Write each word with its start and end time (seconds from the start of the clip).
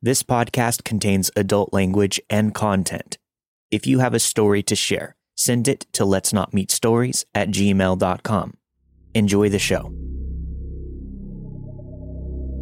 This 0.00 0.22
podcast 0.22 0.84
contains 0.84 1.28
adult 1.34 1.72
language 1.72 2.20
and 2.30 2.54
content. 2.54 3.18
If 3.72 3.84
you 3.84 3.98
have 3.98 4.14
a 4.14 4.20
story 4.20 4.62
to 4.62 4.76
share, 4.76 5.16
send 5.34 5.66
it 5.66 5.86
to 5.94 6.04
let's 6.04 6.32
not 6.32 6.54
meet 6.54 6.70
stories 6.70 7.26
at 7.34 7.48
gmail.com. 7.48 8.54
Enjoy 9.14 9.48
the 9.48 9.58
show. 9.58 9.92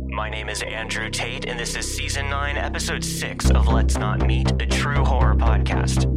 My 0.08 0.30
name 0.30 0.48
is 0.48 0.62
Andrew 0.62 1.10
Tate, 1.10 1.44
and 1.44 1.60
this 1.60 1.76
is 1.76 1.94
season 1.94 2.30
9, 2.30 2.56
episode 2.56 3.04
6 3.04 3.50
of 3.50 3.68
Let's 3.68 3.98
Not 3.98 4.26
Meet, 4.26 4.52
a 4.52 4.66
true 4.66 5.04
horror 5.04 5.34
podcast. 5.34 6.10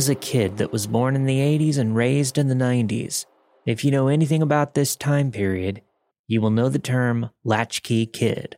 Was 0.00 0.08
a 0.08 0.14
kid 0.14 0.56
that 0.56 0.72
was 0.72 0.86
born 0.86 1.14
in 1.14 1.26
the 1.26 1.40
80s 1.40 1.76
and 1.76 1.94
raised 1.94 2.38
in 2.38 2.48
the 2.48 2.54
90s. 2.54 3.26
If 3.66 3.84
you 3.84 3.90
know 3.90 4.08
anything 4.08 4.40
about 4.40 4.72
this 4.72 4.96
time 4.96 5.30
period, 5.30 5.82
you 6.26 6.40
will 6.40 6.48
know 6.48 6.70
the 6.70 6.78
term 6.78 7.28
latchkey 7.44 8.06
kid. 8.06 8.56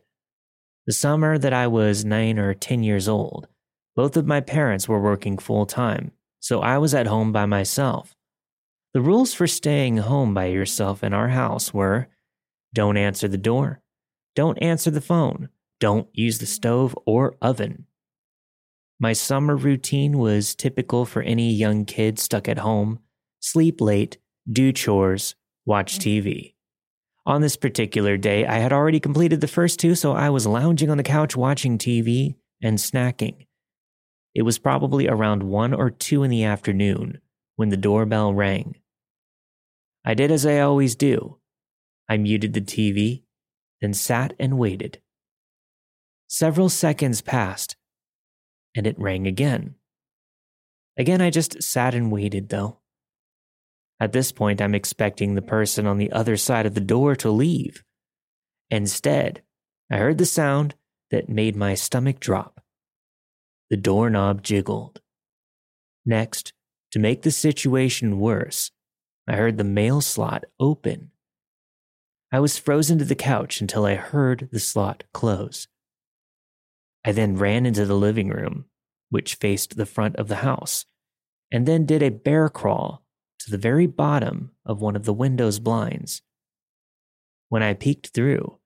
The 0.87 0.93
summer 0.93 1.37
that 1.37 1.51
I 1.51 1.67
was 1.67 2.05
9 2.05 2.39
or 2.39 2.53
10 2.53 2.83
years 2.83 3.09
old, 3.09 3.49
both 3.93 4.15
of 4.15 4.25
my 4.25 4.39
parents 4.39 4.87
were 4.87 5.01
working 5.01 5.37
full 5.37 5.65
time, 5.65 6.13
so 6.39 6.61
I 6.61 6.77
was 6.77 6.93
at 6.93 7.07
home 7.07 7.33
by 7.33 7.45
myself. 7.45 8.15
The 8.93 9.01
rules 9.01 9.33
for 9.33 9.45
staying 9.45 9.97
home 9.97 10.33
by 10.33 10.45
yourself 10.45 11.03
in 11.03 11.13
our 11.13 11.27
house 11.27 11.73
were 11.73 12.07
don't 12.73 12.95
answer 12.95 13.27
the 13.27 13.37
door, 13.37 13.81
don't 14.33 14.57
answer 14.59 14.91
the 14.91 15.01
phone, 15.01 15.49
don't 15.81 16.07
use 16.13 16.37
the 16.37 16.45
stove 16.45 16.97
or 17.05 17.35
oven. 17.41 17.85
My 19.03 19.11
summer 19.11 19.57
routine 19.57 20.17
was 20.17 20.55
typical 20.55 21.05
for 21.05 21.21
any 21.23 21.51
young 21.51 21.83
kid 21.83 22.17
stuck 22.19 22.47
at 22.47 22.59
home 22.59 22.99
sleep 23.41 23.81
late, 23.81 24.17
do 24.49 24.71
chores, 24.71 25.35
watch 25.65 25.99
mm. 25.99 26.23
TV. 26.23 26.53
On 27.25 27.41
this 27.41 27.57
particular 27.57 28.15
day, 28.15 28.45
I 28.45 28.59
had 28.59 28.71
already 28.71 29.01
completed 29.01 29.41
the 29.41 29.49
first 29.49 29.77
two, 29.77 29.93
so 29.95 30.13
I 30.13 30.29
was 30.29 30.47
lounging 30.47 30.89
on 30.89 30.95
the 30.95 31.03
couch 31.03 31.35
watching 31.35 31.77
TV 31.77 32.35
and 32.61 32.77
snacking. 32.77 33.47
It 34.33 34.43
was 34.43 34.57
probably 34.57 35.09
around 35.09 35.43
1 35.43 35.73
or 35.73 35.89
2 35.89 36.23
in 36.23 36.31
the 36.31 36.45
afternoon 36.45 37.19
when 37.57 37.67
the 37.67 37.75
doorbell 37.75 38.33
rang. 38.33 38.77
I 40.05 40.13
did 40.13 40.31
as 40.31 40.45
I 40.45 40.61
always 40.61 40.95
do. 40.95 41.39
I 42.07 42.15
muted 42.15 42.53
the 42.53 42.61
TV, 42.61 43.23
then 43.81 43.93
sat 43.93 44.31
and 44.39 44.57
waited. 44.57 45.01
Several 46.29 46.69
seconds 46.69 47.19
passed 47.19 47.75
and 48.75 48.87
it 48.87 48.99
rang 48.99 49.27
again. 49.27 49.75
Again, 50.97 51.21
I 51.21 51.29
just 51.29 51.61
sat 51.63 51.95
and 51.95 52.11
waited, 52.11 52.49
though. 52.49 52.79
At 53.99 54.11
this 54.11 54.31
point, 54.31 54.61
I'm 54.61 54.75
expecting 54.75 55.35
the 55.35 55.41
person 55.41 55.87
on 55.87 55.97
the 55.97 56.11
other 56.11 56.37
side 56.37 56.65
of 56.65 56.73
the 56.73 56.81
door 56.81 57.15
to 57.17 57.29
leave. 57.29 57.83
Instead, 58.69 59.41
I 59.91 59.97
heard 59.97 60.17
the 60.17 60.25
sound 60.25 60.75
that 61.11 61.29
made 61.29 61.55
my 61.55 61.75
stomach 61.75 62.19
drop. 62.19 62.61
The 63.69 63.77
doorknob 63.77 64.43
jiggled. 64.43 65.01
Next, 66.05 66.53
to 66.91 66.99
make 66.99 67.21
the 67.21 67.31
situation 67.31 68.19
worse, 68.19 68.71
I 69.27 69.35
heard 69.35 69.57
the 69.57 69.63
mail 69.63 70.01
slot 70.01 70.43
open. 70.59 71.11
I 72.31 72.39
was 72.39 72.57
frozen 72.57 72.97
to 72.97 73.05
the 73.05 73.15
couch 73.15 73.61
until 73.61 73.85
I 73.85 73.95
heard 73.95 74.49
the 74.51 74.59
slot 74.59 75.03
close. 75.13 75.67
I 77.05 77.11
then 77.11 77.37
ran 77.37 77.65
into 77.65 77.85
the 77.85 77.95
living 77.95 78.29
room, 78.29 78.65
which 79.13 79.35
faced 79.35 79.77
the 79.77 79.85
front 79.85 80.15
of 80.15 80.27
the 80.27 80.37
house, 80.37 80.85
and 81.51 81.67
then 81.67 81.85
did 81.85 82.01
a 82.01 82.09
bear 82.09 82.49
crawl 82.49 83.05
to 83.37 83.51
the 83.51 83.59
very 83.59 83.85
bottom 83.85 84.49
of 84.65 84.81
one 84.81 84.95
of 84.95 85.05
the 85.05 85.13
window's 85.13 85.59
blinds. 85.59 86.23
When 87.47 87.61
I 87.61 87.75
peeked 87.75 88.07
through, 88.07 88.57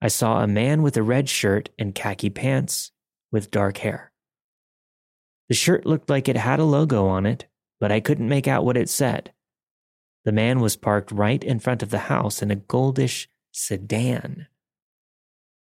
I 0.00 0.08
saw 0.08 0.40
a 0.40 0.46
man 0.46 0.80
with 0.80 0.96
a 0.96 1.02
red 1.02 1.28
shirt 1.28 1.68
and 1.78 1.94
khaki 1.94 2.30
pants 2.30 2.92
with 3.30 3.50
dark 3.50 3.76
hair. 3.76 4.10
The 5.50 5.54
shirt 5.54 5.84
looked 5.84 6.08
like 6.08 6.30
it 6.30 6.36
had 6.38 6.60
a 6.60 6.64
logo 6.64 7.06
on 7.06 7.26
it, 7.26 7.44
but 7.78 7.92
I 7.92 8.00
couldn't 8.00 8.26
make 8.26 8.48
out 8.48 8.64
what 8.64 8.78
it 8.78 8.88
said. 8.88 9.34
The 10.24 10.32
man 10.32 10.60
was 10.60 10.76
parked 10.76 11.12
right 11.12 11.44
in 11.44 11.58
front 11.58 11.82
of 11.82 11.90
the 11.90 12.08
house 12.08 12.40
in 12.40 12.50
a 12.50 12.56
goldish 12.56 13.26
sedan. 13.52 14.46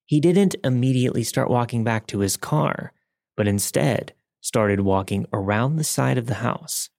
He 0.07 0.21
didn't 0.21 0.55
immediately 0.63 1.25
start 1.25 1.51
walking 1.51 1.83
back 1.83 2.07
to 2.07 2.21
his 2.21 2.37
car, 2.37 2.93
but 3.37 3.49
instead 3.49 4.13
started 4.41 4.81
walking 4.81 5.27
around 5.33 5.77
the 5.77 5.85
side 5.85 6.19
of 6.19 6.27
the 6.27 6.35
house. 6.35 6.91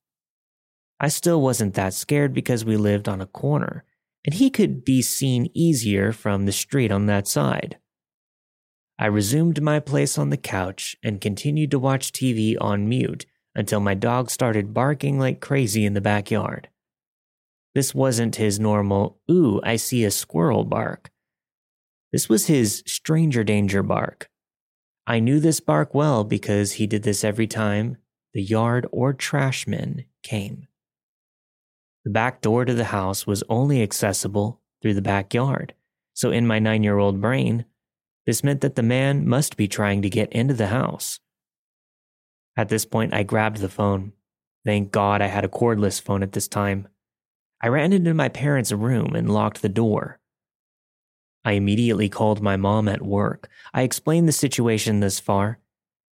I 0.99 1.07
still 1.07 1.41
wasn't 1.41 1.75
that 1.75 1.93
scared 1.93 2.33
because 2.33 2.65
we 2.65 2.75
lived 2.75 3.07
on 3.07 3.21
a 3.21 3.25
corner, 3.25 3.85
and 4.25 4.33
he 4.33 4.49
could 4.49 4.83
be 4.83 5.01
seen 5.01 5.49
easier 5.53 6.11
from 6.11 6.45
the 6.45 6.51
street 6.51 6.91
on 6.91 7.05
that 7.05 7.27
side. 7.27 7.77
I 8.97 9.05
resumed 9.05 9.61
my 9.61 9.79
place 9.79 10.17
on 10.17 10.29
the 10.29 10.37
couch 10.37 10.97
and 11.01 11.21
continued 11.21 11.71
to 11.71 11.79
watch 11.79 12.11
TV 12.11 12.57
on 12.59 12.89
mute 12.89 13.25
until 13.55 13.79
my 13.79 13.93
dog 13.93 14.29
started 14.29 14.73
barking 14.73 15.17
like 15.17 15.39
crazy 15.39 15.85
in 15.85 15.93
the 15.93 16.01
backyard. 16.01 16.67
This 17.73 17.95
wasn't 17.95 18.35
his 18.35 18.59
normal, 18.59 19.19
ooh, 19.31 19.61
I 19.63 19.77
see 19.77 20.03
a 20.03 20.11
squirrel 20.11 20.65
bark. 20.65 21.11
This 22.11 22.27
was 22.27 22.47
his 22.47 22.83
stranger 22.85 23.43
danger 23.43 23.83
bark. 23.83 24.29
I 25.09 25.19
knew 25.19 25.39
this 25.39 25.59
bark 25.59 25.95
well 25.95 26.23
because 26.23 26.73
he 26.73 26.85
did 26.85 27.01
this 27.01 27.23
every 27.23 27.47
time 27.47 27.97
the 28.35 28.43
yard 28.43 28.85
or 28.91 29.11
trashman 29.11 30.05
came. 30.21 30.67
The 32.05 32.11
back 32.11 32.41
door 32.41 32.63
to 32.63 32.75
the 32.75 32.85
house 32.85 33.25
was 33.25 33.43
only 33.49 33.81
accessible 33.81 34.61
through 34.83 34.93
the 34.93 35.01
backyard, 35.01 35.73
so 36.13 36.29
in 36.29 36.45
my 36.45 36.59
nine 36.59 36.83
year 36.83 36.99
old 36.99 37.19
brain, 37.19 37.65
this 38.27 38.43
meant 38.43 38.61
that 38.61 38.75
the 38.75 38.83
man 38.83 39.27
must 39.27 39.57
be 39.57 39.67
trying 39.67 40.03
to 40.03 40.11
get 40.11 40.31
into 40.31 40.53
the 40.53 40.67
house. 40.67 41.19
At 42.55 42.69
this 42.69 42.85
point, 42.85 43.11
I 43.11 43.23
grabbed 43.23 43.57
the 43.57 43.67
phone. 43.67 44.13
Thank 44.63 44.91
God 44.91 45.23
I 45.23 45.27
had 45.27 45.43
a 45.43 45.49
cordless 45.49 45.99
phone 45.99 46.21
at 46.21 46.33
this 46.33 46.47
time. 46.47 46.87
I 47.63 47.69
ran 47.69 47.93
into 47.93 48.13
my 48.13 48.29
parents' 48.29 48.71
room 48.71 49.15
and 49.15 49.33
locked 49.33 49.63
the 49.63 49.69
door. 49.69 50.18
I 51.49 51.53
immediately 51.53 52.09
called 52.09 52.43
my 52.43 52.57
mom 52.57 52.87
at 52.87 53.01
work. 53.01 53.49
I 53.73 53.81
explained 53.81 54.27
the 54.27 54.31
situation 54.31 54.99
thus 54.99 55.19
far, 55.19 55.57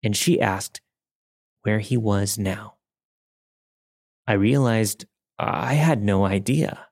and 0.01 0.17
she 0.17 0.41
asked 0.41 0.81
where 1.63 1.81
he 1.81 1.97
was 1.97 2.39
now. 2.39 2.77
I 4.29 4.35
realized 4.35 5.07
uh, 5.41 5.51
I 5.53 5.73
had 5.73 6.05
no 6.05 6.25
idea. 6.25 6.87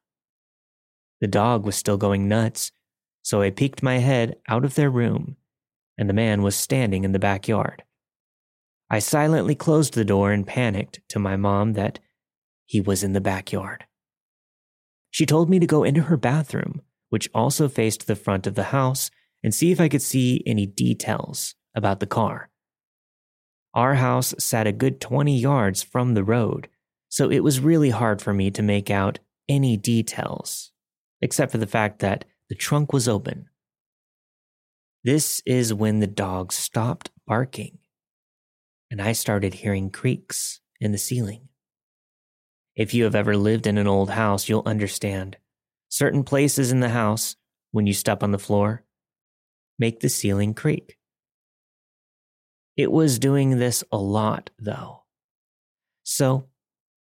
The 1.21 1.29
dog 1.29 1.65
was 1.65 1.77
still 1.77 1.97
going 1.97 2.27
nuts, 2.27 2.73
so 3.23 3.43
I 3.43 3.51
peeked 3.51 3.81
my 3.81 3.99
head 3.99 4.35
out 4.49 4.65
of 4.65 4.75
their 4.75 4.91
room, 4.91 5.37
and 5.97 6.09
the 6.09 6.13
man 6.13 6.43
was 6.43 6.57
standing 6.57 7.05
in 7.05 7.13
the 7.13 7.21
backyard. 7.21 7.85
I 8.91 8.99
silently 8.99 9.55
closed 9.55 9.95
the 9.95 10.05
door 10.05 10.33
and 10.33 10.45
panicked 10.45 10.99
to 11.11 11.21
my 11.21 11.37
mom 11.37 11.75
that 11.75 12.01
he 12.67 12.81
was 12.81 13.05
in 13.05 13.13
the 13.13 13.21
backyard. 13.21 13.85
She 15.13 15.27
told 15.27 15.49
me 15.49 15.61
to 15.61 15.67
go 15.69 15.85
into 15.85 16.03
her 16.03 16.17
bathroom 16.17 16.83
which 17.13 17.29
also 17.35 17.69
faced 17.69 18.07
the 18.07 18.17
front 18.17 18.47
of 18.47 18.55
the 18.55 18.73
house, 18.73 19.11
and 19.43 19.55
see 19.55 19.71
if 19.71 19.79
I 19.79 19.91
could 19.91 20.01
see 20.01 20.43
any 20.47 20.65
details 20.65 21.55
about 21.75 22.01
the 22.01 22.07
car. 22.07 22.49
Our 23.75 23.97
house 23.97 24.35
sat 24.39 24.67
a 24.67 24.73
good 24.73 24.99
20 24.99 25.39
yards 25.39 25.83
from 25.83 26.15
the 26.15 26.25
road, 26.25 26.69
so 27.11 27.31
it 27.31 27.41
was 27.41 27.61
really 27.61 27.91
hard 27.91 28.23
for 28.23 28.33
me 28.33 28.51
to 28.53 28.63
make 28.63 28.89
out 28.89 29.19
any 29.47 29.77
details, 29.77 30.73
except 31.21 31.53
for 31.53 31.59
the 31.59 31.67
fact 31.67 31.99
that 31.99 32.25
the 32.49 32.55
trunk 32.55 32.95
was 32.95 33.07
open. 33.07 33.51
This 35.05 35.43
is 35.45 35.75
when 35.75 36.01
the 36.01 36.07
dog 36.07 36.51
stopped 36.51 37.11
barking, 37.27 37.77
and 38.91 39.03
I 39.03 39.13
started 39.13 39.53
hearing 39.53 39.91
creaks 39.91 40.61
in 40.81 40.93
the 40.93 40.99
ceiling. 40.99 41.51
If 42.75 42.95
you 42.95 43.05
have 43.05 43.15
ever 43.15 43.37
lived 43.37 43.67
in 43.67 43.77
an 43.77 43.87
old 43.87 44.09
house, 44.09 44.49
you'll 44.49 44.63
understand 44.65 45.37
certain 45.93 46.25
places 46.25 46.73
in 46.73 46.81
the 46.81 46.89
house, 46.89 47.37
when 47.71 47.87
you 47.87 47.93
step 47.93 48.23
on 48.23 48.31
the 48.33 48.39
floor, 48.39 48.83
make 49.79 50.01
the 50.01 50.09
ceiling 50.09 50.55
creak. 50.55 50.97
It 52.79 52.91
was 52.91 53.19
doing 53.19 53.59
this 53.59 53.85
a 53.93 53.99
lot, 53.99 54.49
though. 54.59 55.03
So 56.03 56.49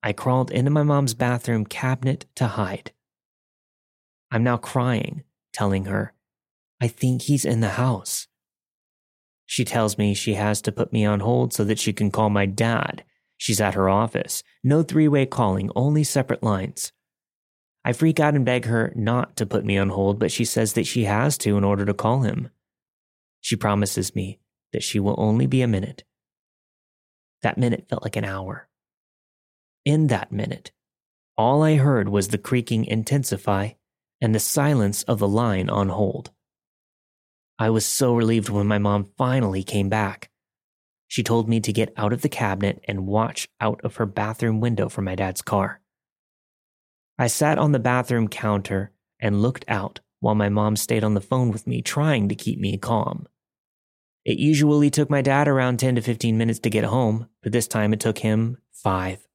I 0.03 0.13
crawled 0.13 0.51
into 0.51 0.69
my 0.69 0.83
mom's 0.83 1.15
bathroom 1.15 1.65
cabinet 1.65 2.27
to 2.35 2.45
hide. 2.45 2.91
I'm 4.29 4.43
now 4.43 4.57
crying, 4.57 5.23
telling 5.51 5.85
her, 5.85 6.13
I 6.79 6.87
think 6.87 7.23
he's 7.23 7.43
in 7.43 7.61
the 7.61 7.69
house. 7.69 8.27
She 9.47 9.65
tells 9.65 9.97
me 9.97 10.13
she 10.13 10.35
has 10.35 10.61
to 10.61 10.71
put 10.71 10.93
me 10.93 11.05
on 11.05 11.21
hold 11.21 11.53
so 11.53 11.63
that 11.63 11.79
she 11.79 11.91
can 11.91 12.11
call 12.11 12.29
my 12.29 12.45
dad. 12.45 13.03
She's 13.35 13.59
at 13.59 13.73
her 13.73 13.89
office. 13.89 14.43
No 14.63 14.83
three 14.83 15.07
way 15.07 15.25
calling, 15.25 15.71
only 15.75 16.03
separate 16.03 16.43
lines. 16.43 16.91
I 17.87 17.93
freak 17.93 18.19
out 18.19 18.33
and 18.33 18.43
beg 18.43 18.65
her 18.65 18.91
not 18.95 19.35
to 19.35 19.45
put 19.45 19.63
me 19.63 19.77
on 19.77 19.89
hold, 19.89 20.17
but 20.17 20.31
she 20.31 20.43
says 20.43 20.73
that 20.73 20.87
she 20.87 21.03
has 21.03 21.37
to 21.37 21.55
in 21.55 21.63
order 21.63 21.85
to 21.85 21.93
call 21.93 22.21
him. 22.21 22.49
She 23.41 23.55
promises 23.55 24.15
me 24.15 24.39
that 24.73 24.81
she 24.81 24.99
will 24.99 25.13
only 25.19 25.45
be 25.45 25.61
a 25.61 25.67
minute. 25.67 26.03
That 27.43 27.59
minute 27.59 27.85
felt 27.87 28.01
like 28.01 28.15
an 28.15 28.25
hour. 28.25 28.67
In 29.85 30.07
that 30.07 30.31
minute, 30.31 30.71
all 31.37 31.61
I 31.61 31.75
heard 31.75 32.09
was 32.09 32.29
the 32.29 32.39
creaking 32.39 32.85
intensify 32.85 33.73
and 34.19 34.33
the 34.33 34.39
silence 34.39 35.03
of 35.03 35.19
the 35.19 35.27
line 35.27 35.69
on 35.69 35.89
hold. 35.89 36.31
I 37.59 37.69
was 37.69 37.85
so 37.85 38.15
relieved 38.15 38.49
when 38.49 38.65
my 38.65 38.79
mom 38.79 39.11
finally 39.15 39.61
came 39.61 39.89
back. 39.89 40.31
She 41.07 41.21
told 41.21 41.47
me 41.47 41.59
to 41.59 41.71
get 41.71 41.93
out 41.97 42.13
of 42.13 42.23
the 42.23 42.29
cabinet 42.29 42.83
and 42.87 43.05
watch 43.05 43.47
out 43.61 43.79
of 43.83 43.97
her 43.97 44.07
bathroom 44.07 44.59
window 44.59 44.89
for 44.89 45.03
my 45.03 45.13
dad's 45.13 45.43
car. 45.43 45.81
I 47.17 47.27
sat 47.27 47.57
on 47.57 47.71
the 47.71 47.79
bathroom 47.79 48.27
counter 48.27 48.91
and 49.19 49.41
looked 49.41 49.63
out 49.67 50.01
while 50.19 50.35
my 50.35 50.49
mom 50.49 50.75
stayed 50.75 51.03
on 51.03 51.13
the 51.13 51.21
phone 51.21 51.51
with 51.51 51.65
me, 51.65 51.81
trying 51.81 52.27
to 52.29 52.35
keep 52.35 52.59
me 52.59 52.77
calm. 52.77 53.27
It 54.25 54.37
usually 54.37 54.89
took 54.89 55.09
my 55.09 55.21
dad 55.21 55.47
around 55.47 55.79
10 55.79 55.95
to 55.95 56.01
15 56.01 56.37
minutes 56.37 56.59
to 56.59 56.69
get 56.69 56.83
home, 56.83 57.29
but 57.41 57.51
this 57.51 57.67
time 57.67 57.93
it 57.93 57.99
took 57.99 58.17
him 58.17 58.57
five. 58.73 59.25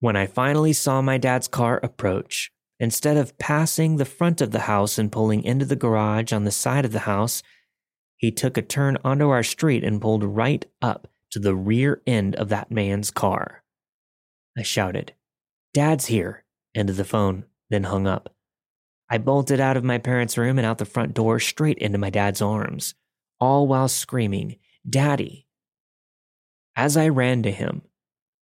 When 0.00 0.16
I 0.16 0.26
finally 0.26 0.74
saw 0.74 1.00
my 1.00 1.18
dad's 1.18 1.48
car 1.48 1.80
approach, 1.82 2.52
instead 2.78 3.16
of 3.16 3.38
passing 3.38 3.96
the 3.96 4.04
front 4.04 4.40
of 4.40 4.50
the 4.50 4.60
house 4.60 4.98
and 4.98 5.10
pulling 5.10 5.42
into 5.42 5.64
the 5.64 5.76
garage 5.76 6.32
on 6.32 6.44
the 6.44 6.50
side 6.50 6.84
of 6.84 6.92
the 6.92 7.00
house, 7.00 7.42
he 8.16 8.30
took 8.30 8.56
a 8.56 8.62
turn 8.62 8.98
onto 9.02 9.30
our 9.30 9.42
street 9.42 9.82
and 9.82 10.00
pulled 10.00 10.22
right 10.22 10.66
up 10.82 11.08
to 11.30 11.38
the 11.38 11.54
rear 11.54 12.02
end 12.06 12.36
of 12.36 12.50
that 12.50 12.70
man's 12.70 13.10
car. 13.10 13.64
I 14.56 14.62
shouted, 14.62 15.14
Dad's 15.72 16.06
here 16.06 16.43
into 16.74 16.92
the 16.92 17.04
phone, 17.04 17.44
then 17.70 17.84
hung 17.84 18.06
up. 18.06 18.34
I 19.10 19.18
bolted 19.18 19.60
out 19.60 19.76
of 19.76 19.84
my 19.84 19.98
parents' 19.98 20.38
room 20.38 20.58
and 20.58 20.66
out 20.66 20.78
the 20.78 20.84
front 20.84 21.14
door 21.14 21.38
straight 21.38 21.78
into 21.78 21.98
my 21.98 22.10
dad's 22.10 22.42
arms, 22.42 22.94
all 23.38 23.66
while 23.66 23.88
screaming, 23.88 24.56
Daddy. 24.88 25.46
As 26.76 26.96
I 26.96 27.08
ran 27.08 27.42
to 27.42 27.50
him, 27.50 27.82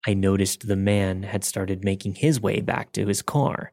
I 0.07 0.15
noticed 0.15 0.67
the 0.67 0.77
man 0.77 1.25
had 1.25 1.45
started 1.45 1.85
making 1.85 2.17
his 2.17 2.41
way 2.41 2.61
back 2.61 2.93
to 2.93 3.07
his 3.07 3.23
car. 3.23 3.73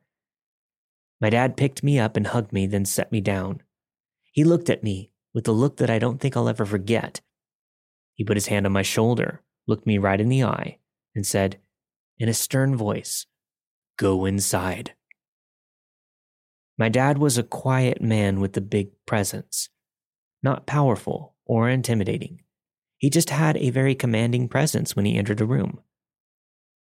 My 1.21 1.29
dad 1.29 1.57
picked 1.57 1.83
me 1.83 1.99
up 1.99 2.15
and 2.15 2.27
hugged 2.27 2.53
me, 2.53 2.67
then 2.67 2.85
set 2.85 3.11
me 3.11 3.21
down. 3.21 3.61
He 4.31 4.43
looked 4.43 4.69
at 4.69 4.83
me 4.83 5.11
with 5.33 5.47
a 5.47 5.51
look 5.51 5.77
that 5.77 5.89
I 5.89 5.99
don't 5.99 6.19
think 6.19 6.35
I'll 6.35 6.49
ever 6.49 6.65
forget. 6.65 7.21
He 8.13 8.23
put 8.23 8.37
his 8.37 8.47
hand 8.47 8.65
on 8.65 8.71
my 8.71 8.81
shoulder, 8.81 9.41
looked 9.67 9.87
me 9.87 9.97
right 9.97 10.19
in 10.19 10.29
the 10.29 10.43
eye, 10.43 10.77
and 11.15 11.25
said, 11.25 11.59
in 12.17 12.29
a 12.29 12.33
stern 12.33 12.75
voice, 12.75 13.25
Go 13.99 14.23
inside. 14.23 14.93
My 16.77 16.87
dad 16.87 17.17
was 17.17 17.37
a 17.37 17.43
quiet 17.43 18.01
man 18.01 18.39
with 18.39 18.55
a 18.55 18.61
big 18.61 18.91
presence, 19.05 19.67
not 20.41 20.65
powerful 20.65 21.35
or 21.45 21.67
intimidating. 21.67 22.39
He 22.97 23.09
just 23.09 23.29
had 23.29 23.57
a 23.57 23.71
very 23.71 23.95
commanding 23.95 24.47
presence 24.47 24.95
when 24.95 25.03
he 25.03 25.17
entered 25.17 25.41
a 25.41 25.45
room. 25.45 25.81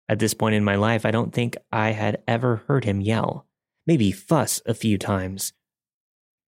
At 0.09 0.17
this 0.17 0.33
point 0.33 0.55
in 0.55 0.63
my 0.63 0.77
life, 0.77 1.05
I 1.05 1.11
don't 1.11 1.31
think 1.31 1.55
I 1.71 1.91
had 1.91 2.23
ever 2.27 2.63
heard 2.67 2.85
him 2.85 3.01
yell, 3.01 3.45
maybe 3.85 4.11
fuss 4.11 4.59
a 4.65 4.73
few 4.73 4.97
times. 4.97 5.53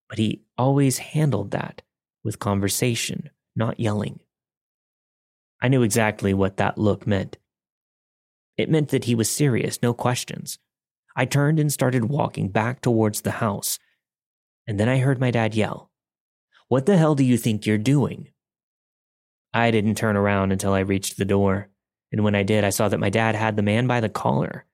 But 0.08 0.18
he 0.18 0.42
always 0.56 0.98
handled 0.98 1.52
that 1.52 1.82
with 2.24 2.40
conversation, 2.40 3.30
not 3.54 3.78
yelling. 3.78 4.18
I 5.62 5.68
knew 5.68 5.82
exactly 5.82 6.34
what 6.34 6.56
that 6.56 6.78
look 6.78 7.06
meant. 7.06 7.36
It 8.58 8.68
meant 8.68 8.88
that 8.88 9.04
he 9.04 9.14
was 9.14 9.30
serious, 9.30 9.80
no 9.80 9.94
questions. 9.94 10.58
I 11.14 11.24
turned 11.24 11.60
and 11.60 11.72
started 11.72 12.06
walking 12.06 12.48
back 12.48 12.80
towards 12.80 13.20
the 13.20 13.30
house. 13.30 13.78
And 14.66 14.78
then 14.78 14.88
I 14.88 14.98
heard 14.98 15.20
my 15.20 15.30
dad 15.30 15.54
yell, 15.54 15.90
What 16.66 16.84
the 16.84 16.96
hell 16.96 17.14
do 17.14 17.24
you 17.24 17.38
think 17.38 17.64
you're 17.64 17.78
doing? 17.78 18.28
I 19.54 19.70
didn't 19.70 19.94
turn 19.94 20.16
around 20.16 20.52
until 20.52 20.72
I 20.72 20.80
reached 20.80 21.16
the 21.16 21.24
door. 21.24 21.68
And 22.10 22.24
when 22.24 22.34
I 22.34 22.42
did, 22.42 22.64
I 22.64 22.70
saw 22.70 22.88
that 22.88 23.00
my 23.00 23.10
dad 23.10 23.34
had 23.34 23.56
the 23.56 23.62
man 23.62 23.86
by 23.86 24.00
the 24.00 24.08
collar. 24.08 24.66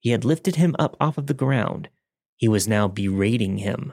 He 0.00 0.10
had 0.10 0.24
lifted 0.24 0.56
him 0.56 0.74
up 0.78 0.96
off 1.00 1.16
of 1.16 1.26
the 1.26 1.34
ground. 1.34 1.88
He 2.36 2.48
was 2.48 2.66
now 2.66 2.88
berating 2.88 3.58
him. 3.58 3.92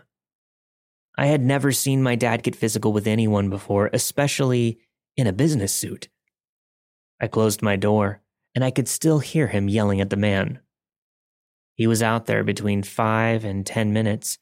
I 1.18 1.28
had 1.28 1.42
never 1.42 1.72
seen 1.72 2.02
my 2.02 2.16
dad 2.16 2.44
get 2.44 2.56
physical 2.56 2.94
with 2.94 3.08
anyone 3.08 3.50
before, 3.50 3.90
especially 3.94 4.80
in 5.16 5.28
a 5.28 5.34
business 5.34 5.74
suit. 5.74 6.10
I 7.20 7.28
closed 7.28 7.62
my 7.62 7.76
door 7.76 8.22
and 8.58 8.66
I 8.66 8.72
could 8.72 8.88
still 8.88 9.20
hear 9.20 9.46
him 9.46 9.70
yelling 9.70 10.02
at 10.02 10.10
the 10.10 10.16
man. 10.16 10.62
He 11.76 11.86
was 11.86 12.02
out 12.02 12.26
there 12.26 12.44
between 12.44 12.82
five 12.82 13.46
and 13.46 13.64
ten 13.64 13.94
minutes, 13.94 14.40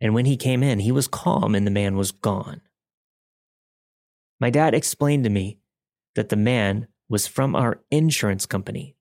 and 0.00 0.14
when 0.14 0.24
he 0.24 0.38
came 0.38 0.62
in, 0.62 0.78
he 0.78 0.90
was 0.90 1.06
calm 1.06 1.54
and 1.54 1.66
the 1.66 1.70
man 1.70 1.98
was 1.98 2.12
gone. 2.12 2.62
My 4.40 4.48
dad 4.48 4.72
explained 4.72 5.24
to 5.24 5.28
me 5.28 5.58
that 6.14 6.30
the 6.30 6.36
man 6.36 6.88
was 7.10 7.26
from 7.26 7.54
our 7.54 7.82
insurance 7.90 8.46
company. 8.46 8.96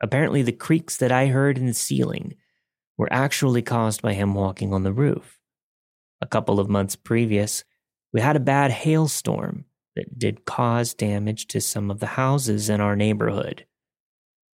Apparently, 0.00 0.42
the 0.42 0.52
creaks 0.52 0.96
that 0.98 1.10
I 1.10 1.26
heard 1.26 1.58
in 1.58 1.66
the 1.66 1.74
ceiling 1.74 2.36
were 2.96 3.12
actually 3.12 3.62
caused 3.62 4.02
by 4.02 4.12
him 4.12 4.34
walking 4.34 4.72
on 4.72 4.84
the 4.84 4.92
roof. 4.92 5.40
A 6.20 6.28
couple 6.28 6.60
of 6.60 6.70
months 6.70 6.94
previous, 6.94 7.64
we 8.12 8.20
had 8.20 8.36
a 8.36 8.38
bad 8.54 8.70
hailstorm 8.70 9.64
that 9.96 10.16
did 10.16 10.44
cause 10.44 10.94
damage 10.94 11.48
to 11.48 11.60
some 11.60 11.90
of 11.90 11.98
the 11.98 12.06
houses 12.06 12.70
in 12.70 12.80
our 12.80 12.94
neighborhood. 12.94 13.66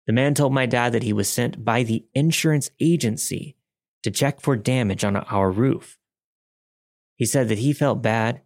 The 0.06 0.12
man 0.12 0.34
told 0.34 0.52
my 0.52 0.66
dad 0.66 0.92
that 0.92 1.02
he 1.02 1.12
was 1.12 1.28
sent 1.28 1.64
by 1.64 1.82
the 1.82 2.04
insurance 2.14 2.70
agency 2.80 3.56
to 4.02 4.10
check 4.10 4.40
for 4.40 4.56
damage 4.56 5.04
on 5.04 5.16
our 5.16 5.50
roof. 5.50 5.98
He 7.16 7.24
said 7.24 7.48
that 7.48 7.58
he 7.58 7.72
felt 7.72 8.02
bad 8.02 8.42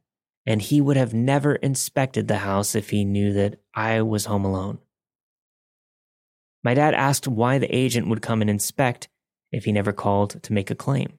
and 0.46 0.62
he 0.62 0.80
would 0.80 0.96
have 0.96 1.12
never 1.12 1.56
inspected 1.56 2.28
the 2.28 2.38
house 2.38 2.74
if 2.74 2.90
he 2.90 3.04
knew 3.04 3.32
that 3.34 3.60
I 3.74 4.00
was 4.02 4.24
home 4.24 4.44
alone. 4.44 4.78
My 6.62 6.74
dad 6.74 6.94
asked 6.94 7.28
why 7.28 7.58
the 7.58 7.74
agent 7.74 8.08
would 8.08 8.22
come 8.22 8.40
and 8.40 8.50
inspect 8.50 9.08
if 9.52 9.64
he 9.64 9.72
never 9.72 9.92
called 9.92 10.42
to 10.42 10.52
make 10.52 10.70
a 10.70 10.74
claim. 10.74 11.18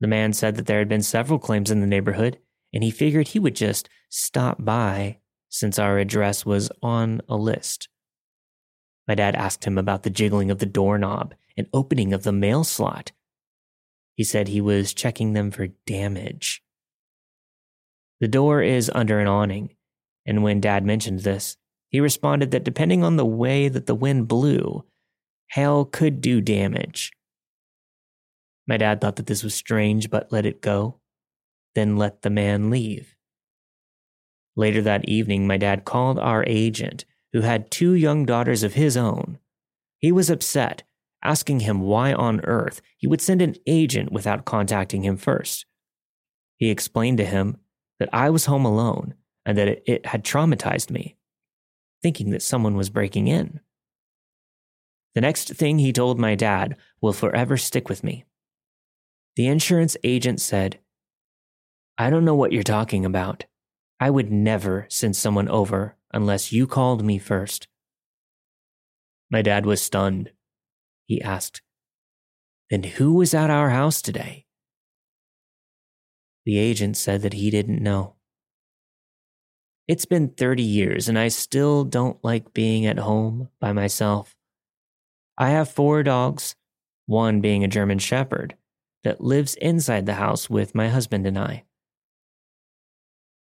The 0.00 0.06
man 0.08 0.32
said 0.32 0.56
that 0.56 0.66
there 0.66 0.78
had 0.78 0.88
been 0.88 1.02
several 1.02 1.38
claims 1.38 1.70
in 1.70 1.80
the 1.80 1.86
neighborhood, 1.86 2.38
and 2.72 2.82
he 2.82 2.90
figured 2.90 3.28
he 3.28 3.38
would 3.38 3.56
just 3.56 3.88
stop 4.08 4.62
by 4.62 5.18
since 5.48 5.78
our 5.78 5.98
address 5.98 6.44
was 6.44 6.70
on 6.82 7.20
a 7.28 7.36
list. 7.36 7.88
My 9.06 9.14
dad 9.14 9.34
asked 9.34 9.64
him 9.64 9.76
about 9.76 10.02
the 10.02 10.10
jiggling 10.10 10.50
of 10.50 10.58
the 10.58 10.66
doorknob 10.66 11.34
and 11.56 11.66
opening 11.72 12.12
of 12.12 12.22
the 12.22 12.32
mail 12.32 12.64
slot. 12.64 13.12
He 14.14 14.24
said 14.24 14.48
he 14.48 14.60
was 14.60 14.94
checking 14.94 15.32
them 15.32 15.50
for 15.50 15.68
damage. 15.86 16.62
The 18.20 18.28
door 18.28 18.62
is 18.62 18.90
under 18.94 19.18
an 19.20 19.26
awning, 19.26 19.74
and 20.24 20.42
when 20.42 20.60
dad 20.60 20.84
mentioned 20.84 21.20
this, 21.20 21.56
he 21.90 22.00
responded 22.00 22.50
that 22.50 22.64
depending 22.64 23.04
on 23.04 23.16
the 23.16 23.26
way 23.26 23.68
that 23.68 23.86
the 23.86 23.94
wind 23.94 24.28
blew, 24.28 24.84
hail 25.50 25.84
could 25.84 26.20
do 26.20 26.40
damage. 26.40 27.12
My 28.66 28.76
dad 28.76 29.00
thought 29.00 29.16
that 29.16 29.26
this 29.26 29.44
was 29.44 29.54
strange, 29.54 30.10
but 30.10 30.32
let 30.32 30.46
it 30.46 30.62
go, 30.62 31.00
then 31.74 31.96
let 31.96 32.22
the 32.22 32.30
man 32.30 32.70
leave. 32.70 33.14
Later 34.56 34.80
that 34.82 35.08
evening, 35.08 35.46
my 35.46 35.56
dad 35.56 35.84
called 35.84 36.18
our 36.18 36.44
agent 36.46 37.04
who 37.34 37.40
had 37.40 37.68
two 37.68 37.94
young 37.94 38.24
daughters 38.24 38.62
of 38.62 38.74
his 38.74 38.96
own. 38.96 39.38
He 39.98 40.12
was 40.12 40.30
upset, 40.30 40.84
asking 41.24 41.60
him 41.60 41.80
why 41.80 42.12
on 42.12 42.40
earth 42.44 42.80
he 42.96 43.08
would 43.08 43.20
send 43.20 43.42
an 43.42 43.56
agent 43.66 44.12
without 44.12 44.44
contacting 44.44 45.02
him 45.02 45.16
first. 45.16 45.66
He 46.56 46.70
explained 46.70 47.18
to 47.18 47.24
him 47.24 47.58
that 47.98 48.08
I 48.12 48.30
was 48.30 48.46
home 48.46 48.64
alone 48.64 49.14
and 49.44 49.58
that 49.58 49.82
it, 49.90 50.06
had 50.06 50.24
traumatized 50.24 50.92
me, 50.92 51.16
thinking 52.02 52.30
that 52.30 52.40
someone 52.40 52.76
was 52.76 52.88
breaking 52.88 53.26
in. 53.26 53.58
The 55.16 55.20
next 55.20 55.54
thing 55.54 55.80
he 55.80 55.92
told 55.92 56.20
my 56.20 56.36
dad 56.36 56.76
will 57.00 57.12
forever 57.12 57.56
stick 57.56 57.88
with 57.88 58.04
me. 58.04 58.24
The 59.34 59.48
insurance 59.48 59.96
agent 60.04 60.40
said, 60.40 60.78
I 61.98 62.10
don't 62.10 62.24
know 62.24 62.36
what 62.36 62.52
you're 62.52 62.62
talking 62.62 63.04
about. 63.04 63.44
I 63.98 64.10
would 64.10 64.30
never 64.30 64.86
send 64.88 65.16
someone 65.16 65.48
over 65.48 65.96
unless 66.14 66.52
you 66.52 66.66
called 66.66 67.04
me 67.04 67.18
first. 67.18 67.68
My 69.30 69.42
dad 69.42 69.66
was 69.66 69.82
stunned. 69.82 70.30
He 71.06 71.20
asked, 71.20 71.60
Then 72.70 72.84
who 72.84 73.14
was 73.14 73.34
at 73.34 73.50
our 73.50 73.70
house 73.70 74.00
today? 74.00 74.46
The 76.46 76.58
agent 76.58 76.96
said 76.96 77.22
that 77.22 77.32
he 77.32 77.50
didn't 77.50 77.82
know. 77.82 78.14
It's 79.88 80.04
been 80.06 80.28
30 80.28 80.62
years 80.62 81.08
and 81.08 81.18
I 81.18 81.28
still 81.28 81.84
don't 81.84 82.22
like 82.24 82.54
being 82.54 82.86
at 82.86 82.98
home 82.98 83.48
by 83.60 83.72
myself. 83.72 84.36
I 85.36 85.50
have 85.50 85.68
four 85.68 86.02
dogs, 86.02 86.54
one 87.06 87.40
being 87.40 87.64
a 87.64 87.68
German 87.68 87.98
Shepherd, 87.98 88.56
that 89.02 89.20
lives 89.20 89.56
inside 89.56 90.06
the 90.06 90.14
house 90.14 90.48
with 90.48 90.74
my 90.74 90.88
husband 90.88 91.26
and 91.26 91.38
I. 91.38 91.64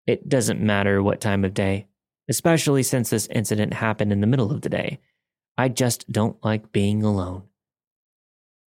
It 0.06 0.28
doesn't 0.28 0.60
matter 0.60 1.02
what 1.02 1.20
time 1.20 1.44
of 1.44 1.54
day, 1.54 1.86
especially 2.30 2.82
since 2.82 3.10
this 3.10 3.26
incident 3.26 3.74
happened 3.74 4.12
in 4.12 4.20
the 4.20 4.26
middle 4.26 4.52
of 4.52 4.62
the 4.62 4.68
day. 4.68 5.00
I 5.58 5.68
just 5.68 6.10
don't 6.10 6.42
like 6.44 6.72
being 6.72 7.02
alone. 7.02 7.42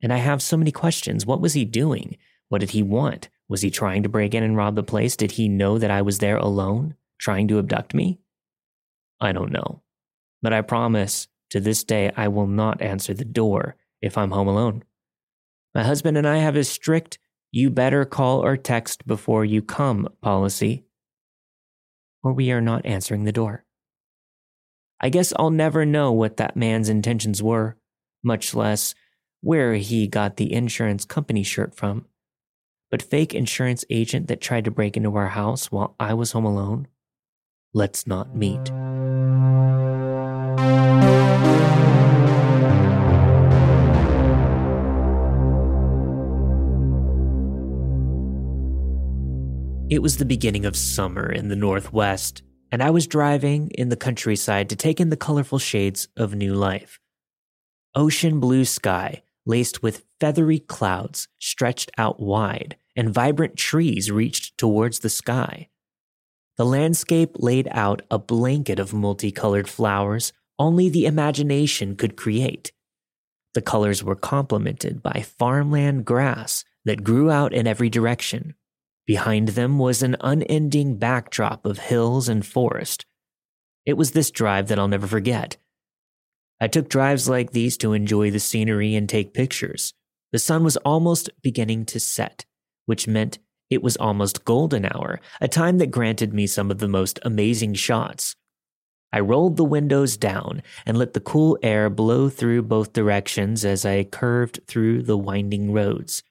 And 0.03 0.13
I 0.13 0.17
have 0.17 0.43
so 0.43 0.57
many 0.57 0.73
questions. 0.73 1.25
What 1.25 1.41
was 1.41 1.55
he 1.55 1.65
doing? 1.65 2.19
What 2.49 2.61
did 2.61 2.71
he 2.71 2.83
want? 2.83 3.29
Was 3.49 3.63
he 3.63 3.71
trying 3.71 4.03
to 4.03 4.09
break 4.09 4.35
in 4.35 4.43
and 4.43 4.57
rob 4.57 4.75
the 4.75 4.83
place? 4.83 5.17
Did 5.17 5.33
he 5.33 5.49
know 5.49 5.79
that 5.79 5.91
I 5.91 6.03
was 6.03 6.19
there 6.19 6.37
alone, 6.37 6.97
trying 7.19 7.47
to 7.49 7.61
abduct 7.61 7.95
me? 7.95 8.19
I 9.21 9.31
don't 9.31 9.53
know. 9.53 9.83
But 10.43 10.53
I 10.53 10.61
promise 10.63 11.29
to 11.51 11.61
this 11.61 11.85
day 11.85 12.11
I 12.17 12.29
will 12.29 12.49
not 12.49 12.83
answer 12.83 13.15
the 13.15 13.25
door 13.25 13.77
if 14.01 14.19
I'm 14.19 14.33
home 14.33 14.49
alone. 14.49 14.83
My 15.73 15.85
husband 15.85 16.19
and 16.19 16.27
I 16.27 16.39
have 16.39 16.57
a 16.57 16.65
strict 16.65 17.19
you 17.53 17.71
better 17.71 18.05
call 18.05 18.45
or 18.45 18.57
text 18.57 19.07
before 19.07 19.45
you 19.45 19.63
come 19.63 20.09
policy, 20.21 20.85
or 22.23 22.33
we 22.33 22.51
are 22.53 22.61
not 22.61 22.87
answering 22.87 23.25
the 23.25 23.33
door. 23.33 23.65
I 25.01 25.09
guess 25.09 25.33
I'll 25.37 25.51
never 25.51 25.85
know 25.85 26.13
what 26.13 26.37
that 26.37 26.57
man's 26.57 26.89
intentions 26.89 27.43
were, 27.43 27.77
much 28.23 28.55
less 28.55 28.95
where 29.41 29.75
he 29.75 30.07
got 30.07 30.37
the 30.37 30.53
insurance 30.53 31.05
company 31.05 31.43
shirt 31.43 31.75
from. 31.75 32.07
But 32.91 33.03
fake 33.03 33.35
insurance 33.35 33.85
agent 33.91 34.29
that 34.29 34.41
tried 34.41 34.65
to 34.67 34.71
break 34.71 34.97
into 34.97 35.17
our 35.17 35.29
house 35.29 35.73
while 35.73 35.97
I 35.99 36.15
was 36.15 36.33
home 36.33 36.45
alone? 36.45 36.87
Let's 37.75 38.07
not 38.07 38.37
meet. 38.37 38.71
It 49.93 50.01
was 50.01 50.17
the 50.17 50.25
beginning 50.25 50.65
of 50.65 50.75
summer 50.75 51.31
in 51.31 51.49
the 51.49 51.55
Northwest, 51.55 52.43
and 52.71 52.83
I 52.83 52.89
was 52.89 53.07
driving 53.07 53.69
in 53.73 53.91
the 53.91 53.95
countryside 53.95 54.71
to 54.71 54.75
take 54.75 55.01
in 55.01 55.11
the 55.11 55.19
colorful 55.19 55.59
shades 55.59 56.09
of 56.17 56.35
new 56.35 56.55
life. 56.55 56.99
Ocean 57.95 58.41
blue 58.41 58.65
sky, 58.65 59.23
laced 59.45 59.83
with 59.83 60.07
feathery 60.19 60.61
clouds 60.61 61.29
stretched 61.39 61.91
out 61.99 62.19
wide, 62.19 62.77
and 62.97 63.13
vibrant 63.13 63.59
trees 63.59 64.11
reached 64.11 64.57
towards 64.57 65.01
the 65.01 65.11
sky. 65.11 65.69
The 66.57 66.65
landscape 66.65 67.33
laid 67.35 67.69
out 67.71 68.01
a 68.11 68.19
blanket 68.19 68.79
of 68.79 68.95
multicolored 68.95 69.69
flowers 69.69 70.33
only 70.59 70.89
the 70.89 71.05
imagination 71.05 71.97
could 71.97 72.17
create. 72.17 72.73
The 73.53 73.61
colors 73.61 74.03
were 74.03 74.17
complemented 74.17 75.03
by 75.03 75.21
farmland 75.21 76.07
grass 76.07 76.65
that 76.87 77.05
grew 77.05 77.31
out 77.31 77.53
in 77.53 77.67
every 77.67 77.91
direction 77.91 78.55
Behind 79.13 79.49
them 79.49 79.79
was 79.79 80.03
an 80.03 80.17
unending 80.21 80.97
backdrop 80.97 81.67
of 81.67 81.77
hills 81.77 82.31
and 82.31 82.47
forest. 82.47 83.05
It 83.85 83.99
was 83.99 84.13
this 84.13 84.31
drive 84.31 84.69
that 84.69 84.79
I'll 84.79 84.89
never 84.89 85.07
forget. 85.07 85.59
I 86.59 86.67
took 86.67 86.89
drives 86.89 87.29
like 87.29 87.51
these 87.51 87.77
to 87.77 87.93
enjoy 87.93 88.31
the 88.31 88.41
scenery 88.41 88.95
and 88.95 89.07
take 89.07 89.35
pictures. 89.35 89.93
The 90.33 90.39
sun 90.39 90.65
was 90.65 90.79
almost 90.79 91.29
beginning 91.43 91.85
to 91.93 92.01
set, 92.01 92.47
which 92.87 93.07
meant 93.07 93.39
it 93.69 93.83
was 93.83 93.99
almost 93.99 94.47
golden 94.47 94.87
hour, 94.87 95.21
a 95.43 95.47
time 95.47 95.77
that 95.77 95.91
granted 95.91 96.33
me 96.33 96.47
some 96.47 96.71
of 96.71 96.79
the 96.79 96.89
most 96.89 97.19
amazing 97.23 97.75
shots. 97.75 98.35
I 99.13 99.21
rolled 99.21 99.59
the 99.59 99.73
windows 99.77 100.17
down 100.17 100.63
and 100.87 100.97
let 100.97 101.13
the 101.13 101.21
cool 101.21 101.59
air 101.63 101.91
blow 101.91 102.31
through 102.31 102.63
both 102.63 102.95
directions 102.95 103.63
as 103.63 103.85
I 103.85 104.05
curved 104.05 104.61
through 104.67 105.03
the 105.03 105.19
winding 105.19 105.71
roads. 105.71 106.23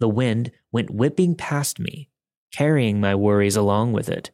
The 0.00 0.08
wind 0.08 0.50
went 0.72 0.90
whipping 0.90 1.34
past 1.34 1.78
me, 1.78 2.08
carrying 2.52 3.00
my 3.00 3.14
worries 3.14 3.56
along 3.56 3.92
with 3.92 4.08
it. 4.08 4.30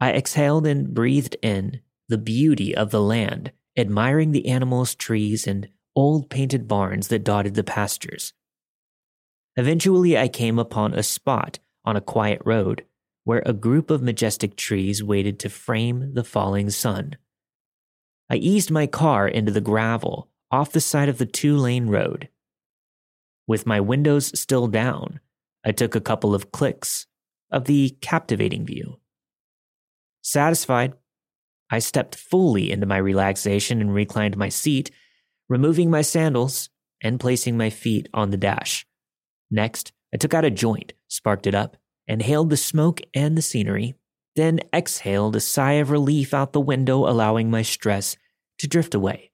I 0.00 0.12
exhaled 0.12 0.66
and 0.66 0.92
breathed 0.92 1.36
in 1.42 1.80
the 2.08 2.18
beauty 2.18 2.74
of 2.74 2.90
the 2.90 3.00
land, 3.00 3.52
admiring 3.76 4.32
the 4.32 4.48
animals, 4.48 4.94
trees, 4.94 5.46
and 5.46 5.68
old 5.96 6.28
painted 6.28 6.68
barns 6.68 7.08
that 7.08 7.24
dotted 7.24 7.54
the 7.54 7.64
pastures. 7.64 8.32
Eventually, 9.56 10.18
I 10.18 10.28
came 10.28 10.58
upon 10.58 10.94
a 10.94 11.02
spot 11.02 11.58
on 11.84 11.96
a 11.96 12.00
quiet 12.00 12.42
road 12.44 12.84
where 13.24 13.42
a 13.46 13.52
group 13.52 13.90
of 13.90 14.02
majestic 14.02 14.56
trees 14.56 15.02
waited 15.02 15.38
to 15.40 15.48
frame 15.48 16.14
the 16.14 16.24
falling 16.24 16.70
sun. 16.70 17.16
I 18.28 18.36
eased 18.36 18.70
my 18.70 18.86
car 18.86 19.28
into 19.28 19.52
the 19.52 19.60
gravel 19.60 20.28
off 20.50 20.72
the 20.72 20.80
side 20.80 21.08
of 21.08 21.18
the 21.18 21.26
two 21.26 21.56
lane 21.56 21.86
road 21.86 22.28
with 23.46 23.66
my 23.66 23.80
windows 23.80 24.38
still 24.38 24.66
down, 24.66 25.20
I 25.64 25.72
took 25.72 25.94
a 25.94 26.00
couple 26.00 26.34
of 26.34 26.52
clicks 26.52 27.06
of 27.50 27.64
the 27.64 27.96
captivating 28.00 28.66
view. 28.66 29.00
Satisfied, 30.22 30.94
I 31.70 31.78
stepped 31.78 32.14
fully 32.14 32.70
into 32.70 32.86
my 32.86 32.98
relaxation 32.98 33.80
and 33.80 33.92
reclined 33.92 34.36
my 34.36 34.48
seat, 34.48 34.90
removing 35.48 35.90
my 35.90 36.02
sandals 36.02 36.68
and 37.02 37.20
placing 37.20 37.56
my 37.56 37.70
feet 37.70 38.08
on 38.12 38.30
the 38.30 38.36
dash. 38.36 38.86
Next, 39.50 39.92
I 40.12 40.16
took 40.16 40.34
out 40.34 40.44
a 40.44 40.50
joint, 40.50 40.92
sparked 41.08 41.46
it 41.46 41.54
up, 41.54 41.76
inhaled 42.06 42.50
the 42.50 42.56
smoke 42.56 43.00
and 43.14 43.36
the 43.36 43.42
scenery, 43.42 43.94
then 44.36 44.60
exhaled 44.72 45.36
a 45.36 45.40
sigh 45.40 45.74
of 45.74 45.90
relief 45.90 46.34
out 46.34 46.52
the 46.52 46.60
window, 46.60 47.08
allowing 47.08 47.50
my 47.50 47.62
stress 47.62 48.16
to 48.58 48.68
drift 48.68 48.94
away. 48.94 49.32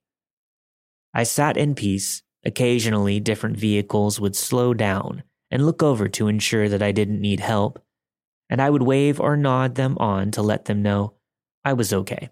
I 1.12 1.24
sat 1.24 1.56
in 1.56 1.74
peace 1.74 2.22
Occasionally, 2.44 3.20
different 3.20 3.56
vehicles 3.56 4.18
would 4.18 4.34
slow 4.34 4.72
down 4.72 5.22
and 5.50 5.66
look 5.66 5.82
over 5.82 6.08
to 6.08 6.28
ensure 6.28 6.68
that 6.68 6.82
I 6.82 6.92
didn't 6.92 7.20
need 7.20 7.40
help, 7.40 7.82
and 8.48 8.60
I 8.60 8.70
would 8.70 8.82
wave 8.82 9.20
or 9.20 9.36
nod 9.36 9.74
them 9.74 9.96
on 9.98 10.30
to 10.32 10.42
let 10.42 10.66
them 10.66 10.82
know 10.82 11.14
I 11.64 11.72
was 11.72 11.92
okay. 11.92 12.30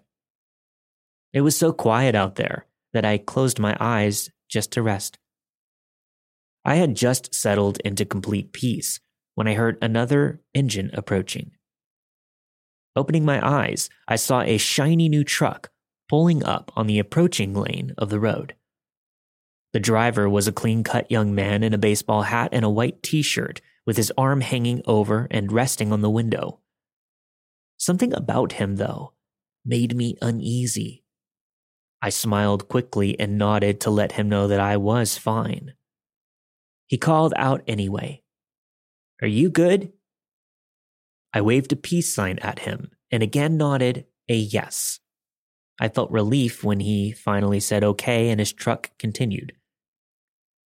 It 1.33 1.41
was 1.41 1.55
so 1.55 1.71
quiet 1.71 2.15
out 2.15 2.35
there 2.35 2.65
that 2.93 3.05
I 3.05 3.17
closed 3.17 3.59
my 3.59 3.77
eyes 3.79 4.29
just 4.47 4.71
to 4.71 4.81
rest. 4.81 5.19
I 6.65 6.75
had 6.75 6.95
just 6.95 7.33
settled 7.33 7.79
into 7.85 8.05
complete 8.05 8.51
peace 8.51 8.99
when 9.35 9.47
I 9.47 9.53
heard 9.53 9.77
another 9.81 10.41
engine 10.53 10.89
approaching. 10.93 11.51
Opening 12.95 13.23
my 13.23 13.45
eyes, 13.45 13.89
I 14.07 14.15
saw 14.15 14.41
a 14.41 14.57
shiny 14.57 15.07
new 15.07 15.23
truck 15.23 15.69
pulling 16.09 16.43
up 16.43 16.71
on 16.75 16.87
the 16.87 16.99
approaching 16.99 17.53
lane 17.53 17.93
of 17.97 18.09
the 18.09 18.19
road. 18.19 18.55
The 19.71 19.79
driver 19.79 20.27
was 20.27 20.47
a 20.47 20.51
clean 20.51 20.83
cut 20.83 21.11
young 21.11 21.35
man 21.35 21.63
in 21.63 21.73
a 21.73 21.77
baseball 21.77 22.23
hat 22.23 22.49
and 22.51 22.65
a 22.65 22.69
white 22.69 23.03
t 23.03 23.21
shirt, 23.21 23.61
with 23.85 23.97
his 23.97 24.11
arm 24.17 24.41
hanging 24.41 24.81
over 24.85 25.27
and 25.29 25.51
resting 25.51 25.91
on 25.91 26.01
the 26.01 26.09
window. 26.09 26.59
Something 27.77 28.13
about 28.13 28.53
him, 28.53 28.77
though, 28.77 29.13
made 29.63 29.95
me 29.95 30.15
uneasy. 30.21 31.03
I 32.01 32.09
smiled 32.09 32.67
quickly 32.67 33.19
and 33.19 33.37
nodded 33.37 33.81
to 33.81 33.89
let 33.89 34.13
him 34.13 34.29
know 34.29 34.47
that 34.47 34.59
I 34.59 34.77
was 34.77 35.17
fine. 35.17 35.73
He 36.87 36.97
called 36.97 37.33
out 37.35 37.61
anyway. 37.67 38.23
Are 39.21 39.27
you 39.27 39.49
good? 39.49 39.91
I 41.33 41.41
waved 41.41 41.71
a 41.71 41.75
peace 41.75 42.13
sign 42.13 42.39
at 42.39 42.59
him 42.59 42.91
and 43.11 43.21
again 43.21 43.57
nodded 43.57 44.05
a 44.27 44.35
yes. 44.35 44.99
I 45.79 45.89
felt 45.89 46.09
relief 46.09 46.63
when 46.63 46.79
he 46.79 47.11
finally 47.11 47.59
said 47.59 47.83
okay 47.83 48.29
and 48.29 48.39
his 48.39 48.53
truck 48.53 48.91
continued 48.97 49.53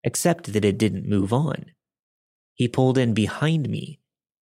except 0.03 0.53
that 0.53 0.65
it 0.65 0.77
didn't 0.77 1.07
move 1.07 1.31
on. 1.31 1.65
He 2.55 2.67
pulled 2.67 2.97
in 2.97 3.13
behind 3.13 3.69
me, 3.69 3.99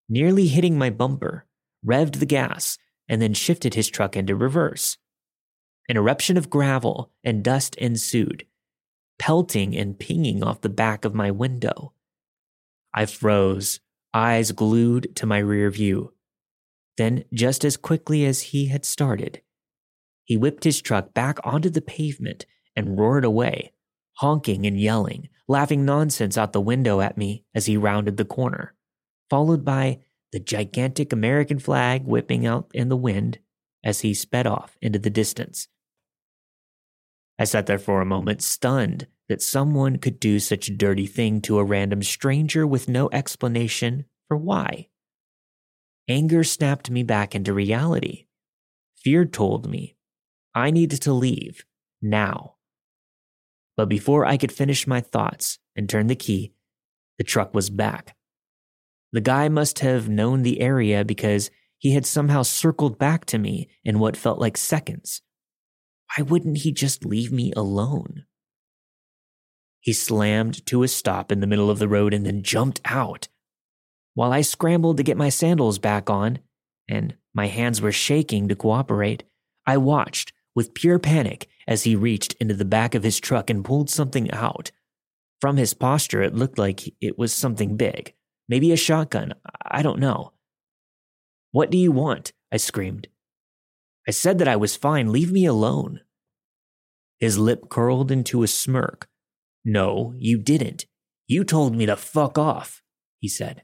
nearly 0.09 0.47
hitting 0.47 0.77
my 0.77 0.89
bumper, 0.89 1.45
revved 1.85 2.19
the 2.19 2.25
gas, 2.25 2.77
and 3.07 3.21
then 3.21 3.33
shifted 3.33 3.73
his 3.73 3.89
truck 3.89 4.15
into 4.15 4.35
reverse. 4.35 4.97
An 5.89 5.97
eruption 5.97 6.37
of 6.37 6.49
gravel 6.49 7.11
and 7.23 7.43
dust 7.43 7.75
ensued, 7.75 8.45
pelting 9.19 9.75
and 9.75 9.99
pinging 9.99 10.43
off 10.43 10.61
the 10.61 10.69
back 10.69 11.05
of 11.05 11.13
my 11.13 11.31
window. 11.31 11.93
I 12.93 13.05
froze, 13.05 13.79
eyes 14.13 14.51
glued 14.51 15.15
to 15.15 15.25
my 15.25 15.39
rear 15.39 15.69
view. 15.69 16.13
Then, 16.97 17.23
just 17.33 17.63
as 17.63 17.77
quickly 17.77 18.25
as 18.25 18.41
he 18.41 18.67
had 18.67 18.85
started, 18.85 19.41
he 20.23 20.37
whipped 20.37 20.63
his 20.63 20.81
truck 20.81 21.13
back 21.13 21.39
onto 21.43 21.69
the 21.69 21.81
pavement 21.81 22.45
and 22.75 22.97
roared 22.97 23.25
away, 23.25 23.73
honking 24.13 24.65
and 24.65 24.79
yelling, 24.79 25.29
laughing 25.51 25.83
nonsense 25.83 26.37
out 26.37 26.53
the 26.53 26.61
window 26.61 27.01
at 27.01 27.17
me 27.17 27.43
as 27.53 27.65
he 27.65 27.75
rounded 27.75 28.15
the 28.15 28.25
corner, 28.25 28.73
followed 29.29 29.65
by 29.65 29.99
the 30.31 30.39
gigantic 30.39 31.11
American 31.11 31.59
flag 31.59 32.05
whipping 32.05 32.45
out 32.47 32.71
in 32.73 32.87
the 32.87 32.95
wind 32.97 33.37
as 33.83 33.99
he 33.99 34.13
sped 34.13 34.47
off 34.47 34.77
into 34.81 34.97
the 34.97 35.09
distance. 35.09 35.67
I 37.37 37.43
sat 37.43 37.65
there 37.65 37.79
for 37.79 38.01
a 38.01 38.05
moment, 38.05 38.41
stunned 38.41 39.07
that 39.27 39.41
someone 39.41 39.97
could 39.97 40.19
do 40.19 40.39
such 40.39 40.69
a 40.69 40.73
dirty 40.73 41.05
thing 41.05 41.41
to 41.41 41.59
a 41.59 41.63
random 41.65 42.01
stranger 42.01 42.65
with 42.65 42.87
no 42.87 43.09
explanation 43.11 44.05
for 44.27 44.37
why. 44.37 44.87
Anger 46.07 46.43
snapped 46.43 46.89
me 46.89 47.03
back 47.03 47.35
into 47.35 47.53
reality. 47.53 48.27
Fear 48.95 49.25
told 49.25 49.69
me 49.69 49.95
I 50.55 50.71
needed 50.71 51.01
to 51.01 51.13
leave 51.13 51.65
now. 52.01 52.55
But 53.81 53.89
before 53.89 54.27
I 54.27 54.37
could 54.37 54.51
finish 54.51 54.85
my 54.85 55.01
thoughts 55.01 55.57
and 55.75 55.89
turn 55.89 56.05
the 56.05 56.15
key, 56.15 56.53
the 57.17 57.23
truck 57.23 57.55
was 57.55 57.71
back. 57.71 58.15
The 59.11 59.21
guy 59.21 59.49
must 59.49 59.79
have 59.79 60.07
known 60.07 60.43
the 60.43 60.61
area 60.61 61.03
because 61.03 61.49
he 61.79 61.93
had 61.93 62.05
somehow 62.05 62.43
circled 62.43 62.99
back 62.99 63.25
to 63.25 63.39
me 63.39 63.69
in 63.83 63.97
what 63.97 64.15
felt 64.15 64.37
like 64.37 64.55
seconds. 64.55 65.23
Why 66.15 66.21
wouldn't 66.21 66.59
he 66.59 66.71
just 66.71 67.05
leave 67.05 67.31
me 67.31 67.53
alone? 67.55 68.25
He 69.79 69.93
slammed 69.93 70.63
to 70.67 70.83
a 70.83 70.87
stop 70.87 71.31
in 71.31 71.39
the 71.39 71.47
middle 71.47 71.71
of 71.71 71.79
the 71.79 71.87
road 71.87 72.13
and 72.13 72.23
then 72.23 72.43
jumped 72.43 72.81
out. 72.85 73.29
While 74.13 74.31
I 74.31 74.41
scrambled 74.41 74.97
to 74.97 75.03
get 75.03 75.17
my 75.17 75.29
sandals 75.29 75.79
back 75.79 76.07
on, 76.07 76.37
and 76.87 77.15
my 77.33 77.47
hands 77.47 77.81
were 77.81 77.91
shaking 77.91 78.47
to 78.47 78.55
cooperate, 78.55 79.23
I 79.65 79.77
watched 79.77 80.33
with 80.53 80.75
pure 80.75 80.99
panic 80.99 81.47
as 81.67 81.83
he 81.83 81.95
reached 81.95 82.33
into 82.39 82.53
the 82.53 82.65
back 82.65 82.95
of 82.95 83.03
his 83.03 83.19
truck 83.19 83.49
and 83.49 83.65
pulled 83.65 83.89
something 83.89 84.31
out. 84.31 84.71
From 85.39 85.57
his 85.57 85.73
posture, 85.73 86.21
it 86.21 86.35
looked 86.35 86.57
like 86.57 86.93
it 87.01 87.17
was 87.17 87.33
something 87.33 87.77
big. 87.77 88.13
Maybe 88.47 88.71
a 88.71 88.77
shotgun. 88.77 89.33
I 89.63 89.81
don't 89.81 89.99
know. 89.99 90.33
What 91.51 91.71
do 91.71 91.77
you 91.77 91.91
want? 91.91 92.33
I 92.51 92.57
screamed. 92.57 93.07
I 94.07 94.11
said 94.11 94.39
that 94.39 94.47
I 94.47 94.55
was 94.55 94.75
fine. 94.75 95.11
Leave 95.11 95.31
me 95.31 95.45
alone. 95.45 96.01
His 97.19 97.37
lip 97.37 97.69
curled 97.69 98.11
into 98.11 98.43
a 98.43 98.47
smirk. 98.47 99.07
No, 99.63 100.13
you 100.17 100.37
didn't. 100.37 100.85
You 101.27 101.43
told 101.43 101.75
me 101.75 101.85
to 101.85 101.95
fuck 101.95 102.37
off, 102.37 102.81
he 103.19 103.27
said. 103.27 103.63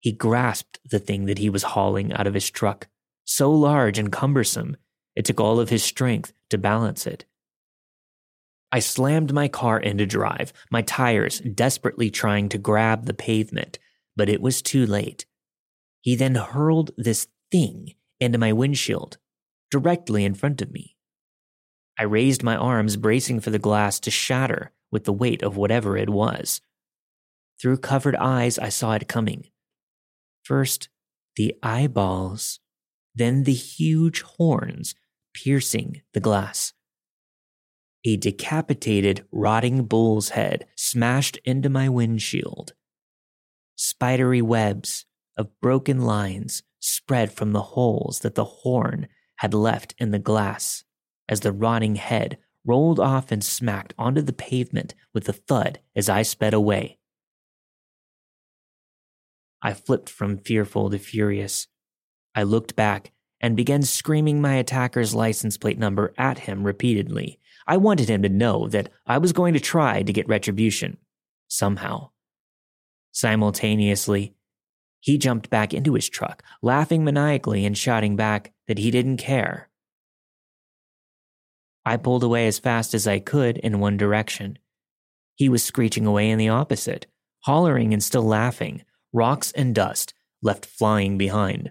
He 0.00 0.12
grasped 0.12 0.78
the 0.84 0.98
thing 0.98 1.26
that 1.26 1.38
he 1.38 1.50
was 1.50 1.62
hauling 1.62 2.12
out 2.12 2.26
of 2.26 2.34
his 2.34 2.50
truck, 2.50 2.88
so 3.24 3.50
large 3.50 3.98
and 3.98 4.10
cumbersome, 4.10 4.76
it 5.16 5.24
took 5.24 5.40
all 5.40 5.58
of 5.58 5.70
his 5.70 5.82
strength 5.82 6.32
to 6.50 6.58
balance 6.58 7.06
it. 7.06 7.24
I 8.70 8.80
slammed 8.80 9.32
my 9.32 9.48
car 9.48 9.80
into 9.80 10.06
drive, 10.06 10.52
my 10.70 10.82
tires 10.82 11.40
desperately 11.40 12.10
trying 12.10 12.48
to 12.50 12.58
grab 12.58 13.06
the 13.06 13.14
pavement, 13.14 13.78
but 14.14 14.28
it 14.28 14.42
was 14.42 14.60
too 14.60 14.86
late. 14.86 15.24
He 16.02 16.14
then 16.14 16.34
hurled 16.34 16.90
this 16.96 17.28
thing 17.50 17.94
into 18.20 18.38
my 18.38 18.52
windshield, 18.52 19.18
directly 19.70 20.24
in 20.24 20.34
front 20.34 20.60
of 20.60 20.72
me. 20.72 20.96
I 21.98 22.02
raised 22.02 22.42
my 22.42 22.56
arms, 22.56 22.96
bracing 22.96 23.40
for 23.40 23.50
the 23.50 23.58
glass 23.58 23.98
to 24.00 24.10
shatter 24.10 24.72
with 24.90 25.04
the 25.04 25.12
weight 25.12 25.42
of 25.42 25.56
whatever 25.56 25.96
it 25.96 26.10
was. 26.10 26.60
Through 27.60 27.78
covered 27.78 28.16
eyes, 28.16 28.58
I 28.58 28.68
saw 28.68 28.92
it 28.92 29.08
coming. 29.08 29.46
First, 30.42 30.88
the 31.36 31.54
eyeballs, 31.62 32.60
then 33.14 33.44
the 33.44 33.54
huge 33.54 34.20
horns 34.22 34.94
piercing 35.36 36.00
the 36.14 36.20
glass. 36.20 36.72
A 38.06 38.16
decapitated, 38.16 39.26
rotting 39.30 39.84
bull's 39.84 40.30
head 40.30 40.66
smashed 40.76 41.38
into 41.44 41.68
my 41.68 41.90
windshield. 41.90 42.72
Spidery 43.76 44.40
webs 44.40 45.04
of 45.36 45.50
broken 45.60 46.00
lines 46.00 46.62
spread 46.80 47.30
from 47.30 47.52
the 47.52 47.62
holes 47.62 48.20
that 48.20 48.34
the 48.34 48.44
horn 48.44 49.08
had 49.36 49.52
left 49.52 49.94
in 49.98 50.10
the 50.10 50.18
glass 50.18 50.84
as 51.28 51.40
the 51.40 51.52
rotting 51.52 51.96
head 51.96 52.38
rolled 52.64 52.98
off 52.98 53.30
and 53.30 53.44
smacked 53.44 53.92
onto 53.98 54.22
the 54.22 54.32
pavement 54.32 54.94
with 55.12 55.28
a 55.28 55.34
thud 55.34 55.80
as 55.94 56.08
I 56.08 56.22
sped 56.22 56.54
away. 56.54 56.98
I 59.60 59.74
flipped 59.74 60.08
from 60.08 60.38
fearful 60.38 60.88
to 60.90 60.98
furious. 60.98 61.66
I 62.34 62.44
looked 62.44 62.74
back 62.74 63.12
and 63.46 63.56
began 63.56 63.80
screaming 63.80 64.40
my 64.40 64.56
attacker's 64.56 65.14
license 65.14 65.56
plate 65.56 65.78
number 65.78 66.12
at 66.18 66.40
him 66.40 66.64
repeatedly. 66.64 67.38
I 67.64 67.76
wanted 67.76 68.08
him 68.08 68.22
to 68.22 68.28
know 68.28 68.66
that 68.66 68.88
I 69.06 69.18
was 69.18 69.32
going 69.32 69.54
to 69.54 69.60
try 69.60 70.02
to 70.02 70.12
get 70.12 70.26
retribution, 70.26 70.96
somehow. 71.46 72.10
Simultaneously, 73.12 74.34
he 74.98 75.16
jumped 75.16 75.48
back 75.48 75.72
into 75.72 75.94
his 75.94 76.08
truck, 76.08 76.42
laughing 76.60 77.04
maniacally 77.04 77.64
and 77.64 77.78
shouting 77.78 78.16
back 78.16 78.52
that 78.66 78.78
he 78.78 78.90
didn't 78.90 79.18
care. 79.18 79.68
I 81.84 81.98
pulled 81.98 82.24
away 82.24 82.48
as 82.48 82.58
fast 82.58 82.94
as 82.94 83.06
I 83.06 83.20
could 83.20 83.58
in 83.58 83.78
one 83.78 83.96
direction. 83.96 84.58
He 85.36 85.48
was 85.48 85.62
screeching 85.62 86.04
away 86.04 86.30
in 86.30 86.38
the 86.38 86.48
opposite, 86.48 87.06
hollering 87.42 87.92
and 87.92 88.02
still 88.02 88.24
laughing, 88.24 88.82
rocks 89.12 89.52
and 89.52 89.72
dust 89.72 90.14
left 90.42 90.66
flying 90.66 91.16
behind. 91.16 91.70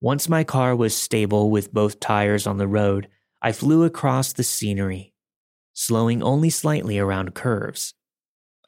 Once 0.00 0.28
my 0.28 0.44
car 0.44 0.76
was 0.76 0.94
stable 0.94 1.50
with 1.50 1.72
both 1.72 1.98
tires 1.98 2.46
on 2.46 2.56
the 2.56 2.68
road, 2.68 3.08
I 3.42 3.50
flew 3.50 3.82
across 3.82 4.32
the 4.32 4.44
scenery, 4.44 5.12
slowing 5.72 6.22
only 6.22 6.50
slightly 6.50 7.00
around 7.00 7.34
curves. 7.34 7.94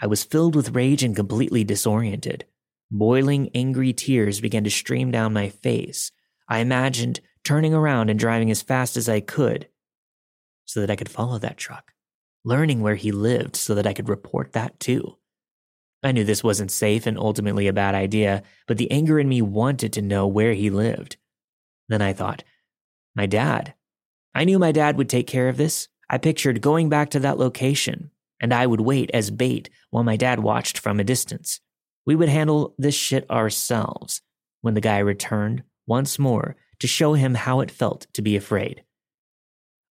I 0.00 0.08
was 0.08 0.24
filled 0.24 0.56
with 0.56 0.74
rage 0.74 1.04
and 1.04 1.14
completely 1.14 1.62
disoriented. 1.62 2.46
Boiling, 2.90 3.48
angry 3.54 3.92
tears 3.92 4.40
began 4.40 4.64
to 4.64 4.70
stream 4.70 5.12
down 5.12 5.32
my 5.32 5.50
face. 5.50 6.10
I 6.48 6.58
imagined 6.58 7.20
turning 7.44 7.74
around 7.74 8.10
and 8.10 8.18
driving 8.18 8.50
as 8.50 8.62
fast 8.62 8.96
as 8.96 9.08
I 9.08 9.20
could 9.20 9.68
so 10.64 10.80
that 10.80 10.90
I 10.90 10.96
could 10.96 11.08
follow 11.08 11.38
that 11.38 11.56
truck, 11.56 11.92
learning 12.44 12.80
where 12.80 12.96
he 12.96 13.12
lived 13.12 13.54
so 13.54 13.76
that 13.76 13.86
I 13.86 13.92
could 13.92 14.08
report 14.08 14.52
that 14.52 14.80
too. 14.80 15.16
I 16.02 16.10
knew 16.10 16.24
this 16.24 16.42
wasn't 16.42 16.72
safe 16.72 17.06
and 17.06 17.18
ultimately 17.18 17.68
a 17.68 17.72
bad 17.72 17.94
idea, 17.94 18.42
but 18.66 18.78
the 18.78 18.90
anger 18.90 19.20
in 19.20 19.28
me 19.28 19.42
wanted 19.42 19.92
to 19.92 20.02
know 20.02 20.26
where 20.26 20.54
he 20.54 20.70
lived. 20.70 21.18
Then 21.90 22.00
I 22.00 22.12
thought, 22.12 22.44
my 23.16 23.26
dad. 23.26 23.74
I 24.32 24.44
knew 24.44 24.60
my 24.60 24.70
dad 24.70 24.96
would 24.96 25.08
take 25.08 25.26
care 25.26 25.48
of 25.48 25.56
this. 25.56 25.88
I 26.08 26.18
pictured 26.18 26.62
going 26.62 26.88
back 26.88 27.10
to 27.10 27.20
that 27.20 27.36
location, 27.36 28.12
and 28.40 28.54
I 28.54 28.66
would 28.66 28.80
wait 28.80 29.10
as 29.12 29.32
bait 29.32 29.68
while 29.90 30.04
my 30.04 30.16
dad 30.16 30.38
watched 30.38 30.78
from 30.78 31.00
a 31.00 31.04
distance. 31.04 31.60
We 32.06 32.14
would 32.14 32.28
handle 32.28 32.74
this 32.78 32.94
shit 32.94 33.28
ourselves 33.28 34.22
when 34.60 34.74
the 34.74 34.80
guy 34.80 34.98
returned 34.98 35.64
once 35.86 36.16
more 36.16 36.54
to 36.78 36.86
show 36.86 37.14
him 37.14 37.34
how 37.34 37.58
it 37.58 37.72
felt 37.72 38.06
to 38.14 38.22
be 38.22 38.36
afraid. 38.36 38.84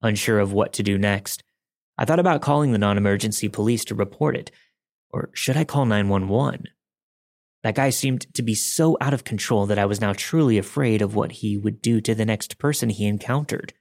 Unsure 0.01 0.39
of 0.39 0.53
what 0.53 0.71
to 0.73 0.83
do 0.83 0.97
next, 0.97 1.43
I 1.97 2.05
thought 2.05 2.19
about 2.19 2.41
calling 2.41 2.71
the 2.71 2.77
non 2.77 2.97
emergency 2.97 3.49
police 3.49 3.83
to 3.85 3.95
report 3.95 4.37
it, 4.37 4.51
or 5.11 5.31
should 5.33 5.57
I 5.57 5.65
call 5.65 5.85
911? 5.85 6.63
That 7.63 7.75
guy 7.75 7.89
seemed 7.89 8.33
to 8.35 8.41
be 8.41 8.55
so 8.55 8.97
out 9.01 9.13
of 9.13 9.23
control 9.23 9.65
that 9.65 9.79
I 9.79 9.85
was 9.85 9.99
now 9.99 10.13
truly 10.13 10.57
afraid 10.57 11.01
of 11.01 11.15
what 11.15 11.33
he 11.33 11.57
would 11.57 11.81
do 11.81 11.99
to 12.01 12.15
the 12.15 12.25
next 12.25 12.57
person 12.57 12.89
he 12.89 13.05
encountered. 13.05 13.73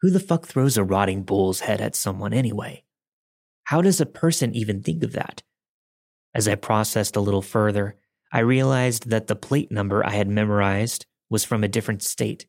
Who 0.00 0.10
the 0.10 0.20
fuck 0.20 0.46
throws 0.46 0.76
a 0.76 0.84
rotting 0.84 1.22
bull's 1.22 1.60
head 1.60 1.80
at 1.80 1.94
someone 1.94 2.32
anyway? 2.32 2.84
How 3.64 3.80
does 3.80 4.00
a 4.00 4.06
person 4.06 4.54
even 4.54 4.82
think 4.82 5.02
of 5.02 5.12
that? 5.12 5.42
As 6.34 6.48
I 6.48 6.54
processed 6.54 7.16
a 7.16 7.20
little 7.20 7.42
further, 7.42 7.96
I 8.32 8.40
realized 8.40 9.10
that 9.10 9.28
the 9.28 9.36
plate 9.36 9.70
number 9.70 10.04
I 10.04 10.10
had 10.10 10.28
memorized 10.28 11.06
was 11.30 11.44
from 11.44 11.64
a 11.64 11.68
different 11.68 12.02
state. 12.02 12.46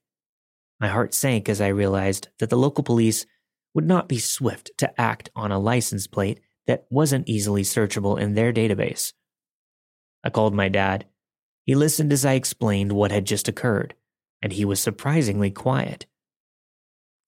My 0.79 0.87
heart 0.87 1.13
sank 1.13 1.49
as 1.49 1.61
I 1.61 1.67
realized 1.67 2.29
that 2.39 2.49
the 2.49 2.57
local 2.57 2.83
police 2.83 3.25
would 3.73 3.87
not 3.87 4.09
be 4.09 4.19
swift 4.19 4.71
to 4.79 4.99
act 4.99 5.29
on 5.35 5.51
a 5.51 5.59
license 5.59 6.07
plate 6.07 6.39
that 6.65 6.85
wasn't 6.89 7.29
easily 7.29 7.61
searchable 7.61 8.19
in 8.19 8.33
their 8.33 8.51
database. 8.51 9.13
I 10.23 10.29
called 10.29 10.53
my 10.53 10.69
dad. 10.69 11.05
He 11.65 11.75
listened 11.75 12.13
as 12.13 12.25
I 12.25 12.33
explained 12.33 12.91
what 12.91 13.11
had 13.11 13.25
just 13.25 13.47
occurred, 13.47 13.93
and 14.41 14.53
he 14.53 14.65
was 14.65 14.79
surprisingly 14.79 15.51
quiet. 15.51 16.05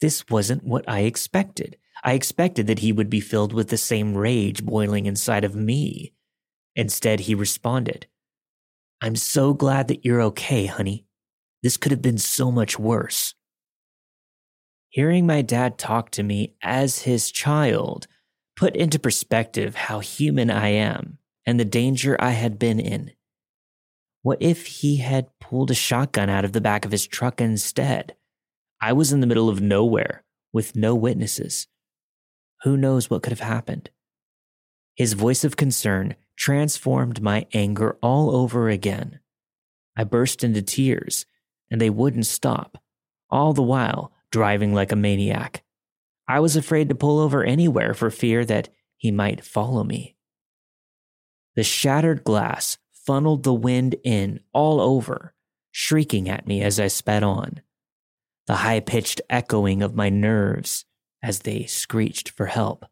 This 0.01 0.23
wasn't 0.29 0.63
what 0.63 0.85
I 0.87 1.01
expected. 1.01 1.77
I 2.03 2.13
expected 2.13 2.67
that 2.67 2.79
he 2.79 2.91
would 2.91 3.09
be 3.09 3.19
filled 3.19 3.51
with 3.51 3.67
the 3.67 3.77
same 3.77 4.15
rage 4.15 4.65
boiling 4.65 5.05
inside 5.05 5.43
of 5.43 5.55
me. 5.55 6.13
Instead, 6.75 7.21
he 7.21 7.35
responded, 7.35 8.07
I'm 9.01 9.15
so 9.15 9.53
glad 9.53 9.87
that 9.89 10.05
you're 10.05 10.21
okay, 10.21 10.65
honey. 10.65 11.05
This 11.61 11.77
could 11.77 11.91
have 11.91 12.01
been 12.01 12.17
so 12.17 12.51
much 12.51 12.79
worse. 12.79 13.33
Hearing 14.89 15.27
my 15.27 15.41
dad 15.41 15.77
talk 15.77 16.09
to 16.11 16.23
me 16.23 16.55
as 16.63 16.99
his 16.99 17.31
child 17.31 18.07
put 18.55 18.75
into 18.75 18.99
perspective 18.99 19.75
how 19.75 19.99
human 19.99 20.49
I 20.49 20.69
am 20.69 21.17
and 21.49 21.59
the 21.59 21.65
danger 21.65 22.15
I 22.19 22.29
had 22.29 22.59
been 22.59 22.79
in. 22.79 23.11
What 24.21 24.37
if 24.39 24.67
he 24.67 24.97
had 24.97 25.31
pulled 25.39 25.71
a 25.71 25.73
shotgun 25.73 26.29
out 26.29 26.45
of 26.45 26.53
the 26.53 26.61
back 26.61 26.85
of 26.85 26.91
his 26.91 27.07
truck 27.07 27.41
instead? 27.41 28.15
I 28.79 28.93
was 28.93 29.11
in 29.11 29.19
the 29.19 29.25
middle 29.25 29.49
of 29.49 29.59
nowhere 29.59 30.23
with 30.53 30.75
no 30.75 30.93
witnesses. 30.93 31.65
Who 32.61 32.77
knows 32.77 33.09
what 33.09 33.23
could 33.23 33.31
have 33.31 33.39
happened? 33.39 33.89
His 34.95 35.13
voice 35.13 35.43
of 35.43 35.57
concern 35.57 36.15
transformed 36.37 37.19
my 37.19 37.47
anger 37.51 37.97
all 38.03 38.35
over 38.35 38.69
again. 38.69 39.19
I 39.97 40.03
burst 40.03 40.43
into 40.43 40.61
tears, 40.61 41.25
and 41.71 41.81
they 41.81 41.89
wouldn't 41.89 42.27
stop, 42.27 42.77
all 43.31 43.53
the 43.53 43.63
while 43.63 44.13
driving 44.31 44.75
like 44.75 44.91
a 44.91 44.95
maniac. 44.95 45.63
I 46.27 46.41
was 46.41 46.55
afraid 46.55 46.89
to 46.89 46.95
pull 46.95 47.17
over 47.17 47.43
anywhere 47.43 47.95
for 47.95 48.11
fear 48.11 48.45
that 48.45 48.69
he 48.97 49.09
might 49.09 49.43
follow 49.43 49.83
me. 49.83 50.15
The 51.59 51.63
shattered 51.65 52.23
glass 52.23 52.77
funneled 52.93 53.43
the 53.43 53.53
wind 53.53 53.97
in 54.05 54.39
all 54.53 54.79
over, 54.79 55.33
shrieking 55.71 56.29
at 56.29 56.47
me 56.47 56.61
as 56.61 56.79
I 56.79 56.87
sped 56.87 57.21
on. 57.21 57.59
The 58.47 58.55
high 58.55 58.79
pitched 58.79 59.19
echoing 59.29 59.83
of 59.83 59.93
my 59.93 60.07
nerves 60.07 60.85
as 61.21 61.39
they 61.39 61.65
screeched 61.65 62.29
for 62.29 62.45
help. 62.45 62.85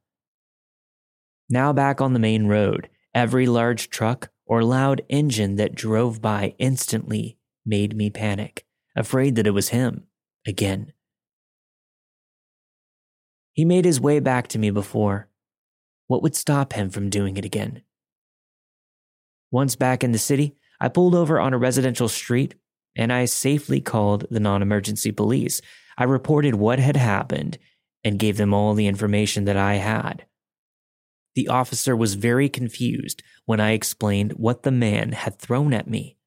Now 1.49 1.71
back 1.71 2.01
on 2.01 2.12
the 2.12 2.19
main 2.19 2.47
road, 2.47 2.89
every 3.15 3.45
large 3.45 3.89
truck 3.89 4.32
or 4.45 4.65
loud 4.65 5.01
engine 5.08 5.56
that 5.56 5.73
drove 5.73 6.21
by 6.21 6.53
instantly 6.60 7.38
made 7.65 7.95
me 7.95 8.10
panic, 8.10 8.65
afraid 8.97 9.36
that 9.38 9.47
it 9.47 9.51
was 9.51 9.69
him 9.69 10.08
again. 10.45 10.91
He 13.53 13.63
made 13.63 13.86
his 13.86 14.01
way 14.01 14.19
back 14.19 14.49
to 14.49 14.60
me 14.60 14.71
before. 14.71 15.30
What 16.08 16.21
would 16.21 16.36
stop 16.36 16.73
him 16.73 16.89
from 16.89 17.10
doing 17.10 17.38
it 17.38 17.45
again? 17.45 17.84
Once 19.58 19.76
back 19.76 20.04
in 20.04 20.12
the 20.12 20.20
city, 20.20 20.56
I 20.80 20.88
pulled 20.88 21.15
over 21.15 21.39
on 21.39 21.52
a 21.52 21.58
residential 21.58 22.08
street 22.08 22.54
and 22.96 23.12
I 23.12 23.26
safely 23.26 23.82
called 23.82 24.28
the 24.30 24.39
non 24.39 24.62
emergency 24.62 25.12
police. 25.12 25.63
I 25.98 26.04
reported 26.04 26.54
what 26.54 26.78
had 26.78 26.96
happened 26.96 27.58
and 28.04 28.20
gave 28.20 28.38
them 28.38 28.54
all 28.54 28.76
the 28.76 28.86
information 28.86 29.46
that 29.46 29.58
I 29.58 29.78
had. 29.78 30.28
The 31.34 31.48
officer 31.48 31.96
was 31.96 32.13
very 32.13 32.50
confused 32.50 33.24
when 33.46 33.60
I 33.60 33.72
explained 33.72 34.34
what 34.34 34.62
the 34.62 34.70
man 34.70 35.13
had 35.13 35.39
thrown 35.39 35.74
at 35.74 35.89
me. 35.89 36.17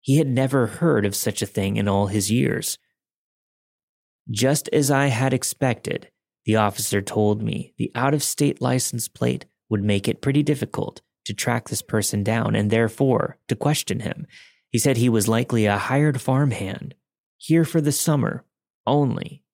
He 0.00 0.18
had 0.18 0.28
never 0.28 0.68
heard 0.68 1.04
of 1.04 1.16
such 1.16 1.42
a 1.42 1.46
thing 1.46 1.76
in 1.76 1.88
all 1.88 2.06
his 2.06 2.30
years. 2.30 2.78
Just 4.30 4.68
as 4.68 4.92
I 4.92 5.06
had 5.06 5.34
expected, 5.34 6.12
the 6.44 6.54
officer 6.54 7.02
told 7.02 7.42
me 7.42 7.74
the 7.78 7.90
out 7.96 8.14
of 8.14 8.22
state 8.22 8.62
license 8.62 9.08
plate 9.08 9.46
would 9.68 9.82
make 9.82 10.06
it 10.06 10.22
pretty 10.22 10.44
difficult 10.44 11.02
to 11.30 11.34
track 11.34 11.68
this 11.68 11.82
person 11.82 12.24
down 12.24 12.56
and 12.56 12.70
therefore 12.70 13.38
to 13.46 13.54
question 13.54 14.00
him. 14.00 14.26
He 14.68 14.78
said 14.78 14.96
he 14.96 15.08
was 15.08 15.28
likely 15.28 15.66
a 15.66 15.78
hired 15.78 16.20
farmhand, 16.20 16.94
here 17.36 17.64
for 17.64 17.80
the 17.80 17.92
summer 17.92 18.44
only, 18.86 19.44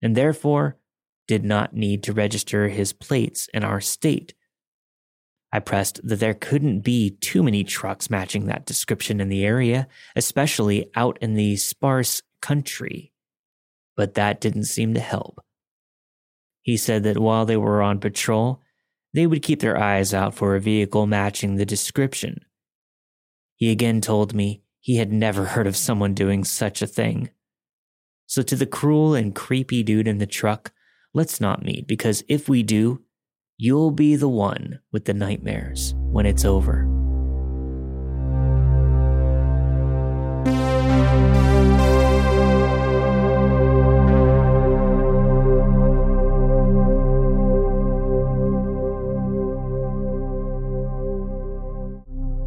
and 0.00 0.16
therefore 0.16 0.76
did 1.26 1.44
not 1.44 1.74
need 1.74 2.04
to 2.04 2.12
register 2.12 2.68
his 2.68 2.92
plates 2.92 3.48
in 3.52 3.64
our 3.64 3.80
state. 3.80 4.34
I 5.52 5.58
pressed 5.58 6.00
that 6.06 6.20
there 6.20 6.34
couldn't 6.34 6.80
be 6.80 7.10
too 7.10 7.42
many 7.42 7.64
trucks 7.64 8.08
matching 8.08 8.46
that 8.46 8.66
description 8.66 9.20
in 9.20 9.28
the 9.28 9.44
area, 9.44 9.88
especially 10.14 10.90
out 10.94 11.18
in 11.20 11.34
the 11.34 11.56
sparse 11.56 12.22
country. 12.40 13.12
But 13.96 14.14
that 14.14 14.40
didn't 14.40 14.64
seem 14.64 14.94
to 14.94 15.00
help. 15.00 15.40
He 16.62 16.76
said 16.76 17.02
that 17.04 17.18
while 17.18 17.46
they 17.46 17.56
were 17.56 17.82
on 17.82 17.98
patrol, 17.98 18.60
they 19.16 19.26
would 19.26 19.42
keep 19.42 19.60
their 19.60 19.78
eyes 19.78 20.12
out 20.12 20.34
for 20.34 20.54
a 20.54 20.60
vehicle 20.60 21.06
matching 21.06 21.54
the 21.56 21.64
description. 21.64 22.44
He 23.54 23.70
again 23.70 24.02
told 24.02 24.34
me 24.34 24.62
he 24.78 24.98
had 24.98 25.10
never 25.10 25.46
heard 25.46 25.66
of 25.66 25.74
someone 25.74 26.12
doing 26.12 26.44
such 26.44 26.82
a 26.82 26.86
thing. 26.86 27.30
So, 28.26 28.42
to 28.42 28.54
the 28.54 28.66
cruel 28.66 29.14
and 29.14 29.34
creepy 29.34 29.82
dude 29.82 30.06
in 30.06 30.18
the 30.18 30.26
truck, 30.26 30.70
let's 31.14 31.40
not 31.40 31.64
meet 31.64 31.88
because 31.88 32.24
if 32.28 32.46
we 32.46 32.62
do, 32.62 33.04
you'll 33.56 33.90
be 33.90 34.16
the 34.16 34.28
one 34.28 34.80
with 34.92 35.06
the 35.06 35.14
nightmares 35.14 35.94
when 35.96 36.26
it's 36.26 36.44
over. 36.44 36.95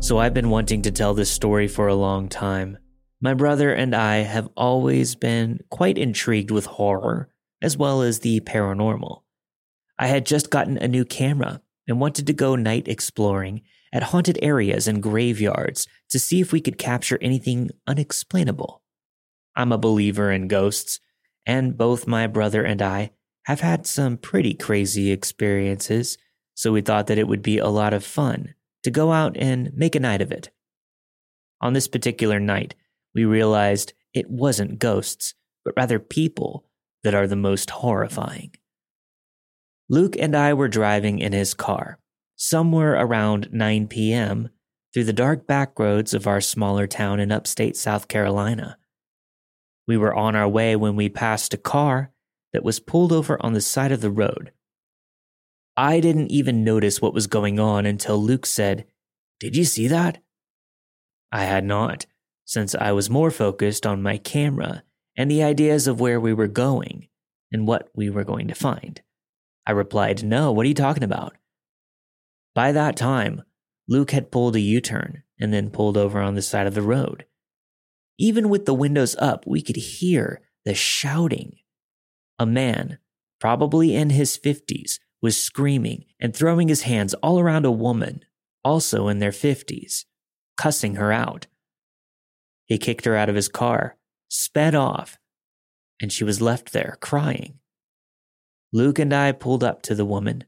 So 0.09 0.17
I've 0.17 0.33
been 0.33 0.49
wanting 0.49 0.81
to 0.81 0.91
tell 0.91 1.13
this 1.13 1.29
story 1.29 1.67
for 1.67 1.87
a 1.87 1.93
long 1.93 2.29
time. 2.29 2.79
My 3.21 3.35
brother 3.35 3.71
and 3.71 3.93
I 3.93 4.21
have 4.21 4.49
always 4.57 5.13
been 5.13 5.59
quite 5.69 5.99
intrigued 5.99 6.49
with 6.49 6.65
horror, 6.65 7.29
as 7.61 7.77
well 7.77 8.01
as 8.01 8.21
the 8.21 8.39
paranormal. 8.39 9.21
I 9.99 10.07
had 10.07 10.25
just 10.25 10.49
gotten 10.49 10.79
a 10.79 10.87
new 10.87 11.05
camera 11.05 11.61
and 11.87 11.99
wanted 11.99 12.25
to 12.25 12.33
go 12.33 12.55
night 12.55 12.87
exploring 12.87 13.61
at 13.93 14.01
haunted 14.01 14.39
areas 14.41 14.87
and 14.87 15.03
graveyards 15.03 15.87
to 16.09 16.17
see 16.17 16.41
if 16.41 16.51
we 16.51 16.59
could 16.59 16.79
capture 16.79 17.19
anything 17.21 17.69
unexplainable. 17.85 18.81
I'm 19.55 19.71
a 19.71 19.77
believer 19.77 20.31
in 20.31 20.47
ghosts, 20.47 20.99
and 21.45 21.77
both 21.77 22.07
my 22.07 22.25
brother 22.25 22.63
and 22.63 22.81
I 22.81 23.11
have 23.43 23.59
had 23.59 23.85
some 23.85 24.17
pretty 24.17 24.55
crazy 24.55 25.11
experiences, 25.11 26.17
so 26.55 26.71
we 26.71 26.81
thought 26.81 27.05
that 27.05 27.19
it 27.19 27.27
would 27.27 27.43
be 27.43 27.59
a 27.59 27.67
lot 27.67 27.93
of 27.93 28.03
fun 28.03 28.55
to 28.83 28.91
go 28.91 29.11
out 29.11 29.35
and 29.37 29.71
make 29.73 29.95
a 29.95 29.99
night 29.99 30.21
of 30.21 30.31
it. 30.31 30.49
On 31.61 31.73
this 31.73 31.87
particular 31.87 32.39
night, 32.39 32.75
we 33.13 33.25
realized 33.25 33.93
it 34.13 34.29
wasn't 34.29 34.79
ghosts, 34.79 35.33
but 35.65 35.73
rather 35.75 35.99
people 35.99 36.65
that 37.03 37.13
are 37.13 37.27
the 37.27 37.35
most 37.35 37.69
horrifying. 37.69 38.51
Luke 39.89 40.15
and 40.17 40.35
I 40.35 40.53
were 40.53 40.67
driving 40.67 41.19
in 41.19 41.33
his 41.33 41.53
car, 41.53 41.99
somewhere 42.35 42.93
around 42.93 43.49
9 43.51 43.87
p.m., 43.87 44.49
through 44.93 45.03
the 45.03 45.13
dark 45.13 45.45
back 45.45 45.77
roads 45.77 46.13
of 46.13 46.25
our 46.25 46.41
smaller 46.41 46.87
town 46.87 47.19
in 47.19 47.31
upstate 47.31 47.77
South 47.77 48.07
Carolina. 48.07 48.77
We 49.87 49.97
were 49.97 50.13
on 50.13 50.35
our 50.35 50.47
way 50.47 50.75
when 50.75 50.95
we 50.95 51.09
passed 51.09 51.53
a 51.53 51.57
car 51.57 52.11
that 52.53 52.63
was 52.63 52.79
pulled 52.79 53.11
over 53.11 53.37
on 53.43 53.53
the 53.53 53.61
side 53.61 53.91
of 53.91 54.01
the 54.01 54.09
road 54.09 54.51
I 55.77 55.99
didn't 55.99 56.31
even 56.31 56.63
notice 56.63 57.01
what 57.01 57.13
was 57.13 57.27
going 57.27 57.59
on 57.59 57.85
until 57.85 58.21
Luke 58.21 58.45
said, 58.45 58.85
Did 59.39 59.55
you 59.55 59.63
see 59.63 59.87
that? 59.87 60.21
I 61.31 61.43
had 61.43 61.63
not, 61.63 62.05
since 62.45 62.75
I 62.75 62.91
was 62.91 63.09
more 63.09 63.31
focused 63.31 63.85
on 63.85 64.01
my 64.01 64.17
camera 64.17 64.83
and 65.15 65.29
the 65.29 65.43
ideas 65.43 65.87
of 65.87 65.99
where 65.99 66.19
we 66.19 66.33
were 66.33 66.47
going 66.47 67.07
and 67.51 67.67
what 67.67 67.89
we 67.95 68.09
were 68.09 68.23
going 68.23 68.47
to 68.47 68.55
find. 68.55 69.01
I 69.65 69.71
replied, 69.71 70.23
No, 70.23 70.51
what 70.51 70.65
are 70.65 70.69
you 70.69 70.75
talking 70.75 71.03
about? 71.03 71.35
By 72.55 72.71
that 72.71 72.95
time, 72.95 73.43
Luke 73.87 74.11
had 74.11 74.31
pulled 74.31 74.55
a 74.55 74.59
U 74.59 74.81
turn 74.81 75.23
and 75.39 75.53
then 75.53 75.69
pulled 75.69 75.97
over 75.97 76.19
on 76.19 76.35
the 76.35 76.41
side 76.41 76.67
of 76.67 76.73
the 76.75 76.81
road. 76.81 77.25
Even 78.17 78.49
with 78.49 78.65
the 78.65 78.73
windows 78.73 79.15
up, 79.17 79.45
we 79.47 79.61
could 79.61 79.77
hear 79.77 80.41
the 80.65 80.73
shouting. 80.73 81.57
A 82.37 82.45
man, 82.45 82.97
probably 83.39 83.95
in 83.95 84.09
his 84.09 84.37
50s, 84.37 84.99
was 85.21 85.41
screaming 85.41 86.05
and 86.19 86.35
throwing 86.35 86.67
his 86.67 86.83
hands 86.83 87.13
all 87.15 87.39
around 87.39 87.65
a 87.65 87.71
woman, 87.71 88.23
also 88.63 89.07
in 89.07 89.19
their 89.19 89.31
50s, 89.31 90.05
cussing 90.57 90.95
her 90.95 91.11
out. 91.11 91.47
He 92.65 92.77
kicked 92.77 93.05
her 93.05 93.15
out 93.15 93.29
of 93.29 93.35
his 93.35 93.49
car, 93.49 93.97
sped 94.29 94.75
off, 94.75 95.17
and 96.01 96.11
she 96.11 96.23
was 96.23 96.41
left 96.41 96.71
there 96.71 96.97
crying. 97.01 97.59
Luke 98.71 98.99
and 98.99 99.13
I 99.13 99.31
pulled 99.31 99.63
up 99.63 99.81
to 99.83 99.95
the 99.95 100.05
woman, 100.05 100.43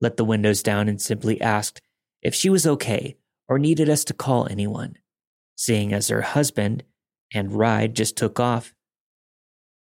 let 0.00 0.16
the 0.16 0.24
windows 0.24 0.62
down, 0.62 0.88
and 0.88 1.00
simply 1.00 1.40
asked 1.40 1.80
if 2.22 2.34
she 2.34 2.48
was 2.48 2.66
okay 2.66 3.16
or 3.48 3.58
needed 3.58 3.88
us 3.88 4.04
to 4.04 4.14
call 4.14 4.46
anyone, 4.48 4.96
seeing 5.56 5.92
as 5.92 6.08
her 6.08 6.22
husband 6.22 6.84
and 7.34 7.52
ride 7.52 7.96
just 7.96 8.16
took 8.16 8.38
off. 8.38 8.72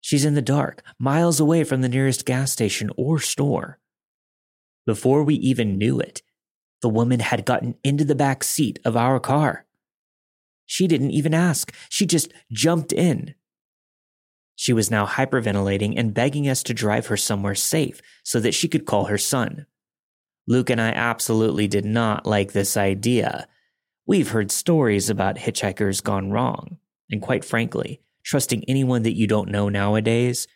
She's 0.02 0.26
in 0.26 0.36
the 0.36 0.42
dark, 0.42 0.84
miles 1.00 1.40
away 1.40 1.64
from 1.64 1.82
the 1.82 1.90
nearest 1.90 2.26
gas 2.26 2.52
station 2.52 2.92
or 2.98 3.20
store. 3.20 3.80
Before 4.86 5.24
we 5.24 5.36
even 5.36 5.78
knew 5.78 6.00
it, 6.00 6.22
the 6.82 6.90
woman 6.90 7.22
had 7.22 7.46
gotten 7.46 7.76
into 7.84 8.04
the 8.04 8.16
back 8.16 8.44
seat 8.44 8.80
of 8.84 8.98
our 8.98 9.20
car. 9.20 9.66
She 10.66 10.88
didn't 10.88 11.12
even 11.12 11.34
ask, 11.34 11.74
she 11.90 12.06
just 12.06 12.34
jumped 12.52 12.92
in. 12.92 13.36
She 14.56 14.74
was 14.74 14.92
now 14.92 15.06
hyperventilating 15.06 15.94
and 15.98 16.14
begging 16.14 16.48
us 16.48 16.64
to 16.64 16.74
drive 16.74 17.08
her 17.08 17.18
somewhere 17.18 17.56
safe 17.56 18.02
so 18.24 18.40
that 18.40 18.54
she 18.54 18.68
could 18.68 18.86
call 18.86 19.06
her 19.06 19.18
son. 19.18 19.66
Luke 20.48 20.70
and 20.70 20.82
I 20.82 20.90
absolutely 20.90 21.68
did 21.68 21.86
not 21.86 22.26
like 22.26 22.52
this 22.52 22.76
idea. 22.76 23.48
We've 24.06 24.30
heard 24.30 24.52
stories 24.52 25.10
about 25.10 25.38
hitchhikers 25.38 26.04
gone 26.04 26.32
wrong, 26.32 26.78
and 27.10 27.22
quite 27.22 27.46
frankly, 27.46 28.02
trusting 28.24 28.66
anyone 28.68 29.04
that 29.04 29.16
you 29.16 29.28
don't 29.28 29.50
know 29.50 29.70
nowadays 29.70 30.48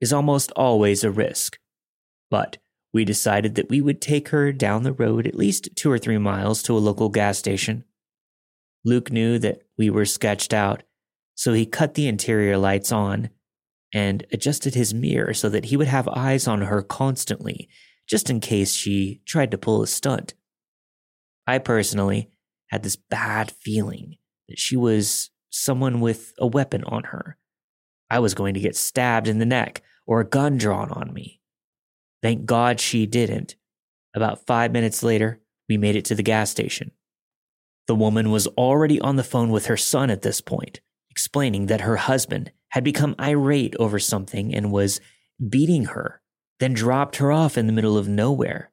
is 0.00 0.12
almost 0.12 0.50
always 0.56 1.04
a 1.04 1.10
risk. 1.10 1.58
But 2.30 2.58
we 2.92 3.04
decided 3.04 3.54
that 3.54 3.68
we 3.68 3.80
would 3.80 4.00
take 4.00 4.28
her 4.28 4.52
down 4.52 4.82
the 4.82 4.92
road 4.92 5.26
at 5.26 5.34
least 5.34 5.68
two 5.76 5.90
or 5.90 5.98
three 5.98 6.18
miles 6.18 6.62
to 6.62 6.76
a 6.76 6.78
local 6.78 7.08
gas 7.08 7.38
station. 7.38 7.84
Luke 8.84 9.10
knew 9.10 9.38
that 9.38 9.62
we 9.76 9.90
were 9.90 10.04
sketched 10.04 10.54
out, 10.54 10.82
so 11.34 11.52
he 11.52 11.66
cut 11.66 11.94
the 11.94 12.08
interior 12.08 12.56
lights 12.56 12.90
on 12.90 13.30
and 13.92 14.26
adjusted 14.32 14.74
his 14.74 14.94
mirror 14.94 15.34
so 15.34 15.48
that 15.48 15.66
he 15.66 15.76
would 15.76 15.88
have 15.88 16.08
eyes 16.08 16.46
on 16.46 16.62
her 16.62 16.82
constantly, 16.82 17.68
just 18.08 18.30
in 18.30 18.40
case 18.40 18.72
she 18.72 19.20
tried 19.26 19.50
to 19.50 19.58
pull 19.58 19.82
a 19.82 19.86
stunt. 19.86 20.34
I 21.46 21.58
personally 21.58 22.30
had 22.70 22.82
this 22.82 22.96
bad 22.96 23.50
feeling 23.50 24.16
that 24.48 24.58
she 24.58 24.76
was 24.76 25.30
someone 25.50 26.00
with 26.00 26.32
a 26.38 26.46
weapon 26.46 26.84
on 26.84 27.04
her. 27.04 27.38
I 28.10 28.18
was 28.18 28.34
going 28.34 28.54
to 28.54 28.60
get 28.60 28.76
stabbed 28.76 29.28
in 29.28 29.38
the 29.38 29.46
neck 29.46 29.82
or 30.06 30.20
a 30.20 30.28
gun 30.28 30.56
drawn 30.56 30.90
on 30.90 31.12
me. 31.12 31.37
Thank 32.22 32.46
God 32.46 32.80
she 32.80 33.06
didn't. 33.06 33.56
About 34.14 34.46
five 34.46 34.72
minutes 34.72 35.02
later, 35.02 35.40
we 35.68 35.76
made 35.76 35.96
it 35.96 36.04
to 36.06 36.14
the 36.14 36.22
gas 36.22 36.50
station. 36.50 36.92
The 37.86 37.94
woman 37.94 38.30
was 38.30 38.46
already 38.48 39.00
on 39.00 39.16
the 39.16 39.24
phone 39.24 39.50
with 39.50 39.66
her 39.66 39.76
son 39.76 40.10
at 40.10 40.22
this 40.22 40.40
point, 40.40 40.80
explaining 41.10 41.66
that 41.66 41.82
her 41.82 41.96
husband 41.96 42.52
had 42.70 42.84
become 42.84 43.14
irate 43.18 43.74
over 43.76 43.98
something 43.98 44.54
and 44.54 44.72
was 44.72 45.00
beating 45.48 45.86
her, 45.86 46.20
then 46.60 46.72
dropped 46.74 47.16
her 47.16 47.32
off 47.32 47.56
in 47.56 47.66
the 47.66 47.72
middle 47.72 47.96
of 47.96 48.08
nowhere. 48.08 48.70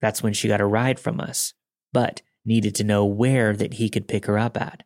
That's 0.00 0.22
when 0.22 0.32
she 0.32 0.48
got 0.48 0.60
a 0.60 0.66
ride 0.66 0.98
from 0.98 1.20
us, 1.20 1.54
but 1.92 2.22
needed 2.44 2.74
to 2.76 2.84
know 2.84 3.04
where 3.04 3.54
that 3.54 3.74
he 3.74 3.88
could 3.88 4.08
pick 4.08 4.26
her 4.26 4.38
up 4.38 4.60
at. 4.60 4.82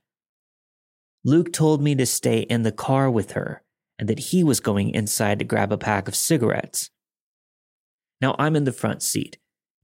Luke 1.25 1.53
told 1.53 1.81
me 1.81 1.95
to 1.95 2.07
stay 2.07 2.41
in 2.41 2.63
the 2.63 2.73
car 2.73 3.11
with 3.11 3.33
her 3.33 3.63
and 3.99 4.09
that 4.09 4.19
he 4.19 4.45
was 4.45 4.61
going 4.61 4.91
inside 4.91 5.39
to 5.39 5.45
grab 5.45 5.73
a 5.73 5.79
pack 5.79 6.07
of 6.07 6.15
cigarettes. 6.15 6.91
Now 8.21 8.37
I'm 8.39 8.57
in 8.57 8.65
the 8.65 8.73
front 8.73 9.03
seat, 9.03 9.39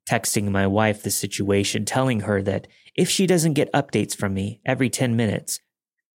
texting 0.09 0.51
my 0.51 0.67
wife 0.67 1.03
the 1.03 1.11
situation, 1.11 1.85
telling 1.85 2.21
her 2.21 2.43
that 2.43 2.67
if 2.95 3.09
she 3.09 3.27
doesn't 3.27 3.55
get 3.55 3.73
updates 3.73 4.17
from 4.17 4.35
me 4.35 4.61
every 4.65 4.91
10 4.91 5.17
minutes, 5.17 5.61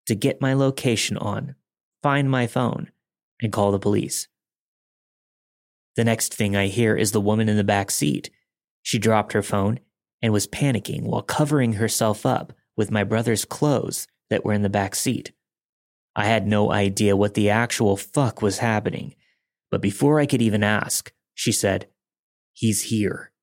to 0.08 0.15
get 0.15 0.41
my 0.41 0.54
location 0.54 1.17
on, 1.17 1.56
find 2.04 2.30
my 2.30 2.47
phone, 2.47 2.91
and 3.41 3.51
call 3.51 3.71
the 3.71 3.80
police. 3.80 4.28
The 5.95 6.04
next 6.04 6.34
thing 6.34 6.56
I 6.56 6.67
hear 6.67 6.95
is 6.95 7.12
the 7.12 7.21
woman 7.21 7.49
in 7.49 7.58
the 7.58 7.63
back 7.63 7.89
seat. 7.89 8.30
She 8.82 8.99
dropped 8.99 9.34
her 9.34 9.41
phone 9.41 9.80
and 10.21 10.34
was 10.34 10.47
panicking 10.47 11.04
while 11.04 11.21
covering 11.21 11.73
herself 11.73 12.25
up 12.25 12.54
with 12.75 12.91
my 12.91 13.04
brother's 13.04 13.45
clothes 13.45 14.08
that 14.30 14.43
were 14.43 14.54
in 14.54 14.62
the 14.62 14.69
back 14.69 14.95
seat. 14.95 15.32
I 16.15 16.25
had 16.25 16.47
no 16.47 16.71
idea 16.71 17.15
what 17.15 17.34
the 17.34 17.49
actual 17.49 17.97
fuck 17.97 18.41
was 18.41 18.60
happening, 18.60 19.15
but 19.71 19.82
before 19.82 20.19
I 20.19 20.25
could 20.25 20.41
even 20.41 20.63
ask, 20.63 21.12
she 21.34 21.51
said, 21.51 21.88
He's 22.55 22.83
here. 22.83 23.33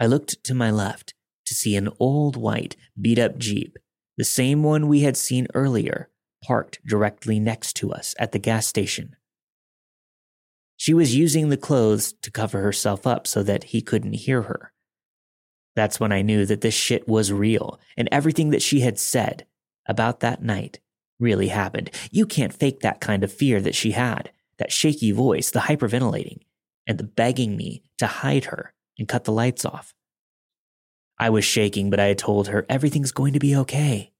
I 0.00 0.06
looked 0.06 0.42
to 0.42 0.54
my 0.54 0.72
left 0.72 1.14
to 1.46 1.54
see 1.54 1.76
an 1.76 1.88
old 2.00 2.36
white, 2.36 2.74
beat 3.00 3.16
up 3.16 3.38
Jeep, 3.38 3.78
the 4.16 4.24
same 4.24 4.64
one 4.64 4.88
we 4.88 5.02
had 5.02 5.16
seen 5.16 5.46
earlier, 5.54 6.10
parked 6.42 6.84
directly 6.84 7.38
next 7.38 7.74
to 7.76 7.92
us 7.92 8.16
at 8.18 8.32
the 8.32 8.40
gas 8.40 8.66
station. 8.66 9.14
She 10.76 10.92
was 10.92 11.14
using 11.14 11.48
the 11.48 11.56
clothes 11.56 12.12
to 12.22 12.32
cover 12.32 12.60
herself 12.60 13.06
up 13.06 13.28
so 13.28 13.44
that 13.44 13.64
he 13.64 13.82
couldn't 13.82 14.14
hear 14.14 14.42
her. 14.42 14.72
That's 15.76 16.00
when 16.00 16.10
I 16.10 16.22
knew 16.22 16.44
that 16.46 16.60
this 16.60 16.74
shit 16.74 17.06
was 17.06 17.32
real 17.32 17.78
and 17.96 18.08
everything 18.10 18.50
that 18.50 18.62
she 18.62 18.80
had 18.80 18.98
said 18.98 19.46
about 19.86 20.18
that 20.20 20.42
night 20.42 20.80
really 21.20 21.48
happened. 21.48 21.92
You 22.10 22.26
can't 22.26 22.52
fake 22.52 22.80
that 22.80 23.00
kind 23.00 23.22
of 23.22 23.32
fear 23.32 23.60
that 23.60 23.76
she 23.76 23.92
had, 23.92 24.32
that 24.58 24.72
shaky 24.72 25.12
voice, 25.12 25.52
the 25.52 25.60
hyperventilating, 25.60 26.40
and 26.86 26.98
the 26.98 27.04
begging 27.04 27.56
me 27.56 27.82
to 27.98 28.06
hide 28.06 28.46
her 28.46 28.74
and 28.98 29.08
cut 29.08 29.24
the 29.24 29.32
lights 29.32 29.64
off. 29.64 29.94
I 31.18 31.30
was 31.30 31.44
shaking, 31.44 31.90
but 31.90 32.00
I 32.00 32.06
had 32.06 32.18
told 32.18 32.48
her 32.48 32.66
everything's 32.68 33.12
going 33.12 33.32
to 33.32 33.38
be 33.38 33.54
okay. 33.56 34.12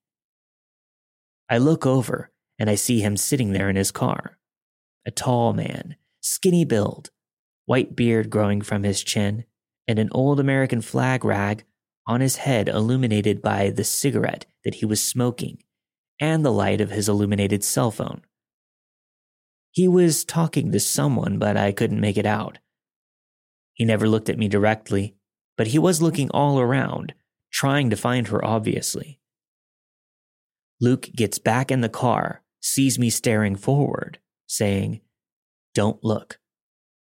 I 1.48 1.58
look 1.58 1.84
over 1.84 2.30
and 2.58 2.70
I 2.70 2.76
see 2.76 3.00
him 3.00 3.16
sitting 3.16 3.52
there 3.52 3.68
in 3.68 3.76
his 3.76 3.90
car. 3.90 4.38
A 5.04 5.10
tall 5.10 5.52
man, 5.52 5.96
skinny 6.20 6.64
build, 6.64 7.10
white 7.66 7.96
beard 7.96 8.30
growing 8.30 8.60
from 8.60 8.84
his 8.84 9.02
chin, 9.02 9.44
and 9.88 9.98
an 9.98 10.10
old 10.12 10.38
American 10.38 10.80
flag 10.80 11.24
rag 11.24 11.64
on 12.06 12.20
his 12.20 12.36
head 12.36 12.68
illuminated 12.68 13.42
by 13.42 13.70
the 13.70 13.84
cigarette 13.84 14.46
that 14.64 14.76
he 14.76 14.86
was 14.86 15.02
smoking 15.02 15.62
and 16.20 16.44
the 16.44 16.52
light 16.52 16.80
of 16.80 16.90
his 16.90 17.08
illuminated 17.08 17.64
cell 17.64 17.90
phone. 17.90 18.22
He 19.72 19.88
was 19.88 20.24
talking 20.24 20.70
to 20.70 20.80
someone, 20.80 21.38
but 21.38 21.56
I 21.56 21.72
couldn't 21.72 22.00
make 22.00 22.18
it 22.18 22.26
out. 22.26 22.58
He 23.72 23.84
never 23.86 24.06
looked 24.06 24.28
at 24.28 24.38
me 24.38 24.46
directly, 24.46 25.16
but 25.56 25.68
he 25.68 25.78
was 25.78 26.02
looking 26.02 26.30
all 26.30 26.60
around, 26.60 27.14
trying 27.50 27.88
to 27.90 27.96
find 27.96 28.28
her, 28.28 28.44
obviously. 28.44 29.18
Luke 30.78 31.08
gets 31.16 31.38
back 31.38 31.70
in 31.70 31.80
the 31.80 31.88
car, 31.88 32.42
sees 32.60 32.98
me 32.98 33.08
staring 33.08 33.56
forward, 33.56 34.18
saying, 34.46 35.00
Don't 35.74 36.04
look. 36.04 36.38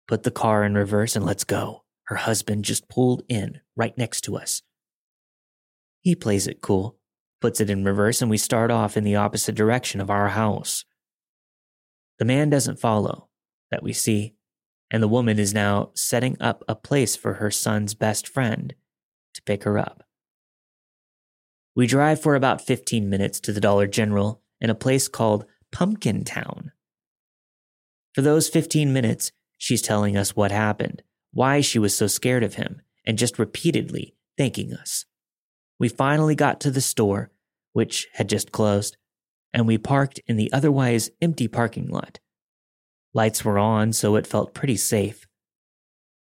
Put 0.07 0.23
the 0.23 0.31
car 0.31 0.63
in 0.63 0.75
reverse 0.75 1.15
and 1.15 1.25
let's 1.25 1.43
go. 1.43 1.83
Her 2.03 2.17
husband 2.17 2.65
just 2.65 2.89
pulled 2.89 3.23
in 3.27 3.61
right 3.75 3.97
next 3.97 4.21
to 4.25 4.37
us. 4.37 4.61
He 6.01 6.15
plays 6.15 6.45
it 6.45 6.61
cool, 6.61 6.97
puts 7.39 7.59
it 7.59 7.69
in 7.69 7.85
reverse, 7.85 8.21
and 8.21 8.29
we 8.29 8.37
start 8.37 8.69
off 8.69 8.97
in 8.97 9.03
the 9.03 9.15
opposite 9.15 9.55
direction 9.55 10.01
of 10.01 10.09
our 10.09 10.29
house. 10.29 10.83
The 12.19 12.25
man 12.25 12.49
doesn't 12.49 12.79
follow, 12.79 13.29
that 13.71 13.83
we 13.83 13.93
see, 13.93 14.35
and 14.91 15.01
the 15.01 15.07
woman 15.07 15.39
is 15.39 15.53
now 15.53 15.91
setting 15.95 16.37
up 16.39 16.63
a 16.67 16.75
place 16.75 17.15
for 17.15 17.35
her 17.35 17.49
son's 17.49 17.93
best 17.93 18.27
friend 18.27 18.75
to 19.33 19.41
pick 19.43 19.63
her 19.63 19.77
up. 19.77 20.03
We 21.75 21.87
drive 21.87 22.21
for 22.21 22.35
about 22.35 22.61
15 22.61 23.09
minutes 23.09 23.39
to 23.41 23.53
the 23.53 23.61
Dollar 23.61 23.87
General 23.87 24.41
in 24.59 24.69
a 24.69 24.75
place 24.75 25.07
called 25.07 25.45
Pumpkintown. 25.71 26.71
For 28.13 28.21
those 28.21 28.49
15 28.49 28.91
minutes, 28.91 29.31
she's 29.57 29.81
telling 29.81 30.17
us 30.17 30.35
what 30.35 30.51
happened, 30.51 31.01
why 31.31 31.61
she 31.61 31.79
was 31.79 31.95
so 31.95 32.07
scared 32.07 32.43
of 32.43 32.55
him, 32.55 32.81
and 33.05 33.17
just 33.17 33.39
repeatedly 33.39 34.15
thanking 34.37 34.73
us. 34.73 35.05
We 35.79 35.87
finally 35.87 36.35
got 36.35 36.59
to 36.61 36.71
the 36.71 36.81
store, 36.81 37.31
which 37.71 38.07
had 38.13 38.27
just 38.27 38.51
closed, 38.51 38.97
and 39.53 39.67
we 39.67 39.77
parked 39.77 40.19
in 40.27 40.37
the 40.37 40.51
otherwise 40.51 41.09
empty 41.21 41.47
parking 41.47 41.87
lot. 41.87 42.19
Lights 43.13 43.43
were 43.43 43.59
on, 43.59 43.93
so 43.93 44.15
it 44.15 44.27
felt 44.27 44.53
pretty 44.53 44.77
safe. 44.77 45.27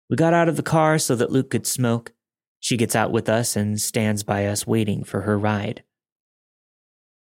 We 0.09 0.15
got 0.15 0.33
out 0.33 0.47
of 0.47 0.55
the 0.55 0.63
car 0.63 0.97
so 0.99 1.15
that 1.15 1.31
Luke 1.31 1.49
could 1.49 1.67
smoke. 1.67 2.13
She 2.59 2.77
gets 2.77 2.95
out 2.95 3.11
with 3.11 3.27
us 3.27 3.55
and 3.55 3.79
stands 3.79 4.23
by 4.23 4.45
us 4.45 4.65
waiting 4.65 5.03
for 5.03 5.21
her 5.21 5.37
ride. 5.37 5.83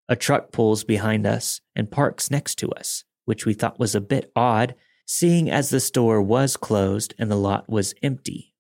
A 0.08 0.16
truck 0.16 0.52
pulls 0.52 0.84
behind 0.84 1.26
us 1.26 1.60
and 1.76 1.92
parks 1.92 2.32
next 2.32 2.56
to 2.60 2.70
us, 2.72 3.04
which 3.26 3.46
we 3.46 3.54
thought 3.54 3.80
was 3.80 3.96
a 3.96 4.02
bit 4.02 4.32
odd, 4.36 4.76
seeing 5.06 5.50
as 5.50 5.70
the 5.70 5.80
store 5.80 6.22
was 6.22 6.56
closed 6.56 7.14
and 7.18 7.30
the 7.30 7.36
lot 7.36 7.68
was 7.68 7.94
empty. 8.04 8.54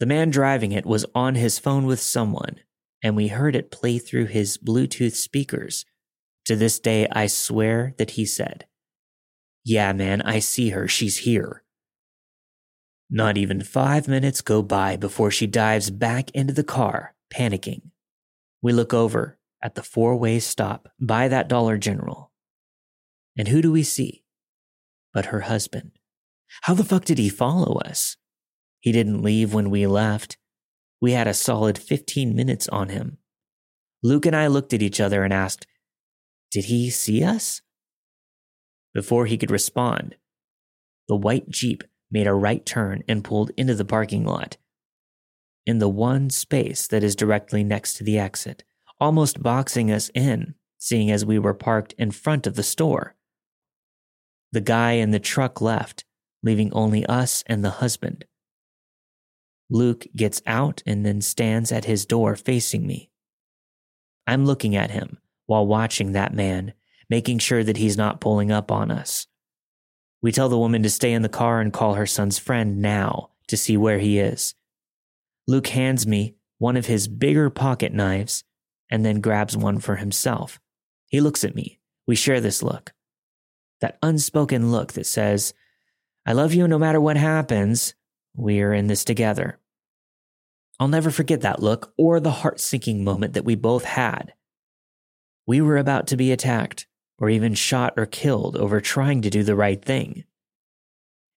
The 0.00 0.06
man 0.06 0.30
driving 0.30 0.72
it 0.72 0.86
was 0.86 1.04
on 1.14 1.34
his 1.34 1.58
phone 1.58 1.84
with 1.84 2.00
someone, 2.00 2.56
and 3.02 3.14
we 3.14 3.28
heard 3.28 3.54
it 3.54 3.70
play 3.70 3.98
through 3.98 4.26
his 4.26 4.56
Bluetooth 4.56 5.14
speakers. 5.14 5.84
To 6.50 6.56
this 6.56 6.80
day, 6.80 7.06
I 7.12 7.28
swear 7.28 7.94
that 7.98 8.10
he 8.10 8.26
said, 8.26 8.66
Yeah, 9.62 9.92
man, 9.92 10.20
I 10.22 10.40
see 10.40 10.70
her. 10.70 10.88
She's 10.88 11.18
here. 11.18 11.62
Not 13.08 13.38
even 13.38 13.62
five 13.62 14.08
minutes 14.08 14.40
go 14.40 14.60
by 14.60 14.96
before 14.96 15.30
she 15.30 15.46
dives 15.46 15.90
back 15.90 16.28
into 16.32 16.52
the 16.52 16.64
car, 16.64 17.14
panicking. 17.32 17.92
We 18.60 18.72
look 18.72 18.92
over 18.92 19.38
at 19.62 19.76
the 19.76 19.84
four 19.84 20.16
way 20.16 20.40
stop 20.40 20.88
by 20.98 21.28
that 21.28 21.46
Dollar 21.46 21.78
General. 21.78 22.32
And 23.38 23.46
who 23.46 23.62
do 23.62 23.70
we 23.70 23.84
see? 23.84 24.24
But 25.14 25.26
her 25.26 25.42
husband. 25.42 25.92
How 26.62 26.74
the 26.74 26.82
fuck 26.82 27.04
did 27.04 27.18
he 27.18 27.28
follow 27.28 27.78
us? 27.78 28.16
He 28.80 28.90
didn't 28.90 29.22
leave 29.22 29.54
when 29.54 29.70
we 29.70 29.86
left. 29.86 30.36
We 31.00 31.12
had 31.12 31.28
a 31.28 31.32
solid 31.32 31.78
15 31.78 32.34
minutes 32.34 32.66
on 32.70 32.88
him. 32.88 33.18
Luke 34.02 34.26
and 34.26 34.34
I 34.34 34.48
looked 34.48 34.72
at 34.72 34.82
each 34.82 35.00
other 35.00 35.22
and 35.22 35.32
asked, 35.32 35.68
Did 36.50 36.64
he 36.64 36.90
see 36.90 37.22
us? 37.22 37.62
Before 38.92 39.26
he 39.26 39.38
could 39.38 39.52
respond, 39.52 40.16
the 41.08 41.16
white 41.16 41.48
Jeep 41.48 41.84
made 42.10 42.26
a 42.26 42.34
right 42.34 42.66
turn 42.66 43.04
and 43.06 43.22
pulled 43.22 43.52
into 43.56 43.74
the 43.74 43.84
parking 43.84 44.24
lot. 44.24 44.56
In 45.64 45.78
the 45.78 45.88
one 45.88 46.28
space 46.30 46.88
that 46.88 47.04
is 47.04 47.14
directly 47.14 47.62
next 47.62 47.94
to 47.94 48.04
the 48.04 48.18
exit, 48.18 48.64
almost 48.98 49.42
boxing 49.42 49.92
us 49.92 50.10
in, 50.12 50.54
seeing 50.78 51.10
as 51.10 51.24
we 51.24 51.38
were 51.38 51.54
parked 51.54 51.92
in 51.98 52.10
front 52.10 52.46
of 52.48 52.56
the 52.56 52.64
store. 52.64 53.14
The 54.50 54.60
guy 54.60 54.92
in 54.92 55.12
the 55.12 55.20
truck 55.20 55.60
left, 55.60 56.04
leaving 56.42 56.72
only 56.72 57.06
us 57.06 57.44
and 57.46 57.64
the 57.64 57.70
husband. 57.70 58.24
Luke 59.68 60.06
gets 60.16 60.42
out 60.46 60.82
and 60.84 61.06
then 61.06 61.20
stands 61.20 61.70
at 61.70 61.84
his 61.84 62.04
door 62.04 62.34
facing 62.34 62.86
me. 62.86 63.10
I'm 64.26 64.44
looking 64.44 64.74
at 64.74 64.90
him 64.90 65.18
while 65.50 65.66
watching 65.66 66.12
that 66.12 66.32
man, 66.32 66.72
making 67.08 67.36
sure 67.40 67.64
that 67.64 67.76
he's 67.76 67.96
not 67.96 68.20
pulling 68.20 68.52
up 68.52 68.70
on 68.70 68.88
us. 68.88 69.26
We 70.22 70.30
tell 70.30 70.48
the 70.48 70.56
woman 70.56 70.84
to 70.84 70.88
stay 70.88 71.12
in 71.12 71.22
the 71.22 71.28
car 71.28 71.60
and 71.60 71.72
call 71.72 71.94
her 71.94 72.06
son's 72.06 72.38
friend 72.38 72.80
now 72.80 73.30
to 73.48 73.56
see 73.56 73.76
where 73.76 73.98
he 73.98 74.20
is. 74.20 74.54
Luke 75.48 75.66
hands 75.66 76.06
me 76.06 76.36
one 76.58 76.76
of 76.76 76.86
his 76.86 77.08
bigger 77.08 77.50
pocket 77.50 77.92
knives 77.92 78.44
and 78.92 79.04
then 79.04 79.20
grabs 79.20 79.56
one 79.56 79.80
for 79.80 79.96
himself. 79.96 80.60
He 81.08 81.20
looks 81.20 81.42
at 81.42 81.56
me. 81.56 81.80
We 82.06 82.14
share 82.14 82.40
this 82.40 82.62
look. 82.62 82.92
That 83.80 83.98
unspoken 84.04 84.70
look 84.70 84.92
that 84.92 85.06
says, 85.06 85.52
I 86.24 86.32
love 86.32 86.54
you 86.54 86.68
no 86.68 86.78
matter 86.78 87.00
what 87.00 87.16
happens. 87.16 87.96
We're 88.36 88.72
in 88.72 88.86
this 88.86 89.02
together. 89.02 89.58
I'll 90.78 90.86
never 90.86 91.10
forget 91.10 91.40
that 91.40 91.60
look 91.60 91.92
or 91.98 92.20
the 92.20 92.30
heart 92.30 92.60
sinking 92.60 93.02
moment 93.02 93.32
that 93.32 93.44
we 93.44 93.56
both 93.56 93.82
had. 93.82 94.32
We 95.46 95.60
were 95.60 95.76
about 95.76 96.06
to 96.08 96.16
be 96.16 96.32
attacked, 96.32 96.86
or 97.18 97.28
even 97.28 97.54
shot 97.54 97.94
or 97.96 98.06
killed 98.06 98.56
over 98.56 98.80
trying 98.80 99.22
to 99.22 99.30
do 99.30 99.42
the 99.42 99.56
right 99.56 99.84
thing. 99.84 100.24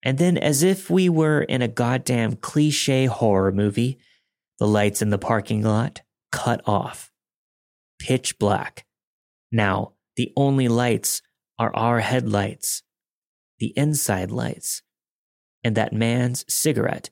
And 0.03 0.17
then, 0.17 0.37
as 0.37 0.63
if 0.63 0.89
we 0.89 1.09
were 1.09 1.41
in 1.41 1.61
a 1.61 1.67
goddamn 1.67 2.35
cliche 2.35 3.05
horror 3.05 3.51
movie, 3.51 3.97
the 4.59 4.67
lights 4.67 5.01
in 5.01 5.09
the 5.09 5.17
parking 5.17 5.61
lot 5.61 6.01
cut 6.31 6.61
off. 6.65 7.11
Pitch 7.99 8.37
black. 8.37 8.85
Now, 9.51 9.93
the 10.15 10.31
only 10.35 10.67
lights 10.67 11.21
are 11.57 11.73
our 11.75 11.99
headlights, 11.99 12.83
the 13.59 13.73
inside 13.77 14.31
lights, 14.31 14.81
and 15.63 15.75
that 15.75 15.93
man's 15.93 16.43
cigarette 16.53 17.09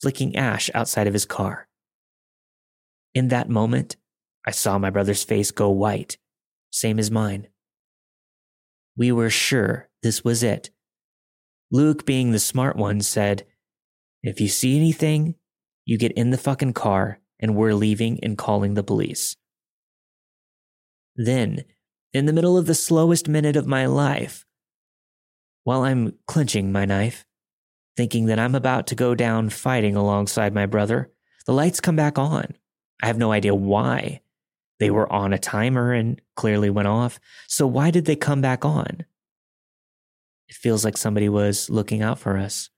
flicking 0.00 0.36
ash 0.36 0.70
outside 0.74 1.06
of 1.06 1.12
his 1.12 1.26
car. 1.26 1.66
In 3.14 3.28
that 3.28 3.48
moment, 3.48 3.96
I 4.46 4.52
saw 4.52 4.78
my 4.78 4.90
brother's 4.90 5.24
face 5.24 5.50
go 5.50 5.70
white 5.70 6.16
same 6.70 6.98
as 6.98 7.10
mine. 7.10 7.48
We 8.96 9.12
were 9.12 9.30
sure 9.30 9.88
this 10.02 10.24
was 10.24 10.42
it. 10.42 10.70
Luke, 11.70 12.06
being 12.06 12.32
the 12.32 12.38
smart 12.38 12.76
one, 12.76 13.00
said, 13.00 13.46
If 14.22 14.40
you 14.40 14.48
see 14.48 14.76
anything, 14.76 15.34
you 15.84 15.98
get 15.98 16.12
in 16.12 16.30
the 16.30 16.38
fucking 16.38 16.72
car 16.72 17.20
and 17.40 17.54
we're 17.54 17.74
leaving 17.74 18.18
and 18.22 18.36
calling 18.36 18.74
the 18.74 18.82
police. 18.82 19.36
Then, 21.14 21.64
in 22.12 22.26
the 22.26 22.32
middle 22.32 22.56
of 22.56 22.66
the 22.66 22.74
slowest 22.74 23.28
minute 23.28 23.56
of 23.56 23.66
my 23.66 23.86
life, 23.86 24.44
while 25.64 25.82
I'm 25.82 26.14
clenching 26.26 26.72
my 26.72 26.84
knife, 26.84 27.26
thinking 27.96 28.26
that 28.26 28.38
I'm 28.38 28.54
about 28.54 28.86
to 28.88 28.94
go 28.94 29.14
down 29.14 29.50
fighting 29.50 29.96
alongside 29.96 30.54
my 30.54 30.66
brother, 30.66 31.10
the 31.46 31.52
lights 31.52 31.80
come 31.80 31.96
back 31.96 32.18
on. 32.18 32.54
I 33.02 33.06
have 33.06 33.18
no 33.18 33.32
idea 33.32 33.54
why. 33.54 34.20
They 34.78 34.90
were 34.90 35.10
on 35.12 35.32
a 35.32 35.38
timer 35.38 35.92
and 35.92 36.20
clearly 36.36 36.70
went 36.70 36.88
off. 36.88 37.18
So 37.46 37.66
why 37.66 37.90
did 37.90 38.04
they 38.04 38.16
come 38.16 38.40
back 38.40 38.64
on? 38.64 39.04
It 40.48 40.54
feels 40.54 40.84
like 40.84 40.96
somebody 40.96 41.28
was 41.28 41.68
looking 41.68 42.02
out 42.02 42.18
for 42.18 42.36
us. 42.36 42.70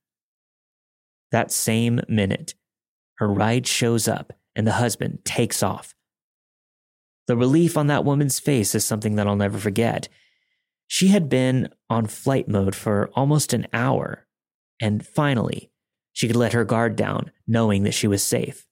That 1.30 1.52
same 1.52 2.00
minute, 2.08 2.54
her 3.18 3.28
ride 3.28 3.66
shows 3.66 4.08
up 4.08 4.32
and 4.56 4.66
the 4.66 4.72
husband 4.72 5.24
takes 5.24 5.62
off. 5.62 5.94
The 7.26 7.36
relief 7.36 7.76
on 7.76 7.86
that 7.86 8.04
woman's 8.04 8.40
face 8.40 8.74
is 8.74 8.84
something 8.84 9.14
that 9.14 9.28
I'll 9.28 9.36
never 9.36 9.58
forget. 9.58 10.08
She 10.88 11.08
had 11.08 11.28
been 11.28 11.68
on 11.88 12.06
flight 12.06 12.48
mode 12.48 12.74
for 12.74 13.10
almost 13.14 13.52
an 13.52 13.68
hour, 13.72 14.26
and 14.80 15.06
finally, 15.06 15.70
she 16.12 16.26
could 16.26 16.34
let 16.34 16.52
her 16.52 16.64
guard 16.64 16.96
down, 16.96 17.30
knowing 17.46 17.84
that 17.84 17.94
she 17.94 18.08
was 18.08 18.24
safe. 18.24 18.66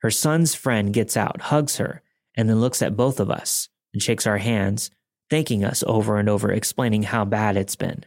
Her 0.00 0.10
son's 0.10 0.54
friend 0.54 0.94
gets 0.94 1.14
out, 1.14 1.42
hugs 1.42 1.76
her, 1.76 2.02
and 2.36 2.48
then 2.48 2.60
looks 2.60 2.82
at 2.82 2.96
both 2.96 3.20
of 3.20 3.30
us 3.30 3.68
and 3.92 4.02
shakes 4.02 4.26
our 4.26 4.38
hands, 4.38 4.90
thanking 5.30 5.64
us 5.64 5.84
over 5.86 6.16
and 6.16 6.28
over, 6.28 6.50
explaining 6.50 7.02
how 7.02 7.24
bad 7.24 7.56
it's 7.56 7.76
been. 7.76 8.04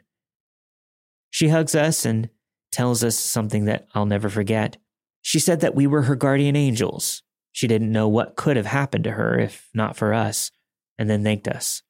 She 1.29 1.49
hugs 1.49 1.75
us 1.75 2.05
and 2.05 2.29
tells 2.71 3.03
us 3.03 3.17
something 3.17 3.65
that 3.65 3.87
I'll 3.93 4.05
never 4.05 4.29
forget. 4.29 4.77
She 5.21 5.39
said 5.39 5.61
that 5.61 5.75
we 5.75 5.87
were 5.87 6.03
her 6.03 6.15
guardian 6.15 6.55
angels. 6.55 7.23
She 7.51 7.67
didn't 7.67 7.91
know 7.91 8.07
what 8.07 8.35
could 8.35 8.57
have 8.57 8.65
happened 8.65 9.05
to 9.05 9.11
her 9.11 9.39
if 9.39 9.69
not 9.73 9.95
for 9.95 10.13
us, 10.13 10.51
and 10.97 11.09
then 11.09 11.23
thanked 11.23 11.47
us. 11.47 11.81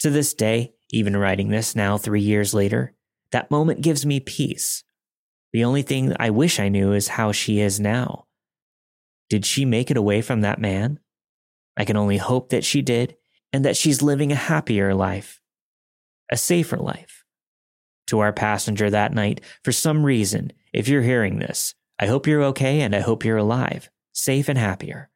To 0.00 0.10
this 0.10 0.32
day, 0.32 0.72
even 0.90 1.16
writing 1.16 1.48
this 1.48 1.74
now 1.76 1.98
three 1.98 2.20
years 2.22 2.54
later, 2.54 2.94
that 3.32 3.50
moment 3.50 3.82
gives 3.82 4.06
me 4.06 4.20
peace. 4.20 4.82
The 5.52 5.64
only 5.64 5.82
thing 5.82 6.14
I 6.18 6.30
wish 6.30 6.60
I 6.60 6.68
knew 6.68 6.92
is 6.92 7.08
how 7.08 7.32
she 7.32 7.60
is 7.60 7.80
now. 7.80 8.26
Did 9.28 9.44
she 9.44 9.64
make 9.64 9.90
it 9.90 9.96
away 9.96 10.22
from 10.22 10.40
that 10.40 10.60
man? 10.60 11.00
I 11.80 11.86
can 11.86 11.96
only 11.96 12.18
hope 12.18 12.50
that 12.50 12.62
she 12.62 12.82
did 12.82 13.16
and 13.54 13.64
that 13.64 13.74
she's 13.74 14.02
living 14.02 14.32
a 14.32 14.34
happier 14.34 14.92
life, 14.92 15.40
a 16.30 16.36
safer 16.36 16.76
life. 16.76 17.24
To 18.08 18.18
our 18.18 18.34
passenger 18.34 18.90
that 18.90 19.14
night, 19.14 19.40
for 19.64 19.72
some 19.72 20.04
reason, 20.04 20.52
if 20.74 20.88
you're 20.88 21.00
hearing 21.00 21.38
this, 21.38 21.74
I 21.98 22.04
hope 22.04 22.26
you're 22.26 22.42
okay 22.42 22.82
and 22.82 22.94
I 22.94 23.00
hope 23.00 23.24
you're 23.24 23.38
alive, 23.38 23.88
safe 24.12 24.50
and 24.50 24.58
happier. 24.58 25.08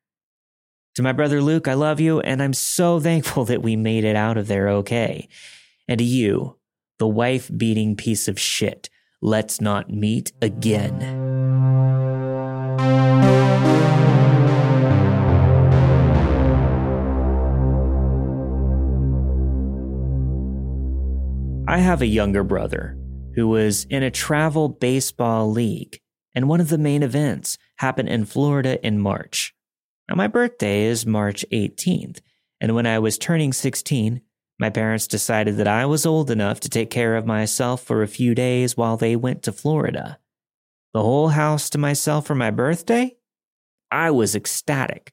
To 0.95 1.03
my 1.03 1.13
brother 1.13 1.43
Luke, 1.43 1.69
I 1.69 1.75
love 1.75 2.01
you 2.01 2.21
and 2.21 2.43
I'm 2.43 2.55
so 2.55 2.99
thankful 3.09 3.45
that 3.45 3.63
we 3.63 3.77
made 3.77 4.05
it 4.05 4.17
out 4.17 4.39
of 4.39 4.47
there 4.47 4.71
okay. 4.71 5.29
And 5.87 5.99
to 5.99 6.05
you, 6.05 6.57
the 6.99 7.07
wife 7.07 7.51
beating 7.55 7.95
piece 7.95 8.27
of 8.27 8.41
shit, 8.41 8.89
let's 9.21 9.61
not 9.61 9.91
meet 9.91 10.33
again. 10.41 11.24
I 21.75 21.79
have 21.79 22.03
a 22.03 22.07
younger 22.07 22.45
brother 22.45 22.97
who 23.35 23.49
was 23.49 23.83
in 23.87 24.05
a 24.05 24.11
travel 24.13 24.69
baseball 24.69 25.51
league, 25.51 25.99
and 26.33 26.49
one 26.49 26.61
of 26.61 26.69
the 26.69 26.79
main 26.79 27.03
events 27.03 27.59
happened 27.79 28.09
in 28.11 28.27
Florida 28.27 28.81
in 28.87 29.01
March. 29.01 29.53
Now, 30.09 30.15
my 30.15 30.29
birthday 30.29 30.85
is 30.85 31.05
March 31.05 31.45
18th, 31.51 32.21
and 32.61 32.77
when 32.77 32.87
I 32.87 33.01
was 33.01 33.19
turning 33.19 33.53
16, 33.53 34.21
my 34.57 34.71
parents 34.71 35.09
decided 35.09 35.57
that 35.57 35.67
I 35.67 35.85
was 35.85 36.07
old 36.07 36.31
enough 36.31 36.61
to 36.61 36.69
take 36.69 36.91
care 36.91 37.17
of 37.17 37.27
myself 37.27 37.83
for 37.83 38.05
a 38.05 38.07
few 38.07 38.37
days 38.37 38.77
while 38.77 38.97
they 38.97 39.17
went 39.17 39.43
to 39.43 39.51
Florida. 39.51 40.21
The 40.93 41.03
whole 41.03 41.31
house 41.31 41.69
to 41.71 41.79
myself 41.79 42.25
for 42.25 42.37
my 42.37 42.53
birthday? 42.53 43.17
I 43.91 44.13
was 44.13 44.37
ecstatic. 44.37 45.13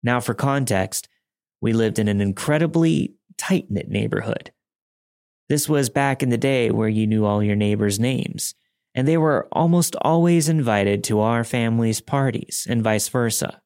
Now, 0.00 0.20
for 0.20 0.32
context, 0.32 1.08
we 1.60 1.72
lived 1.72 1.98
in 1.98 2.06
an 2.06 2.20
incredibly 2.20 3.16
tight 3.36 3.68
knit 3.68 3.88
neighborhood. 3.88 4.52
This 5.50 5.68
was 5.68 5.90
back 5.90 6.22
in 6.22 6.28
the 6.28 6.38
day 6.38 6.70
where 6.70 6.88
you 6.88 7.08
knew 7.08 7.24
all 7.24 7.42
your 7.42 7.56
neighbors' 7.56 7.98
names, 7.98 8.54
and 8.94 9.08
they 9.08 9.16
were 9.16 9.48
almost 9.50 9.96
always 10.00 10.48
invited 10.48 11.02
to 11.04 11.18
our 11.18 11.42
family's 11.42 12.00
parties 12.00 12.68
and 12.70 12.84
vice 12.84 13.08
versa. 13.08 13.60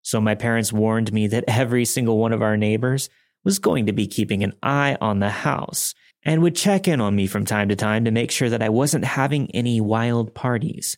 So 0.00 0.22
my 0.22 0.34
parents 0.34 0.72
warned 0.72 1.12
me 1.12 1.26
that 1.26 1.44
every 1.46 1.84
single 1.84 2.16
one 2.16 2.32
of 2.32 2.40
our 2.40 2.56
neighbors 2.56 3.10
was 3.44 3.58
going 3.58 3.84
to 3.84 3.92
be 3.92 4.06
keeping 4.06 4.42
an 4.42 4.54
eye 4.62 4.96
on 5.02 5.18
the 5.18 5.28
house 5.28 5.94
and 6.22 6.40
would 6.40 6.56
check 6.56 6.88
in 6.88 6.98
on 6.98 7.14
me 7.14 7.26
from 7.26 7.44
time 7.44 7.68
to 7.68 7.76
time 7.76 8.06
to 8.06 8.10
make 8.10 8.30
sure 8.30 8.48
that 8.48 8.62
I 8.62 8.70
wasn't 8.70 9.04
having 9.04 9.50
any 9.50 9.82
wild 9.82 10.34
parties. 10.34 10.96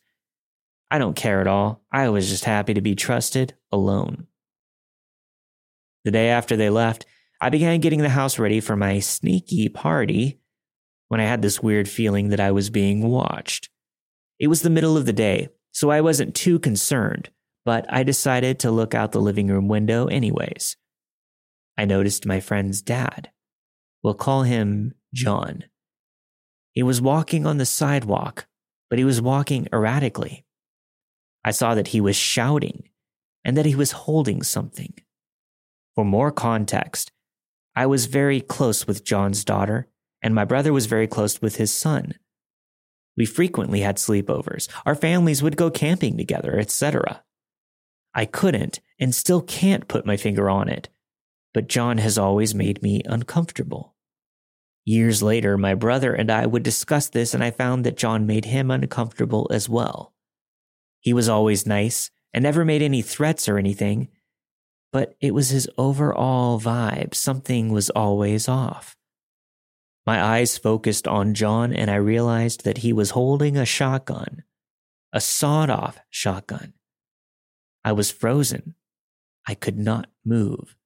I 0.92 0.98
don't 0.98 1.16
care 1.16 1.40
at 1.40 1.48
all. 1.48 1.82
I 1.90 2.08
was 2.10 2.28
just 2.28 2.44
happy 2.44 2.74
to 2.74 2.80
be 2.80 2.94
trusted 2.94 3.54
alone. 3.72 4.28
The 6.04 6.12
day 6.12 6.28
after 6.28 6.56
they 6.56 6.70
left, 6.70 7.04
I 7.44 7.50
began 7.50 7.80
getting 7.80 8.00
the 8.00 8.08
house 8.08 8.38
ready 8.38 8.58
for 8.60 8.74
my 8.74 9.00
sneaky 9.00 9.68
party 9.68 10.40
when 11.08 11.20
I 11.20 11.24
had 11.24 11.42
this 11.42 11.62
weird 11.62 11.86
feeling 11.86 12.30
that 12.30 12.40
I 12.40 12.50
was 12.52 12.70
being 12.70 13.02
watched. 13.02 13.68
It 14.40 14.46
was 14.46 14.62
the 14.62 14.70
middle 14.70 14.96
of 14.96 15.04
the 15.04 15.12
day, 15.12 15.50
so 15.70 15.90
I 15.90 16.00
wasn't 16.00 16.34
too 16.34 16.58
concerned, 16.58 17.28
but 17.62 17.84
I 17.92 18.02
decided 18.02 18.58
to 18.60 18.70
look 18.70 18.94
out 18.94 19.12
the 19.12 19.20
living 19.20 19.48
room 19.48 19.68
window 19.68 20.06
anyways. 20.06 20.78
I 21.76 21.84
noticed 21.84 22.24
my 22.24 22.40
friend's 22.40 22.80
dad. 22.80 23.30
We'll 24.02 24.14
call 24.14 24.44
him 24.44 24.94
John. 25.12 25.64
He 26.72 26.82
was 26.82 27.02
walking 27.02 27.44
on 27.44 27.58
the 27.58 27.66
sidewalk, 27.66 28.46
but 28.88 28.98
he 28.98 29.04
was 29.04 29.20
walking 29.20 29.68
erratically. 29.70 30.46
I 31.44 31.50
saw 31.50 31.74
that 31.74 31.88
he 31.88 32.00
was 32.00 32.16
shouting 32.16 32.88
and 33.44 33.54
that 33.58 33.66
he 33.66 33.74
was 33.74 33.92
holding 33.92 34.42
something. 34.42 34.94
For 35.94 36.06
more 36.06 36.32
context, 36.32 37.10
I 37.76 37.86
was 37.86 38.06
very 38.06 38.40
close 38.40 38.86
with 38.86 39.04
John's 39.04 39.44
daughter, 39.44 39.88
and 40.22 40.34
my 40.34 40.44
brother 40.44 40.72
was 40.72 40.86
very 40.86 41.06
close 41.06 41.42
with 41.42 41.56
his 41.56 41.72
son. 41.72 42.14
We 43.16 43.26
frequently 43.26 43.80
had 43.80 43.96
sleepovers. 43.96 44.68
Our 44.86 44.94
families 44.94 45.42
would 45.42 45.56
go 45.56 45.70
camping 45.70 46.16
together, 46.16 46.58
etc. 46.58 47.22
I 48.14 48.26
couldn't 48.26 48.80
and 48.98 49.14
still 49.14 49.42
can't 49.42 49.88
put 49.88 50.06
my 50.06 50.16
finger 50.16 50.48
on 50.48 50.68
it, 50.68 50.88
but 51.52 51.68
John 51.68 51.98
has 51.98 52.16
always 52.16 52.54
made 52.54 52.82
me 52.82 53.02
uncomfortable. 53.04 53.94
Years 54.84 55.22
later, 55.22 55.56
my 55.56 55.74
brother 55.74 56.12
and 56.12 56.30
I 56.30 56.46
would 56.46 56.62
discuss 56.62 57.08
this, 57.08 57.34
and 57.34 57.42
I 57.42 57.50
found 57.50 57.84
that 57.84 57.96
John 57.96 58.26
made 58.26 58.44
him 58.44 58.70
uncomfortable 58.70 59.48
as 59.50 59.68
well. 59.68 60.12
He 61.00 61.12
was 61.12 61.28
always 61.28 61.66
nice 61.66 62.10
and 62.32 62.42
never 62.42 62.64
made 62.64 62.82
any 62.82 63.00
threats 63.02 63.48
or 63.48 63.58
anything, 63.58 64.08
but 64.94 65.16
it 65.20 65.34
was 65.34 65.48
his 65.48 65.68
overall 65.76 66.60
vibe. 66.60 67.16
Something 67.16 67.72
was 67.72 67.90
always 67.90 68.48
off. 68.48 68.96
My 70.06 70.22
eyes 70.22 70.56
focused 70.56 71.08
on 71.08 71.34
John 71.34 71.72
and 71.72 71.90
I 71.90 71.96
realized 71.96 72.62
that 72.62 72.78
he 72.78 72.92
was 72.92 73.10
holding 73.10 73.56
a 73.56 73.66
shotgun, 73.66 74.44
a 75.12 75.20
sawed 75.20 75.68
off 75.68 75.98
shotgun. 76.10 76.74
I 77.84 77.90
was 77.90 78.12
frozen. 78.12 78.76
I 79.48 79.54
could 79.54 79.76
not 79.76 80.06
move 80.24 80.76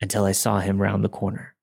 until 0.00 0.24
I 0.24 0.30
saw 0.30 0.60
him 0.60 0.80
round 0.80 1.02
the 1.02 1.08
corner. 1.08 1.56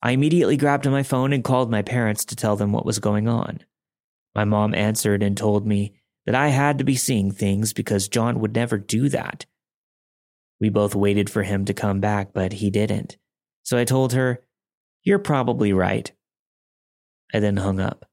I 0.00 0.12
immediately 0.12 0.56
grabbed 0.56 0.88
my 0.88 1.02
phone 1.02 1.34
and 1.34 1.44
called 1.44 1.70
my 1.70 1.82
parents 1.82 2.24
to 2.24 2.34
tell 2.34 2.56
them 2.56 2.72
what 2.72 2.86
was 2.86 2.98
going 2.98 3.28
on. 3.28 3.60
My 4.34 4.46
mom 4.46 4.74
answered 4.74 5.22
and 5.22 5.36
told 5.36 5.66
me 5.66 5.96
that 6.24 6.34
I 6.34 6.48
had 6.48 6.78
to 6.78 6.84
be 6.84 6.96
seeing 6.96 7.30
things 7.30 7.74
because 7.74 8.08
John 8.08 8.40
would 8.40 8.54
never 8.54 8.78
do 8.78 9.10
that. 9.10 9.44
We 10.60 10.68
both 10.68 10.94
waited 10.94 11.30
for 11.30 11.42
him 11.42 11.64
to 11.64 11.74
come 11.74 12.00
back, 12.00 12.32
but 12.32 12.54
he 12.54 12.70
didn't. 12.70 13.16
So 13.62 13.78
I 13.78 13.84
told 13.84 14.12
her, 14.12 14.42
You're 15.02 15.18
probably 15.18 15.72
right. 15.72 16.10
I 17.32 17.40
then 17.40 17.58
hung 17.58 17.80
up. 17.80 18.04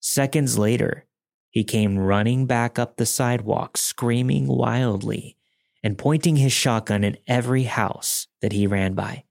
Seconds 0.00 0.58
later, 0.58 1.06
he 1.50 1.64
came 1.64 1.98
running 1.98 2.46
back 2.46 2.78
up 2.78 2.96
the 2.96 3.06
sidewalk, 3.06 3.76
screaming 3.76 4.46
wildly 4.46 5.36
and 5.82 5.98
pointing 5.98 6.36
his 6.36 6.52
shotgun 6.52 7.04
at 7.04 7.18
every 7.26 7.64
house 7.64 8.26
that 8.42 8.52
he 8.52 8.66
ran 8.66 8.94
by. 8.94 9.24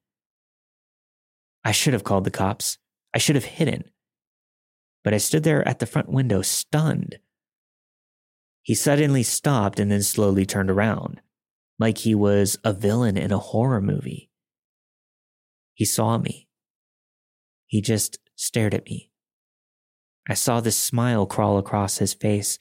I 1.63 1.71
should 1.71 1.93
have 1.93 2.03
called 2.03 2.23
the 2.23 2.31
cops. 2.31 2.77
I 3.13 3.17
should 3.17 3.35
have 3.35 3.45
hidden. 3.45 3.85
But 5.03 5.13
I 5.13 5.17
stood 5.17 5.43
there 5.43 5.67
at 5.67 5.79
the 5.79 5.85
front 5.85 6.09
window, 6.09 6.41
stunned. 6.41 7.19
He 8.61 8.75
suddenly 8.75 9.23
stopped 9.23 9.79
and 9.79 9.91
then 9.91 10.03
slowly 10.03 10.45
turned 10.45 10.69
around. 10.69 11.21
Like 11.79 11.99
he 11.99 12.13
was 12.13 12.57
a 12.63 12.73
villain 12.73 13.17
in 13.17 13.31
a 13.31 13.39
horror 13.39 13.81
movie. 13.81 14.29
He 15.73 15.85
saw 15.85 16.17
me. 16.17 16.47
He 17.65 17.81
just 17.81 18.19
stared 18.35 18.73
at 18.73 18.85
me. 18.85 19.09
I 20.27 20.33
saw 20.33 20.59
the 20.59 20.71
smile 20.71 21.25
crawl 21.25 21.57
across 21.57 21.97
his 21.97 22.13
face 22.13 22.59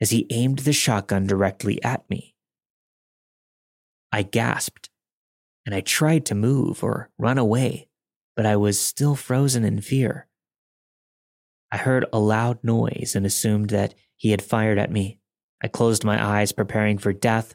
as 0.00 0.10
he 0.10 0.26
aimed 0.30 0.60
the 0.60 0.72
shotgun 0.72 1.26
directly 1.26 1.82
at 1.82 2.08
me. 2.10 2.34
I 4.12 4.22
gasped 4.22 4.90
and 5.64 5.74
I 5.74 5.80
tried 5.80 6.26
to 6.26 6.34
move 6.34 6.84
or 6.84 7.10
run 7.18 7.38
away, 7.38 7.88
but 8.36 8.46
I 8.46 8.56
was 8.56 8.78
still 8.78 9.14
frozen 9.14 9.64
in 9.64 9.80
fear. 9.80 10.28
I 11.72 11.78
heard 11.78 12.04
a 12.12 12.18
loud 12.18 12.58
noise 12.62 13.14
and 13.16 13.24
assumed 13.24 13.70
that 13.70 13.94
he 14.16 14.30
had 14.30 14.42
fired 14.42 14.78
at 14.78 14.90
me. 14.90 15.18
I 15.62 15.68
closed 15.68 16.04
my 16.04 16.22
eyes, 16.22 16.52
preparing 16.52 16.98
for 16.98 17.12
death, 17.12 17.54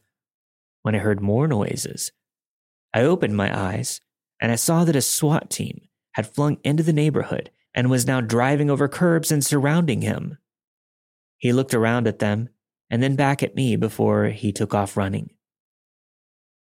when 0.81 0.95
I 0.95 0.99
heard 0.99 1.21
more 1.21 1.47
noises. 1.47 2.11
I 2.93 3.01
opened 3.01 3.35
my 3.35 3.57
eyes 3.57 4.01
and 4.39 4.51
I 4.51 4.55
saw 4.55 4.83
that 4.85 4.95
a 4.95 5.01
SWAT 5.01 5.49
team 5.49 5.81
had 6.13 6.27
flung 6.27 6.57
into 6.63 6.83
the 6.83 6.93
neighborhood 6.93 7.51
and 7.73 7.89
was 7.89 8.07
now 8.07 8.21
driving 8.21 8.69
over 8.69 8.87
curbs 8.87 9.31
and 9.31 9.45
surrounding 9.45 10.01
him. 10.01 10.37
He 11.37 11.53
looked 11.53 11.73
around 11.73 12.07
at 12.07 12.19
them 12.19 12.49
and 12.89 13.03
then 13.03 13.15
back 13.15 13.43
at 13.43 13.55
me 13.55 13.75
before 13.75 14.25
he 14.25 14.51
took 14.51 14.73
off 14.73 14.97
running. 14.97 15.29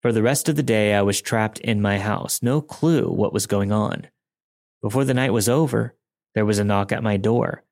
For 0.01 0.11
the 0.11 0.24
rest 0.24 0.49
of 0.49 0.55
the 0.55 0.64
day, 0.64 0.93
I 0.93 1.01
was 1.01 1.22
trapped 1.22 1.59
in 1.59 1.82
my 1.82 1.99
house, 1.99 2.41
no 2.41 2.61
clue 2.61 3.09
what 3.09 3.34
was 3.34 3.47
going 3.47 3.72
on. 3.72 4.07
Before 4.82 5.05
the 5.05 5.14
night 5.14 5.32
was 5.32 5.47
over, 5.47 5.95
there 6.36 6.45
was 6.45 6.59
a 6.59 6.64
knock 6.64 6.91
at 6.91 7.03
my 7.03 7.18
door. 7.18 7.64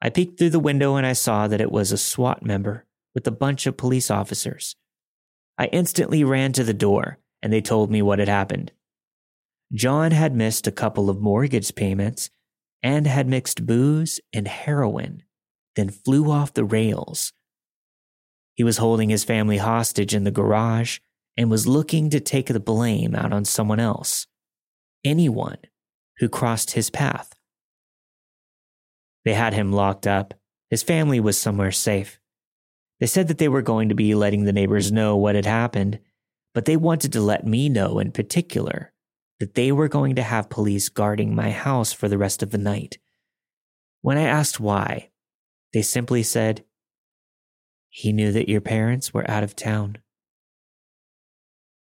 I 0.00 0.10
peeked 0.10 0.38
through 0.38 0.50
the 0.50 0.58
window 0.58 0.96
and 0.96 1.06
I 1.06 1.12
saw 1.12 1.48
that 1.48 1.60
it 1.60 1.72
was 1.72 1.92
a 1.92 1.98
SWAT 1.98 2.44
member 2.44 2.84
with 3.14 3.26
a 3.26 3.32
bunch 3.32 3.66
of 3.66 3.76
police 3.76 4.10
officers. 4.10 4.76
I 5.58 5.66
instantly 5.66 6.22
ran 6.24 6.52
to 6.52 6.64
the 6.64 6.74
door 6.74 7.18
and 7.42 7.52
they 7.52 7.60
told 7.60 7.90
me 7.90 8.00
what 8.02 8.18
had 8.18 8.28
happened. 8.28 8.72
John 9.72 10.12
had 10.12 10.34
missed 10.34 10.66
a 10.66 10.72
couple 10.72 11.10
of 11.10 11.20
mortgage 11.20 11.74
payments 11.74 12.30
and 12.82 13.06
had 13.06 13.28
mixed 13.28 13.66
booze 13.66 14.20
and 14.32 14.46
heroin, 14.46 15.24
then 15.76 15.90
flew 15.90 16.30
off 16.30 16.54
the 16.54 16.64
rails. 16.64 17.32
He 18.54 18.64
was 18.64 18.78
holding 18.78 19.10
his 19.10 19.24
family 19.24 19.58
hostage 19.58 20.14
in 20.14 20.24
the 20.24 20.30
garage 20.30 20.98
and 21.36 21.50
was 21.50 21.66
looking 21.66 22.10
to 22.10 22.20
take 22.20 22.46
the 22.46 22.60
blame 22.60 23.14
out 23.14 23.32
on 23.32 23.44
someone 23.44 23.78
else, 23.78 24.26
anyone 25.04 25.58
who 26.18 26.28
crossed 26.28 26.72
his 26.72 26.90
path. 26.90 27.32
They 29.24 29.34
had 29.34 29.54
him 29.54 29.72
locked 29.72 30.06
up. 30.06 30.34
His 30.70 30.82
family 30.82 31.20
was 31.20 31.38
somewhere 31.38 31.72
safe. 31.72 32.18
They 33.00 33.06
said 33.06 33.28
that 33.28 33.38
they 33.38 33.48
were 33.48 33.62
going 33.62 33.88
to 33.88 33.94
be 33.94 34.14
letting 34.14 34.44
the 34.44 34.52
neighbors 34.52 34.90
know 34.90 35.16
what 35.16 35.34
had 35.34 35.46
happened, 35.46 36.00
but 36.54 36.64
they 36.64 36.76
wanted 36.76 37.12
to 37.12 37.20
let 37.20 37.46
me 37.46 37.68
know 37.68 37.98
in 37.98 38.12
particular 38.12 38.92
that 39.38 39.54
they 39.54 39.70
were 39.70 39.88
going 39.88 40.16
to 40.16 40.22
have 40.22 40.50
police 40.50 40.88
guarding 40.88 41.34
my 41.34 41.50
house 41.50 41.92
for 41.92 42.08
the 42.08 42.18
rest 42.18 42.42
of 42.42 42.50
the 42.50 42.58
night. 42.58 42.98
When 44.00 44.18
I 44.18 44.22
asked 44.22 44.58
why, 44.58 45.10
they 45.72 45.82
simply 45.82 46.22
said, 46.22 46.64
He 47.88 48.12
knew 48.12 48.32
that 48.32 48.48
your 48.48 48.60
parents 48.60 49.14
were 49.14 49.30
out 49.30 49.44
of 49.44 49.54
town. 49.54 49.98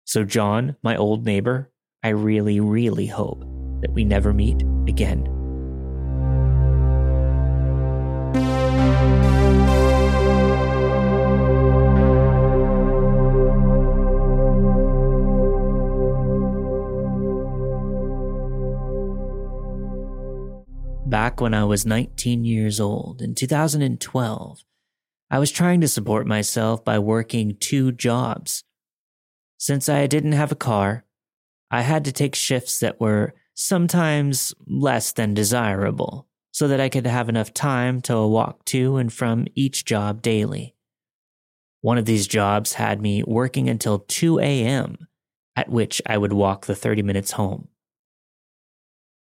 So, 0.04 0.24
John, 0.24 0.76
my 0.82 0.96
old 0.96 1.24
neighbor, 1.24 1.70
I 2.02 2.10
really, 2.10 2.60
really 2.60 3.06
hope 3.06 3.40
that 3.80 3.92
we 3.92 4.04
never 4.04 4.32
meet 4.32 4.62
again. 4.86 5.35
Back 21.06 21.40
when 21.40 21.54
I 21.54 21.62
was 21.62 21.86
19 21.86 22.44
years 22.44 22.80
old 22.80 23.22
in 23.22 23.36
2012, 23.36 24.64
I 25.30 25.38
was 25.38 25.52
trying 25.52 25.80
to 25.80 25.86
support 25.86 26.26
myself 26.26 26.84
by 26.84 26.98
working 26.98 27.56
two 27.60 27.92
jobs. 27.92 28.64
Since 29.56 29.88
I 29.88 30.08
didn't 30.08 30.32
have 30.32 30.50
a 30.50 30.56
car, 30.56 31.04
I 31.70 31.82
had 31.82 32.04
to 32.06 32.12
take 32.12 32.34
shifts 32.34 32.80
that 32.80 33.00
were 33.00 33.34
sometimes 33.54 34.52
less 34.66 35.12
than 35.12 35.32
desirable 35.32 36.26
so 36.50 36.66
that 36.66 36.80
I 36.80 36.88
could 36.88 37.06
have 37.06 37.28
enough 37.28 37.54
time 37.54 38.00
to 38.02 38.26
walk 38.26 38.64
to 38.64 38.96
and 38.96 39.12
from 39.12 39.46
each 39.54 39.84
job 39.84 40.22
daily. 40.22 40.74
One 41.82 41.98
of 41.98 42.06
these 42.06 42.26
jobs 42.26 42.72
had 42.72 43.00
me 43.00 43.22
working 43.24 43.68
until 43.70 44.00
2 44.00 44.40
a.m., 44.40 45.06
at 45.54 45.68
which 45.68 46.02
I 46.04 46.18
would 46.18 46.32
walk 46.32 46.66
the 46.66 46.74
30 46.74 47.02
minutes 47.02 47.30
home. 47.30 47.68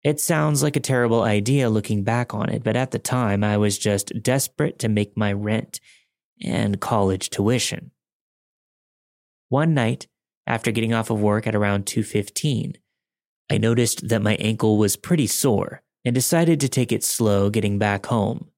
It 0.03 0.19
sounds 0.19 0.63
like 0.63 0.77
a 0.77 0.81
terrible 0.81 1.23
idea 1.23 1.69
looking 1.69 2.05
back 2.05 2.33
on 2.33 2.49
it, 2.49 2.63
but 2.65 2.77
at 2.77 2.91
the 2.91 2.99
time 2.99 3.45
I 3.45 3.59
was 3.59 3.79
just 3.79 4.23
desperate 4.23 4.79
to 4.79 4.89
make 4.89 5.17
my 5.17 5.33
rent 5.33 5.79
and 6.43 6.81
college 6.81 7.29
tuition. 7.29 7.91
One 9.51 9.75
night, 9.75 10.07
after 10.47 10.71
getting 10.71 10.95
off 10.95 11.11
of 11.11 11.21
work 11.21 11.47
at 11.47 11.55
around 11.55 11.85
2:15, 11.85 12.79
I 13.51 13.59
noticed 13.59 14.09
that 14.09 14.23
my 14.23 14.37
ankle 14.37 14.79
was 14.79 14.97
pretty 14.97 15.27
sore 15.27 15.83
and 16.05 16.15
decided 16.15 16.61
to 16.61 16.69
take 16.69 16.93
it 16.93 17.05
slow 17.05 17.51
getting 17.51 17.79
back 17.79 18.07
home. 18.07 18.51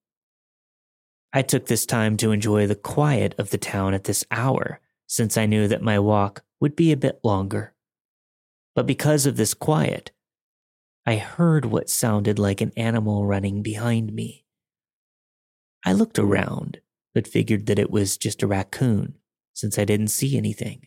I 1.33 1.43
took 1.43 1.67
this 1.67 1.87
time 1.87 2.17
to 2.19 2.31
enjoy 2.31 2.67
the 2.67 2.77
quiet 2.77 3.35
of 3.37 3.51
the 3.51 3.59
town 3.59 3.95
at 3.95 4.05
this 4.05 4.25
hour, 4.31 4.81
since 5.09 5.37
I 5.37 5.47
knew 5.47 5.67
that 5.67 5.83
my 5.83 5.99
walk 5.99 6.45
would 6.61 6.77
be 6.77 6.93
a 6.93 6.97
bit 6.97 7.19
longer. 7.25 7.75
But 8.75 8.87
because 8.87 9.27
of 9.27 9.37
this 9.37 9.55
quiet, 9.55 10.13
I 11.05 11.17
heard 11.17 11.65
what 11.65 11.91
sounded 11.91 12.39
like 12.39 12.61
an 12.61 12.73
animal 12.77 13.27
running 13.27 13.63
behind 13.63 14.13
me. 14.13 14.45
I 15.85 15.93
looked 15.93 16.19
around, 16.19 16.81
but 17.13 17.27
figured 17.27 17.67
that 17.67 17.79
it 17.79 17.91
was 17.91 18.17
just 18.17 18.43
a 18.43 18.47
raccoon, 18.47 19.17
since 19.53 19.79
I 19.79 19.85
didn't 19.85 20.09
see 20.09 20.37
anything. 20.37 20.87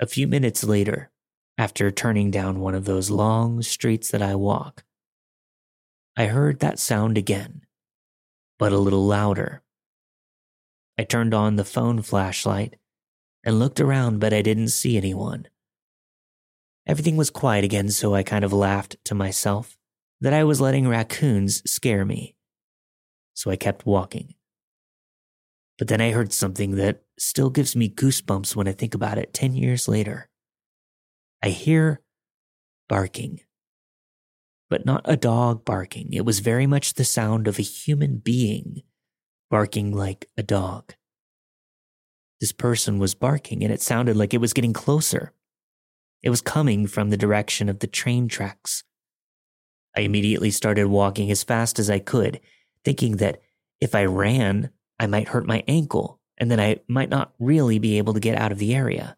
A 0.00 0.06
few 0.06 0.26
minutes 0.26 0.64
later, 0.64 1.10
after 1.58 1.90
turning 1.90 2.30
down 2.30 2.60
one 2.60 2.74
of 2.74 2.86
those 2.86 3.10
long 3.10 3.60
streets 3.62 4.10
that 4.12 4.22
I 4.22 4.34
walk, 4.34 4.84
I 6.16 6.26
heard 6.26 6.60
that 6.60 6.78
sound 6.78 7.18
again, 7.18 7.62
but 8.58 8.72
a 8.72 8.78
little 8.78 9.04
louder. 9.04 9.62
I 10.98 11.04
turned 11.04 11.34
on 11.34 11.56
the 11.56 11.64
phone 11.64 12.00
flashlight 12.00 12.76
and 13.44 13.58
looked 13.58 13.78
around, 13.78 14.20
but 14.20 14.32
I 14.32 14.40
didn't 14.40 14.68
see 14.68 14.96
anyone. 14.96 15.48
Everything 16.88 17.18
was 17.18 17.28
quiet 17.28 17.64
again, 17.64 17.90
so 17.90 18.14
I 18.14 18.22
kind 18.22 18.46
of 18.46 18.52
laughed 18.52 18.96
to 19.04 19.14
myself 19.14 19.76
that 20.22 20.32
I 20.32 20.42
was 20.44 20.60
letting 20.60 20.88
raccoons 20.88 21.62
scare 21.70 22.06
me. 22.06 22.34
So 23.34 23.50
I 23.50 23.56
kept 23.56 23.84
walking. 23.84 24.34
But 25.76 25.88
then 25.88 26.00
I 26.00 26.10
heard 26.10 26.32
something 26.32 26.76
that 26.76 27.02
still 27.18 27.50
gives 27.50 27.76
me 27.76 27.90
goosebumps 27.90 28.56
when 28.56 28.66
I 28.66 28.72
think 28.72 28.94
about 28.94 29.18
it 29.18 29.34
10 29.34 29.54
years 29.54 29.86
later. 29.86 30.30
I 31.42 31.50
hear 31.50 32.00
barking. 32.88 33.40
But 34.70 34.86
not 34.86 35.02
a 35.04 35.16
dog 35.16 35.64
barking. 35.64 36.12
It 36.12 36.24
was 36.24 36.40
very 36.40 36.66
much 36.66 36.94
the 36.94 37.04
sound 37.04 37.46
of 37.46 37.58
a 37.58 37.62
human 37.62 38.16
being 38.16 38.82
barking 39.50 39.92
like 39.92 40.28
a 40.36 40.42
dog. 40.42 40.94
This 42.40 42.52
person 42.52 42.98
was 42.98 43.14
barking 43.14 43.62
and 43.62 43.72
it 43.72 43.82
sounded 43.82 44.16
like 44.16 44.32
it 44.32 44.40
was 44.40 44.52
getting 44.52 44.72
closer. 44.72 45.32
It 46.22 46.30
was 46.30 46.40
coming 46.40 46.86
from 46.86 47.10
the 47.10 47.16
direction 47.16 47.68
of 47.68 47.78
the 47.78 47.86
train 47.86 48.28
tracks. 48.28 48.84
I 49.96 50.00
immediately 50.00 50.50
started 50.50 50.86
walking 50.86 51.30
as 51.30 51.44
fast 51.44 51.78
as 51.78 51.88
I 51.88 51.98
could, 51.98 52.40
thinking 52.84 53.16
that 53.16 53.40
if 53.80 53.94
I 53.94 54.04
ran, 54.04 54.70
I 54.98 55.06
might 55.06 55.28
hurt 55.28 55.46
my 55.46 55.62
ankle 55.68 56.20
and 56.36 56.50
then 56.50 56.60
I 56.60 56.80
might 56.88 57.10
not 57.10 57.32
really 57.38 57.78
be 57.78 57.98
able 57.98 58.14
to 58.14 58.20
get 58.20 58.38
out 58.38 58.52
of 58.52 58.58
the 58.58 58.74
area. 58.74 59.16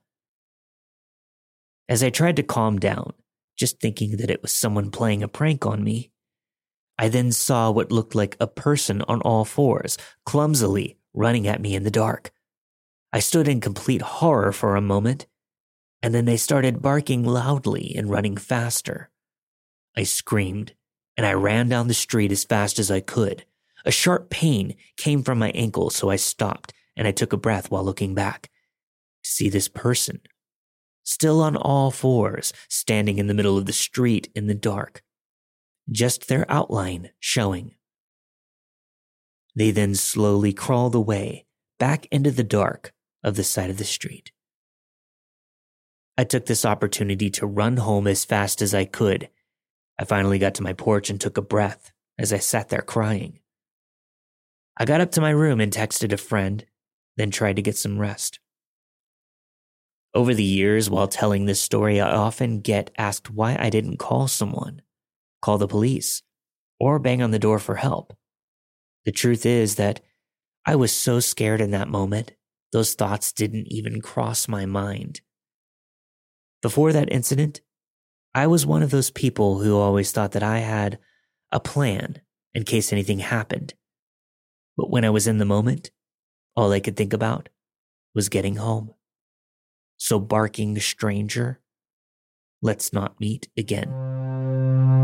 As 1.89 2.03
I 2.03 2.11
tried 2.11 2.37
to 2.37 2.43
calm 2.43 2.79
down, 2.79 3.13
just 3.57 3.81
thinking 3.81 4.17
that 4.19 4.31
it 4.31 4.43
was 4.43 4.53
someone 4.53 4.91
playing 4.91 5.23
a 5.23 5.29
prank 5.29 5.67
on 5.67 5.85
me, 5.85 6.13
I 6.99 7.09
then 7.09 7.33
saw 7.33 7.71
what 7.71 7.93
looked 7.93 8.15
like 8.15 8.37
a 8.41 8.47
person 8.47 9.03
on 9.03 9.23
all 9.23 9.45
fours, 9.45 9.99
clumsily 10.25 10.99
running 11.13 11.47
at 11.47 11.61
me 11.61 11.75
in 11.75 11.83
the 11.83 11.91
dark. 11.91 12.31
I 13.13 13.21
stood 13.21 13.49
in 13.49 13.61
complete 13.61 14.03
horror 14.03 14.53
for 14.53 14.77
a 14.77 14.81
moment 14.81 15.27
and 16.03 16.15
then 16.15 16.25
they 16.25 16.37
started 16.37 16.83
barking 16.83 17.25
loudly 17.25 17.95
and 17.97 18.11
running 18.11 18.37
faster. 18.37 19.11
I 19.97 20.05
screamed, 20.05 20.75
and 21.17 21.27
I 21.27 21.33
ran 21.33 21.69
down 21.69 21.89
the 21.89 21.95
street 21.95 22.33
as 22.33 22.45
fast 22.45 22.79
as 22.79 22.91
I 22.91 23.01
could. 23.01 23.45
A 23.85 23.91
sharp 23.91 24.31
pain 24.31 24.77
came 24.97 25.23
from 25.23 25.39
my 25.39 25.51
ankle, 25.51 25.91
so 25.91 26.11
I 26.11 26.17
stopped 26.17 26.73
and 26.97 27.07
I 27.07 27.13
took 27.13 27.33
a 27.33 27.39
breath 27.39 27.71
while 27.71 27.85
looking 27.85 28.15
back 28.15 28.51
to 29.25 29.31
see 29.31 29.49
this 29.49 29.69
person, 29.69 30.21
still 31.03 31.41
on 31.41 31.57
all 31.57 31.91
fours, 31.91 32.53
standing 32.69 33.19
in 33.19 33.27
the 33.27 33.35
middle 33.35 33.57
of 33.57 33.67
the 33.67 33.73
street 33.73 34.31
in 34.35 34.47
the 34.47 34.55
dark, 34.55 35.03
just 35.91 36.29
their 36.29 36.51
outline 36.51 37.11
showing. 37.19 37.75
They 39.55 39.71
then 39.71 39.95
slowly 39.95 40.53
crawled 40.53 40.95
away 40.95 41.47
back 41.79 42.07
into 42.11 42.31
the 42.31 42.45
dark 42.45 42.93
of 43.25 43.37
the 43.37 43.45
side 43.45 43.71
of 43.71 43.79
the 43.79 43.85
street. 43.85 44.31
I 46.21 46.25
took 46.25 46.45
this 46.45 46.67
opportunity 46.67 47.31
to 47.31 47.47
run 47.47 47.79
home 47.79 48.07
as 48.07 48.27
fast 48.27 48.61
as 48.61 48.75
I 48.75 48.85
could. 48.85 49.31
I 49.99 50.05
finally 50.05 50.39
got 50.39 50.55
to 50.57 50.63
my 50.63 50.75
porch 50.75 51.09
and 51.09 51.19
took 51.19 51.39
a 51.39 51.43
breath 51.43 51.93
as 52.19 52.31
I 52.31 52.37
sat 52.37 52.69
there 52.69 52.83
crying. 52.83 53.39
I 54.77 54.85
got 54.85 55.01
up 55.01 55.13
to 55.13 55.23
my 55.23 55.31
room 55.31 55.63
and 55.63 55.73
texted 55.73 56.13
a 56.13 56.19
friend, 56.19 56.67
then 57.17 57.31
tried 57.31 57.57
to 57.57 57.63
get 57.63 57.79
some 57.79 57.99
rest. 57.99 58.39
Over 60.13 60.35
the 60.35 60.45
years, 60.45 60.91
while 60.91 61.09
telling 61.09 61.47
this 61.47 61.63
story, 61.63 62.03
I 62.03 62.11
often 62.11 62.61
get 62.61 62.91
asked 62.99 63.31
why 63.31 63.57
I 63.59 63.71
didn't 63.71 63.97
call 63.97 64.29
someone, 64.29 64.83
call 65.41 65.57
the 65.57 65.67
police, 65.67 66.23
or 66.79 66.99
bang 66.99 67.23
on 67.23 67.31
the 67.31 67.39
door 67.39 67.59
for 67.59 67.77
help. 67.77 68.15
The 69.07 69.13
truth 69.13 69.47
is 69.47 69.77
that 69.77 70.03
I 70.67 70.77
was 70.77 70.95
so 70.95 71.19
scared 71.19 71.63
in 71.63 71.71
that 71.71 71.89
moment, 71.89 72.33
those 72.73 72.93
thoughts 72.93 73.33
didn't 73.33 73.69
even 73.69 74.03
cross 74.03 74.49
my 74.49 74.67
mind. 74.67 75.23
Before 76.63 76.93
that 76.93 77.11
incident, 77.13 77.61
I 78.35 78.47
was 78.47 78.67
one 78.67 78.83
of 78.83 78.91
those 78.91 79.11
people 79.11 79.61
who 79.61 79.79
always 79.79 80.13
thought 80.13 80.33
that 80.33 80.43
I 80.43 80.59
had 80.59 80.99
a 81.51 81.59
plan 81.59 82.21
in 82.55 82.65
case 82.65 82.93
anything 82.93 83.21
happened. 83.21 83.75
But 84.77 84.91
when 84.91 85.05
I 85.05 85.11
was 85.11 85.27
in 85.27 85.39
the 85.39 85.45
moment, 85.45 85.91
all 86.55 86.73
I 86.73 86.81
could 86.81 86.97
think 86.97 87.13
about 87.13 87.49
was 88.15 88.29
getting 88.29 88.57
home. 88.57 88.95
So, 89.97 90.19
barking 90.19 90.79
stranger, 90.81 91.61
let's 92.63 92.93
not 92.93 93.21
meet 93.21 93.49
again. 93.57 95.00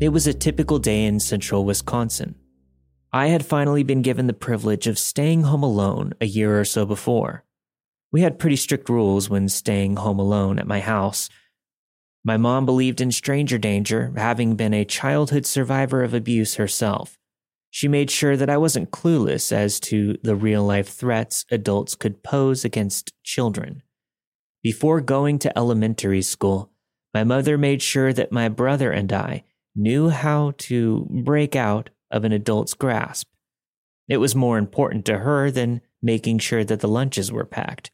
It 0.00 0.08
was 0.10 0.26
a 0.26 0.34
typical 0.34 0.78
day 0.78 1.04
in 1.04 1.20
central 1.20 1.64
Wisconsin. 1.64 2.34
I 3.12 3.28
had 3.28 3.46
finally 3.46 3.82
been 3.82 4.02
given 4.02 4.26
the 4.26 4.32
privilege 4.32 4.86
of 4.86 4.98
staying 4.98 5.42
home 5.42 5.62
alone 5.62 6.14
a 6.20 6.26
year 6.26 6.60
or 6.60 6.64
so 6.64 6.84
before. 6.84 7.44
We 8.12 8.22
had 8.22 8.38
pretty 8.38 8.56
strict 8.56 8.88
rules 8.88 9.30
when 9.30 9.48
staying 9.48 9.96
home 9.96 10.18
alone 10.18 10.58
at 10.58 10.66
my 10.66 10.80
house 10.80 11.30
my 12.26 12.38
mom 12.38 12.64
believed 12.64 13.02
in 13.02 13.12
stranger 13.12 13.58
danger, 13.58 14.12
having 14.16 14.56
been 14.56 14.72
a 14.72 14.86
childhood 14.86 15.44
survivor 15.44 16.02
of 16.02 16.14
abuse 16.14 16.54
herself. 16.54 17.18
She 17.70 17.86
made 17.86 18.10
sure 18.10 18.34
that 18.36 18.48
I 18.48 18.56
wasn't 18.56 18.90
clueless 18.90 19.52
as 19.52 19.78
to 19.80 20.16
the 20.22 20.34
real 20.34 20.64
life 20.64 20.88
threats 20.88 21.44
adults 21.50 21.94
could 21.94 22.22
pose 22.22 22.64
against 22.64 23.12
children. 23.24 23.82
Before 24.62 25.02
going 25.02 25.38
to 25.40 25.58
elementary 25.58 26.22
school, 26.22 26.70
my 27.12 27.24
mother 27.24 27.58
made 27.58 27.82
sure 27.82 28.12
that 28.14 28.32
my 28.32 28.48
brother 28.48 28.90
and 28.90 29.12
I 29.12 29.44
knew 29.74 30.08
how 30.08 30.52
to 30.58 31.06
break 31.10 31.56
out 31.56 31.90
of 32.10 32.24
an 32.24 32.32
adult's 32.32 32.74
grasp. 32.74 33.28
It 34.08 34.18
was 34.18 34.34
more 34.34 34.58
important 34.58 35.04
to 35.06 35.18
her 35.18 35.50
than 35.50 35.80
making 36.02 36.38
sure 36.38 36.64
that 36.64 36.80
the 36.80 36.88
lunches 36.88 37.32
were 37.32 37.44
packed. 37.44 37.90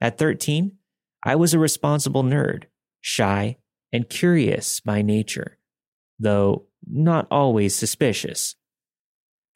At 0.00 0.18
13, 0.18 0.72
I 1.22 1.36
was 1.36 1.54
a 1.54 1.58
responsible 1.58 2.22
nerd 2.22 2.64
shy, 3.02 3.58
and 3.92 4.08
curious 4.08 4.80
by 4.80 5.02
nature, 5.02 5.58
though 6.18 6.66
not 6.88 7.26
always 7.30 7.74
suspicious. 7.74 8.54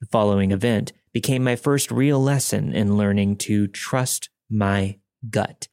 The 0.00 0.08
following 0.12 0.50
event 0.50 0.92
became 1.14 1.42
my 1.42 1.56
first 1.56 1.90
real 1.90 2.20
lesson 2.20 2.74
in 2.74 2.98
learning 2.98 3.36
to 3.36 3.66
trust 3.68 4.28
my 4.50 4.98
gut. 5.30 5.68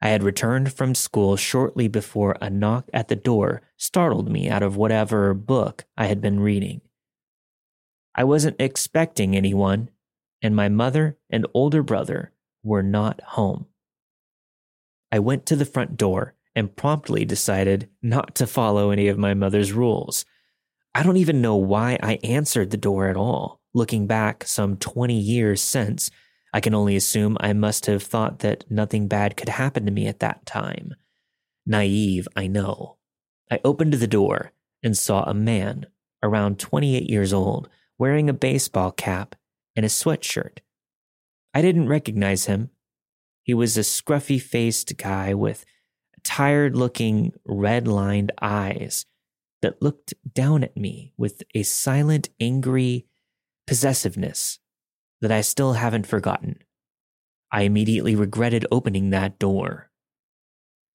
I 0.00 0.10
had 0.10 0.22
returned 0.22 0.72
from 0.72 0.94
school 0.94 1.36
shortly 1.36 1.88
before 1.88 2.36
a 2.40 2.48
knock 2.48 2.88
at 2.92 3.08
the 3.08 3.16
door 3.16 3.62
startled 3.76 4.30
me 4.30 4.48
out 4.48 4.62
of 4.62 4.76
whatever 4.76 5.34
book 5.34 5.84
I 5.96 6.06
had 6.06 6.20
been 6.20 6.40
reading. 6.40 6.80
I 8.14 8.24
wasn't 8.24 8.60
expecting 8.60 9.36
anyone, 9.36 9.90
and 10.40 10.54
my 10.54 10.68
mother 10.68 11.18
and 11.30 11.46
older 11.52 11.82
brother 11.82 12.32
were 12.62 12.82
not 12.82 13.20
home. 13.22 13.66
I 15.10 15.18
went 15.18 15.46
to 15.46 15.56
the 15.56 15.64
front 15.64 15.96
door 15.96 16.34
and 16.54 16.74
promptly 16.74 17.24
decided 17.24 17.88
not 18.02 18.34
to 18.36 18.46
follow 18.46 18.90
any 18.90 19.08
of 19.08 19.18
my 19.18 19.34
mother's 19.34 19.72
rules. 19.72 20.24
I 20.94 21.02
don't 21.02 21.16
even 21.16 21.40
know 21.40 21.56
why 21.56 21.98
I 22.02 22.18
answered 22.24 22.70
the 22.70 22.76
door 22.76 23.08
at 23.08 23.16
all. 23.16 23.60
Looking 23.74 24.06
back 24.06 24.44
some 24.44 24.76
20 24.76 25.14
years 25.14 25.60
since, 25.60 26.10
I 26.52 26.60
can 26.60 26.74
only 26.74 26.96
assume 26.96 27.36
I 27.40 27.52
must 27.52 27.86
have 27.86 28.02
thought 28.02 28.40
that 28.40 28.70
nothing 28.70 29.08
bad 29.08 29.36
could 29.36 29.50
happen 29.50 29.84
to 29.84 29.92
me 29.92 30.06
at 30.06 30.20
that 30.20 30.46
time. 30.46 30.94
Naive, 31.66 32.26
I 32.34 32.46
know. 32.46 32.96
I 33.50 33.60
opened 33.64 33.94
the 33.94 34.06
door 34.06 34.52
and 34.82 34.96
saw 34.96 35.24
a 35.24 35.34
man, 35.34 35.86
around 36.22 36.58
28 36.58 37.08
years 37.08 37.32
old, 37.32 37.68
wearing 37.98 38.28
a 38.28 38.34
baseball 38.34 38.92
cap 38.92 39.34
and 39.76 39.84
a 39.84 39.88
sweatshirt. 39.88 40.58
I 41.52 41.62
didn't 41.62 41.88
recognize 41.88 42.46
him. 42.46 42.70
He 43.42 43.54
was 43.54 43.76
a 43.76 43.80
scruffy 43.80 44.40
faced 44.40 44.96
guy 44.96 45.34
with 45.34 45.64
tired 46.22 46.76
looking, 46.76 47.32
red 47.44 47.88
lined 47.88 48.32
eyes 48.40 49.06
that 49.62 49.82
looked 49.82 50.14
down 50.32 50.62
at 50.62 50.76
me 50.76 51.12
with 51.16 51.42
a 51.54 51.62
silent, 51.62 52.28
angry 52.40 53.06
possessiveness 53.66 54.58
that 55.20 55.32
I 55.32 55.40
still 55.40 55.74
haven't 55.74 56.06
forgotten. 56.06 56.58
I 57.50 57.62
immediately 57.62 58.14
regretted 58.14 58.66
opening 58.70 59.10
that 59.10 59.38
door. 59.38 59.90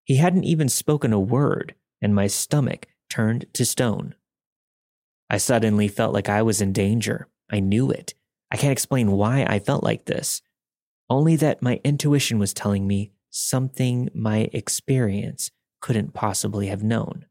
He 0.04 0.18
hadn't 0.18 0.44
even 0.44 0.70
spoken 0.70 1.14
a 1.14 1.20
word, 1.20 1.76
and 2.02 2.14
my 2.14 2.28
stomach 2.28 2.88
turned 3.10 3.46
to 3.54 3.66
stone. 3.66 4.16
I 5.30 5.38
suddenly 5.38 5.88
felt 5.88 6.14
like 6.14 6.28
I 6.28 6.42
was 6.42 6.60
in 6.62 6.74
danger. 6.74 7.30
I 7.50 7.62
knew 7.62 7.90
it. 7.90 8.14
I 8.52 8.58
can't 8.58 8.72
explain 8.72 9.12
why 9.12 9.46
I 9.48 9.60
felt 9.60 9.84
like 9.84 10.06
this, 10.06 10.42
only 11.10 11.38
that 11.38 11.62
my 11.62 11.80
intuition 11.84 12.38
was 12.38 12.54
telling 12.54 12.86
me 12.86 13.12
something 13.30 14.10
my 14.14 14.50
experience 14.52 15.52
couldn't 15.80 16.14
possibly 16.14 16.68
have 16.68 16.84
known. 16.84 17.26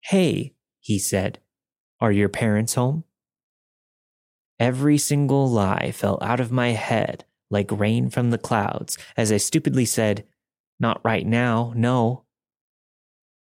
Hey, 0.00 0.54
he 0.80 0.98
said, 0.98 1.38
are 2.00 2.12
your 2.12 2.28
parents 2.28 2.74
home? 2.74 3.04
Every 4.58 4.98
single 4.98 5.48
lie 5.48 5.92
fell 5.92 6.18
out 6.22 6.40
of 6.40 6.50
my 6.50 6.70
head 6.70 7.24
like 7.50 7.70
rain 7.70 8.10
from 8.10 8.30
the 8.30 8.38
clouds 8.38 8.98
as 9.16 9.30
I 9.30 9.36
stupidly 9.36 9.84
said, 9.84 10.24
Not 10.80 11.00
right 11.04 11.26
now, 11.26 11.72
no. 11.76 12.24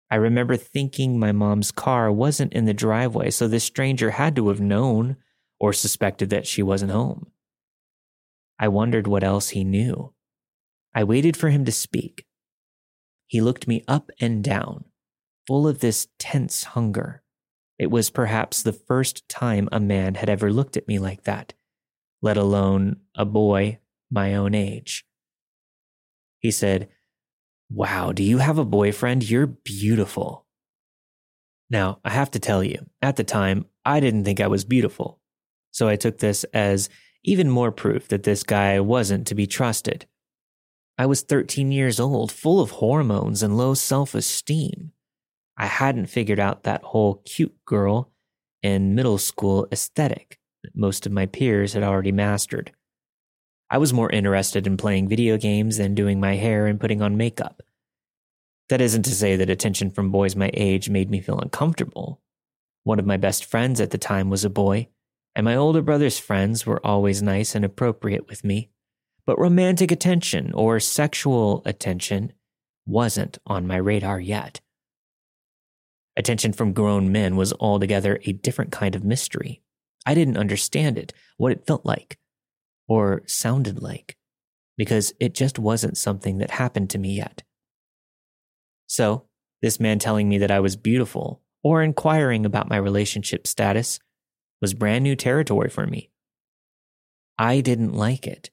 I 0.09 0.15
remember 0.15 0.57
thinking 0.57 1.17
my 1.17 1.31
mom's 1.31 1.71
car 1.71 2.11
wasn't 2.11 2.53
in 2.53 2.65
the 2.65 2.73
driveway, 2.73 3.31
so 3.31 3.47
this 3.47 3.63
stranger 3.63 4.11
had 4.11 4.35
to 4.35 4.49
have 4.49 4.61
known 4.61 5.17
or 5.59 5.73
suspected 5.73 6.29
that 6.29 6.45
she 6.45 6.61
wasn't 6.61 6.91
home. 6.91 7.31
I 8.59 8.67
wondered 8.67 9.07
what 9.07 9.23
else 9.23 9.49
he 9.49 9.63
knew. 9.63 10.13
I 10.93 11.03
waited 11.03 11.35
for 11.35 11.49
him 11.49 11.65
to 11.65 11.71
speak. 11.71 12.25
He 13.25 13.41
looked 13.41 13.67
me 13.67 13.83
up 13.87 14.11
and 14.19 14.43
down, 14.43 14.85
full 15.47 15.67
of 15.67 15.79
this 15.79 16.07
tense 16.19 16.63
hunger. 16.63 17.22
It 17.83 17.91
was 17.91 18.09
perhaps 18.09 18.63
the 18.63 18.71
first 18.71 19.27
time 19.27 19.67
a 19.69 19.79
man 19.81 20.15
had 20.15 20.29
ever 20.29 20.53
looked 20.53 20.77
at 20.77 20.87
me 20.87 20.99
like 20.99 21.23
that, 21.23 21.51
let 22.21 22.37
alone 22.37 23.01
a 23.13 23.25
boy 23.25 23.79
my 24.09 24.35
own 24.35 24.55
age. 24.55 25.05
He 26.39 26.49
said, 26.49 26.87
Wow, 27.69 28.13
do 28.13 28.23
you 28.23 28.37
have 28.37 28.57
a 28.57 28.63
boyfriend? 28.63 29.29
You're 29.29 29.47
beautiful. 29.47 30.45
Now, 31.69 31.99
I 32.05 32.11
have 32.11 32.31
to 32.31 32.39
tell 32.39 32.63
you, 32.63 32.85
at 33.01 33.17
the 33.17 33.25
time, 33.25 33.65
I 33.83 33.99
didn't 33.99 34.23
think 34.23 34.39
I 34.39 34.47
was 34.47 34.63
beautiful. 34.63 35.19
So 35.71 35.89
I 35.89 35.97
took 35.97 36.19
this 36.19 36.45
as 36.53 36.87
even 37.25 37.49
more 37.49 37.73
proof 37.73 38.07
that 38.07 38.23
this 38.23 38.43
guy 38.43 38.79
wasn't 38.79 39.27
to 39.27 39.35
be 39.35 39.45
trusted. 39.45 40.05
I 40.97 41.05
was 41.05 41.21
13 41.21 41.73
years 41.73 41.99
old, 41.99 42.31
full 42.31 42.61
of 42.61 42.71
hormones 42.71 43.43
and 43.43 43.57
low 43.57 43.73
self 43.73 44.15
esteem. 44.15 44.93
I 45.57 45.67
hadn't 45.67 46.07
figured 46.07 46.39
out 46.39 46.63
that 46.63 46.83
whole 46.83 47.21
cute 47.25 47.55
girl 47.65 48.11
in 48.61 48.95
middle 48.95 49.17
school 49.17 49.67
aesthetic 49.71 50.39
that 50.63 50.75
most 50.75 51.05
of 51.05 51.11
my 51.11 51.25
peers 51.25 51.73
had 51.73 51.83
already 51.83 52.11
mastered. 52.11 52.71
I 53.69 53.77
was 53.77 53.93
more 53.93 54.09
interested 54.09 54.67
in 54.67 54.77
playing 54.77 55.09
video 55.09 55.37
games 55.37 55.77
than 55.77 55.95
doing 55.95 56.19
my 56.19 56.35
hair 56.35 56.67
and 56.67 56.79
putting 56.79 57.01
on 57.01 57.17
makeup. 57.17 57.61
That 58.69 58.81
isn't 58.81 59.03
to 59.03 59.15
say 59.15 59.35
that 59.35 59.49
attention 59.49 59.91
from 59.91 60.11
boys 60.11 60.35
my 60.35 60.51
age 60.53 60.89
made 60.89 61.09
me 61.09 61.21
feel 61.21 61.39
uncomfortable. 61.39 62.21
One 62.83 62.99
of 62.99 63.05
my 63.05 63.17
best 63.17 63.45
friends 63.45 63.81
at 63.81 63.91
the 63.91 63.97
time 63.97 64.29
was 64.29 64.45
a 64.45 64.49
boy, 64.49 64.89
and 65.35 65.45
my 65.45 65.55
older 65.55 65.81
brother's 65.81 66.19
friends 66.19 66.65
were 66.65 66.85
always 66.85 67.21
nice 67.21 67.55
and 67.55 67.65
appropriate 67.65 68.27
with 68.27 68.43
me 68.43 68.69
but 69.25 69.39
romantic 69.39 69.91
attention 69.91 70.51
or 70.53 70.79
sexual 70.79 71.61
attention 71.65 72.33
wasn't 72.85 73.37
on 73.45 73.67
my 73.67 73.77
radar 73.77 74.19
yet. 74.19 74.59
Attention 76.15 76.53
from 76.53 76.73
grown 76.73 77.11
men 77.11 77.35
was 77.35 77.53
altogether 77.59 78.19
a 78.23 78.33
different 78.33 78.71
kind 78.71 78.95
of 78.95 79.03
mystery. 79.03 79.61
I 80.05 80.13
didn't 80.13 80.37
understand 80.37 80.97
it, 80.97 81.13
what 81.37 81.51
it 81.51 81.65
felt 81.65 81.85
like, 81.85 82.17
or 82.87 83.23
sounded 83.25 83.81
like, 83.81 84.17
because 84.77 85.13
it 85.19 85.33
just 85.33 85.57
wasn't 85.57 85.97
something 85.97 86.37
that 86.37 86.51
happened 86.51 86.89
to 86.91 86.99
me 86.99 87.15
yet. 87.15 87.43
So, 88.87 89.25
this 89.61 89.79
man 89.79 89.97
telling 89.97 90.29
me 90.29 90.37
that 90.39 90.51
I 90.51 90.59
was 90.59 90.75
beautiful 90.75 91.41
or 91.63 91.81
inquiring 91.81 92.45
about 92.45 92.69
my 92.69 92.77
relationship 92.77 93.47
status 93.47 93.99
was 94.61 94.73
brand 94.73 95.03
new 95.03 95.15
territory 95.15 95.69
for 95.69 95.87
me. 95.87 96.11
I 97.37 97.61
didn't 97.61 97.93
like 97.93 98.27
it. 98.27 98.51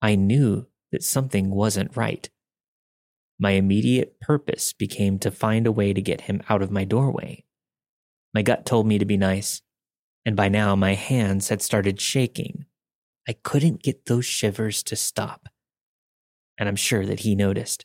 I 0.00 0.14
knew 0.14 0.68
that 0.90 1.02
something 1.02 1.50
wasn't 1.50 1.96
right. 1.96 2.30
My 3.42 3.50
immediate 3.50 4.20
purpose 4.20 4.72
became 4.72 5.18
to 5.18 5.32
find 5.32 5.66
a 5.66 5.72
way 5.72 5.92
to 5.92 6.00
get 6.00 6.22
him 6.22 6.42
out 6.48 6.62
of 6.62 6.70
my 6.70 6.84
doorway. 6.84 7.42
My 8.32 8.42
gut 8.42 8.64
told 8.64 8.86
me 8.86 8.98
to 9.00 9.04
be 9.04 9.16
nice, 9.16 9.62
and 10.24 10.36
by 10.36 10.48
now 10.48 10.76
my 10.76 10.94
hands 10.94 11.48
had 11.48 11.60
started 11.60 12.00
shaking. 12.00 12.66
I 13.28 13.32
couldn't 13.32 13.82
get 13.82 14.06
those 14.06 14.24
shivers 14.24 14.84
to 14.84 14.94
stop, 14.94 15.48
and 16.56 16.68
I'm 16.68 16.76
sure 16.76 17.04
that 17.04 17.20
he 17.20 17.34
noticed. 17.34 17.84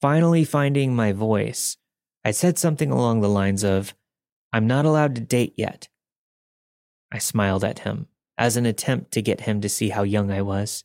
Finally, 0.00 0.42
finding 0.42 0.96
my 0.96 1.12
voice, 1.12 1.76
I 2.24 2.32
said 2.32 2.58
something 2.58 2.90
along 2.90 3.20
the 3.20 3.28
lines 3.28 3.62
of, 3.62 3.94
I'm 4.52 4.66
not 4.66 4.84
allowed 4.84 5.14
to 5.14 5.20
date 5.20 5.54
yet. 5.56 5.86
I 7.12 7.18
smiled 7.18 7.62
at 7.62 7.78
him 7.80 8.08
as 8.36 8.56
an 8.56 8.66
attempt 8.66 9.12
to 9.12 9.22
get 9.22 9.42
him 9.42 9.60
to 9.60 9.68
see 9.68 9.90
how 9.90 10.02
young 10.02 10.32
I 10.32 10.42
was. 10.42 10.82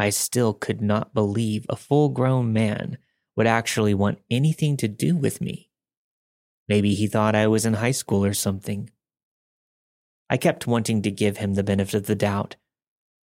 I 0.00 0.08
still 0.08 0.54
could 0.54 0.80
not 0.80 1.12
believe 1.12 1.66
a 1.68 1.76
full 1.76 2.08
grown 2.08 2.54
man 2.54 2.96
would 3.36 3.46
actually 3.46 3.92
want 3.92 4.22
anything 4.30 4.78
to 4.78 4.88
do 4.88 5.14
with 5.14 5.42
me. 5.42 5.68
Maybe 6.66 6.94
he 6.94 7.06
thought 7.06 7.34
I 7.34 7.46
was 7.48 7.66
in 7.66 7.74
high 7.74 7.90
school 7.90 8.24
or 8.24 8.32
something. 8.32 8.88
I 10.30 10.38
kept 10.38 10.66
wanting 10.66 11.02
to 11.02 11.10
give 11.10 11.36
him 11.36 11.52
the 11.52 11.62
benefit 11.62 11.92
of 11.92 12.06
the 12.06 12.14
doubt, 12.14 12.56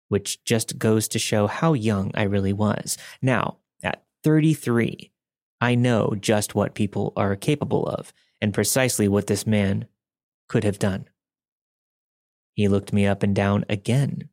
which 0.07 0.43
just 0.43 0.77
goes 0.77 1.07
to 1.07 1.17
show 1.17 1.47
how 1.47 1.73
young 1.73 2.11
I 2.13 2.23
really 2.23 2.53
was. 2.53 2.95
Now, 3.23 3.57
at 3.81 4.03
33, 4.23 5.11
I 5.61 5.73
know 5.73 6.13
just 6.19 6.53
what 6.53 6.75
people 6.75 7.11
are 7.15 7.35
capable 7.35 7.87
of 7.87 8.13
and 8.39 8.53
precisely 8.53 9.07
what 9.07 9.25
this 9.25 9.47
man 9.47 9.87
could 10.47 10.63
have 10.63 10.77
done. 10.77 11.09
He 12.53 12.67
looked 12.67 12.93
me 12.93 13.07
up 13.07 13.23
and 13.23 13.35
down 13.35 13.65
again, 13.67 14.29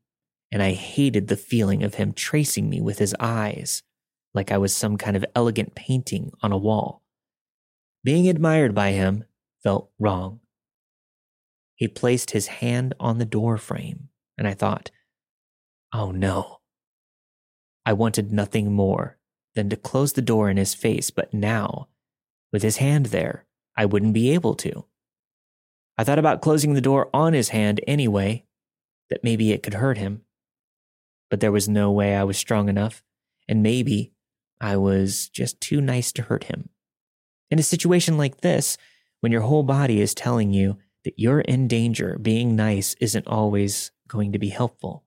and 0.50 0.62
I 0.62 0.72
hated 0.72 1.28
the 1.28 1.36
feeling 1.36 1.82
of 1.82 1.94
him 1.94 2.12
tracing 2.12 2.68
me 2.70 2.80
with 2.80 2.98
his 2.98 3.14
eyes, 3.20 3.82
like 4.34 4.50
I 4.50 4.58
was 4.58 4.74
some 4.74 4.96
kind 4.96 5.16
of 5.16 5.24
elegant 5.34 5.74
painting 5.74 6.32
on 6.42 6.52
a 6.52 6.58
wall. 6.58 7.02
Being 8.04 8.28
admired 8.28 8.74
by 8.74 8.92
him 8.92 9.24
felt 9.62 9.90
wrong. 9.98 10.40
He 11.74 11.88
placed 11.88 12.30
his 12.30 12.46
hand 12.46 12.94
on 12.98 13.18
the 13.18 13.24
door 13.24 13.56
frame, 13.58 14.08
and 14.36 14.48
I 14.48 14.54
thought, 14.54 14.90
oh 15.92 16.10
no. 16.10 16.58
I 17.84 17.92
wanted 17.92 18.32
nothing 18.32 18.72
more 18.72 19.18
than 19.54 19.68
to 19.70 19.76
close 19.76 20.12
the 20.12 20.22
door 20.22 20.50
in 20.50 20.56
his 20.56 20.74
face, 20.74 21.10
but 21.10 21.32
now, 21.32 21.88
with 22.52 22.62
his 22.62 22.78
hand 22.78 23.06
there, 23.06 23.46
I 23.76 23.86
wouldn't 23.86 24.12
be 24.12 24.32
able 24.34 24.54
to. 24.56 24.84
I 25.96 26.04
thought 26.04 26.18
about 26.18 26.42
closing 26.42 26.74
the 26.74 26.80
door 26.80 27.10
on 27.12 27.32
his 27.32 27.48
hand 27.48 27.80
anyway, 27.86 28.44
that 29.10 29.24
maybe 29.24 29.52
it 29.52 29.62
could 29.62 29.74
hurt 29.74 29.98
him. 29.98 30.22
But 31.30 31.40
there 31.40 31.52
was 31.52 31.68
no 31.68 31.90
way 31.90 32.16
I 32.16 32.24
was 32.24 32.38
strong 32.38 32.68
enough, 32.68 33.02
and 33.48 33.62
maybe 33.62 34.12
I 34.60 34.76
was 34.76 35.28
just 35.28 35.60
too 35.60 35.80
nice 35.80 36.12
to 36.12 36.22
hurt 36.22 36.44
him. 36.44 36.70
In 37.50 37.58
a 37.58 37.62
situation 37.62 38.18
like 38.18 38.40
this, 38.40 38.76
when 39.20 39.32
your 39.32 39.42
whole 39.42 39.62
body 39.62 40.00
is 40.00 40.14
telling 40.14 40.52
you 40.52 40.78
that 41.04 41.18
you're 41.18 41.40
in 41.40 41.68
danger, 41.68 42.18
being 42.20 42.56
nice 42.56 42.94
isn't 43.00 43.26
always 43.26 43.90
going 44.06 44.32
to 44.32 44.38
be 44.38 44.48
helpful. 44.48 45.04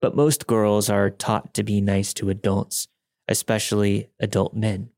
But 0.00 0.16
most 0.16 0.46
girls 0.46 0.88
are 0.88 1.10
taught 1.10 1.52
to 1.54 1.62
be 1.62 1.80
nice 1.80 2.14
to 2.14 2.30
adults, 2.30 2.88
especially 3.28 4.10
adult 4.18 4.54
men. 4.54 4.90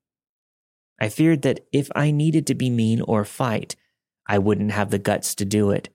I 1.00 1.08
feared 1.08 1.42
that 1.42 1.66
if 1.72 1.90
I 1.94 2.12
needed 2.12 2.46
to 2.46 2.54
be 2.54 2.70
mean 2.70 3.00
or 3.00 3.24
fight, 3.24 3.74
I 4.26 4.38
wouldn't 4.38 4.70
have 4.70 4.90
the 4.90 5.00
guts 5.00 5.34
to 5.36 5.44
do 5.44 5.70
it. 5.70 5.88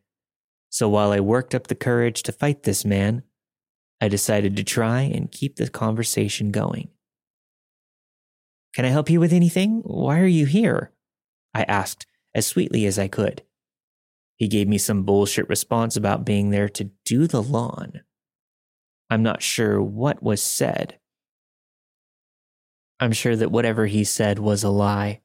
So 0.70 0.90
while 0.90 1.12
I 1.12 1.22
worked 1.22 1.56
up 1.56 1.68
the 1.68 1.76
courage 1.76 2.24
to 2.24 2.34
fight 2.34 2.64
this 2.64 2.84
man, 2.84 3.24
I 4.00 4.08
decided 4.08 4.56
to 4.56 4.64
try 4.64 5.02
and 5.02 5.32
keep 5.32 5.56
the 5.56 5.70
conversation 5.70 6.52
going. 6.52 6.90
Can 8.74 8.86
I 8.86 8.90
help 8.90 9.10
you 9.10 9.20
with 9.20 9.34
anything? 9.34 9.82
Why 9.84 10.20
are 10.20 10.28
you 10.28 10.46
here? 10.46 10.92
I 11.54 11.64
asked 11.64 12.06
as 12.36 12.46
sweetly 12.46 12.86
as 12.86 13.00
I 13.00 13.08
could. 13.08 13.42
He 14.36 14.48
gave 14.48 14.68
me 14.68 14.78
some 14.78 15.04
bullshit 15.04 15.50
response 15.50 15.96
about 15.96 16.26
being 16.26 16.52
there 16.52 16.70
to 16.70 16.92
do 17.04 17.26
the 17.26 17.42
lawn. 17.42 18.02
I'm 19.10 19.24
not 19.24 19.42
sure 19.42 19.82
what 19.82 20.22
was 20.22 20.42
said. 20.42 21.00
I'm 23.00 23.12
sure 23.12 23.36
that 23.36 23.52
whatever 23.52 23.88
he 23.88 24.04
said 24.04 24.38
was 24.38 24.64
a 24.64 24.70
lie. 24.70 25.22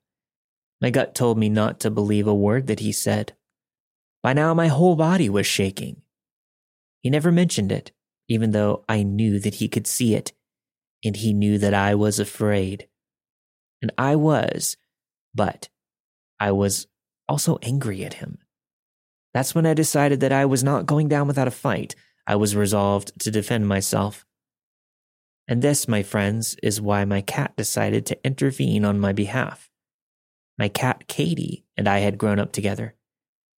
My 0.81 0.91
gut 0.91 1.15
told 1.15 1.37
me 1.37 1.49
not 1.49 1.81
to 1.81 1.91
believe 1.91 2.27
a 2.27 2.35
word 2.35 2.67
that 2.69 2.81
he 2.81 2.93
said. 2.93 3.35
By 4.23 4.33
now, 4.33 4.55
my 4.55 4.69
whole 4.69 4.97
body 4.97 5.29
was 5.29 5.47
shaking. 5.47 6.03
He 7.03 7.11
never 7.11 7.33
mentioned 7.33 7.73
it, 7.73 7.93
even 8.29 8.53
though 8.53 8.85
I 8.89 9.03
knew 9.03 9.39
that 9.41 9.57
he 9.57 9.69
could 9.69 9.87
see 9.87 10.15
it, 10.15 10.33
and 11.05 11.17
he 11.17 11.33
knew 11.33 11.59
that 11.59 11.75
I 11.75 11.95
was 11.95 12.19
afraid. 12.19 12.89
And 13.81 13.93
I 13.99 14.17
was, 14.17 14.77
but 15.35 15.69
I 16.39 16.53
was 16.53 16.87
also 17.29 17.59
angry 17.63 18.05
at 18.05 18.15
him. 18.15 18.39
That's 19.35 19.55
when 19.55 19.67
I 19.67 19.75
decided 19.75 20.21
that 20.21 20.33
I 20.33 20.45
was 20.45 20.63
not 20.63 20.87
going 20.87 21.09
down 21.09 21.27
without 21.27 21.49
a 21.49 21.53
fight. 21.53 21.95
I 22.27 22.37
was 22.37 22.55
resolved 22.55 23.19
to 23.21 23.31
defend 23.31 23.67
myself. 23.67 24.25
And 25.49 25.63
this, 25.63 25.89
my 25.89 26.03
friends, 26.03 26.57
is 26.63 26.81
why 26.81 27.05
my 27.05 27.21
cat 27.21 27.57
decided 27.57 28.07
to 28.07 28.25
intervene 28.25 28.85
on 28.85 29.01
my 29.01 29.13
behalf. 29.13 29.71
My 30.59 30.69
cat 30.69 31.09
Katie 31.09 31.65
and 31.77 31.89
I 31.89 31.99
had 31.99 32.19
grown 32.19 32.39
up 32.39 32.53
together. 32.53 32.95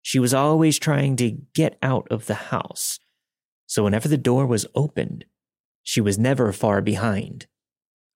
She 0.01 0.19
was 0.19 0.33
always 0.33 0.79
trying 0.79 1.15
to 1.17 1.31
get 1.53 1.77
out 1.81 2.07
of 2.09 2.27
the 2.27 2.35
house, 2.35 2.99
so 3.65 3.83
whenever 3.83 4.07
the 4.07 4.17
door 4.17 4.45
was 4.45 4.65
opened, 4.75 5.25
she 5.83 6.01
was 6.01 6.17
never 6.17 6.51
far 6.51 6.81
behind. 6.81 7.47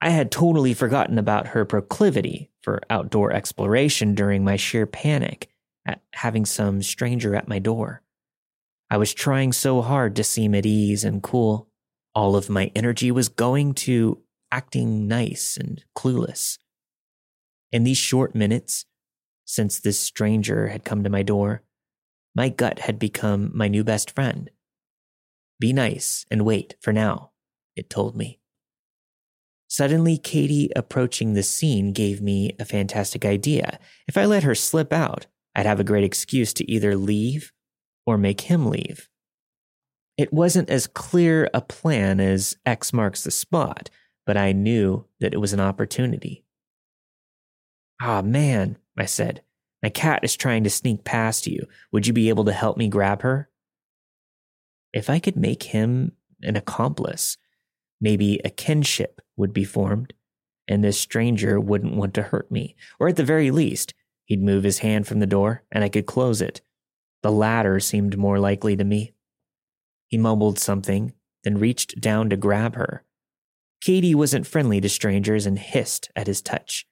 I 0.01 0.09
had 0.09 0.31
totally 0.31 0.73
forgotten 0.73 1.17
about 1.17 1.47
her 1.47 1.65
proclivity 1.65 2.51
for 2.61 2.81
outdoor 2.89 3.31
exploration 3.31 4.13
during 4.13 4.43
my 4.43 4.55
sheer 4.55 4.85
panic 4.85 5.49
at 5.85 6.01
having 6.13 6.45
some 6.45 6.81
stranger 6.83 7.35
at 7.35 7.47
my 7.47 7.59
door. 7.59 8.03
I 8.89 8.97
was 8.97 9.13
trying 9.13 9.53
so 9.53 9.81
hard 9.81 10.15
to 10.15 10.23
seem 10.23 10.53
at 10.53 10.65
ease 10.65 11.03
and 11.03 11.23
cool. 11.23 11.67
All 12.13 12.35
of 12.35 12.49
my 12.49 12.71
energy 12.75 13.11
was 13.11 13.29
going 13.29 13.73
to 13.75 14.21
acting 14.51 15.07
nice 15.07 15.57
and 15.57 15.83
clueless. 15.95 16.57
In 17.71 17.83
these 17.83 17.97
short 17.97 18.33
minutes, 18.33 18.85
since 19.45 19.79
this 19.79 19.99
stranger 19.99 20.67
had 20.67 20.85
come 20.85 21.03
to 21.03 21.09
my 21.09 21.23
door, 21.23 21.63
my 22.35 22.49
gut 22.49 22.79
had 22.79 22.99
become 22.99 23.51
my 23.53 23.67
new 23.67 23.83
best 23.83 24.11
friend. 24.11 24.49
Be 25.59 25.73
nice 25.73 26.25
and 26.29 26.45
wait 26.45 26.75
for 26.79 26.93
now, 26.93 27.31
it 27.75 27.89
told 27.89 28.15
me. 28.15 28.39
Suddenly, 29.67 30.17
Katie 30.17 30.69
approaching 30.75 31.33
the 31.33 31.43
scene 31.43 31.91
gave 31.91 32.21
me 32.21 32.55
a 32.59 32.65
fantastic 32.65 33.25
idea. 33.25 33.79
If 34.07 34.17
I 34.17 34.25
let 34.25 34.43
her 34.43 34.55
slip 34.55 34.93
out, 34.93 35.27
I'd 35.55 35.65
have 35.65 35.79
a 35.79 35.83
great 35.83 36.03
excuse 36.03 36.53
to 36.53 36.71
either 36.71 36.95
leave 36.95 37.51
or 38.05 38.17
make 38.17 38.41
him 38.41 38.67
leave. 38.67 39.09
It 40.17 40.31
wasn't 40.31 40.69
as 40.69 40.87
clear 40.87 41.49
a 41.53 41.61
plan 41.61 42.19
as 42.19 42.57
X 42.65 42.93
marks 42.93 43.23
the 43.23 43.31
spot, 43.31 43.89
but 44.25 44.37
I 44.37 44.51
knew 44.51 45.05
that 45.19 45.33
it 45.33 45.37
was 45.37 45.53
an 45.53 45.59
opportunity. 45.59 46.45
Ah, 48.01 48.21
man, 48.21 48.77
I 48.97 49.05
said, 49.05 49.41
my 49.83 49.89
cat 49.89 50.23
is 50.23 50.35
trying 50.35 50.63
to 50.63 50.69
sneak 50.69 51.03
past 51.03 51.45
you. 51.45 51.67
Would 51.91 52.07
you 52.07 52.13
be 52.13 52.29
able 52.29 52.45
to 52.45 52.53
help 52.53 52.77
me 52.77 52.87
grab 52.87 53.21
her? 53.21 53.49
If 54.97 55.11
I 55.11 55.19
could 55.19 55.35
make 55.35 55.61
him 55.61 56.13
an 56.41 56.55
accomplice, 56.55 57.37
maybe 58.01 58.41
a 58.43 58.49
kinship 58.49 59.21
would 59.35 59.53
be 59.53 59.63
formed, 59.63 60.15
and 60.67 60.83
this 60.83 60.99
stranger 60.99 61.59
wouldn't 61.59 61.95
want 61.95 62.15
to 62.15 62.23
hurt 62.23 62.49
me. 62.49 62.75
Or 62.99 63.07
at 63.07 63.15
the 63.15 63.23
very 63.23 63.51
least, 63.51 63.93
he'd 64.25 64.41
move 64.41 64.63
his 64.63 64.79
hand 64.79 65.05
from 65.05 65.19
the 65.19 65.27
door 65.27 65.61
and 65.71 65.83
I 65.83 65.89
could 65.89 66.07
close 66.07 66.41
it. 66.41 66.61
The 67.21 67.31
latter 67.31 67.79
seemed 67.79 68.17
more 68.17 68.39
likely 68.39 68.75
to 68.75 68.83
me. 68.83 69.13
He 70.07 70.17
mumbled 70.17 70.57
something, 70.57 71.13
then 71.43 71.59
reached 71.59 72.01
down 72.01 72.31
to 72.31 72.35
grab 72.35 72.73
her. 72.73 73.03
Katie 73.81 74.15
wasn't 74.15 74.47
friendly 74.47 74.81
to 74.81 74.89
strangers 74.89 75.45
and 75.45 75.59
hissed 75.59 76.09
at 76.15 76.25
his 76.25 76.41
touch. 76.41 76.87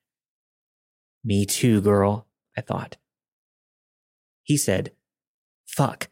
Me 1.23 1.43
too, 1.43 1.81
girl, 1.81 2.27
I 2.55 2.61
thought. 2.61 2.97
He 4.43 4.57
said, 4.57 4.91
Fuck, 5.65 6.09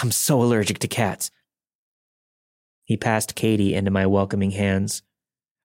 I'm 0.00 0.12
so 0.12 0.40
allergic 0.40 0.78
to 0.80 0.88
cats. 0.88 1.32
He 2.84 2.96
passed 2.96 3.34
Katie 3.34 3.74
into 3.74 3.90
my 3.90 4.06
welcoming 4.06 4.52
hands. 4.52 5.02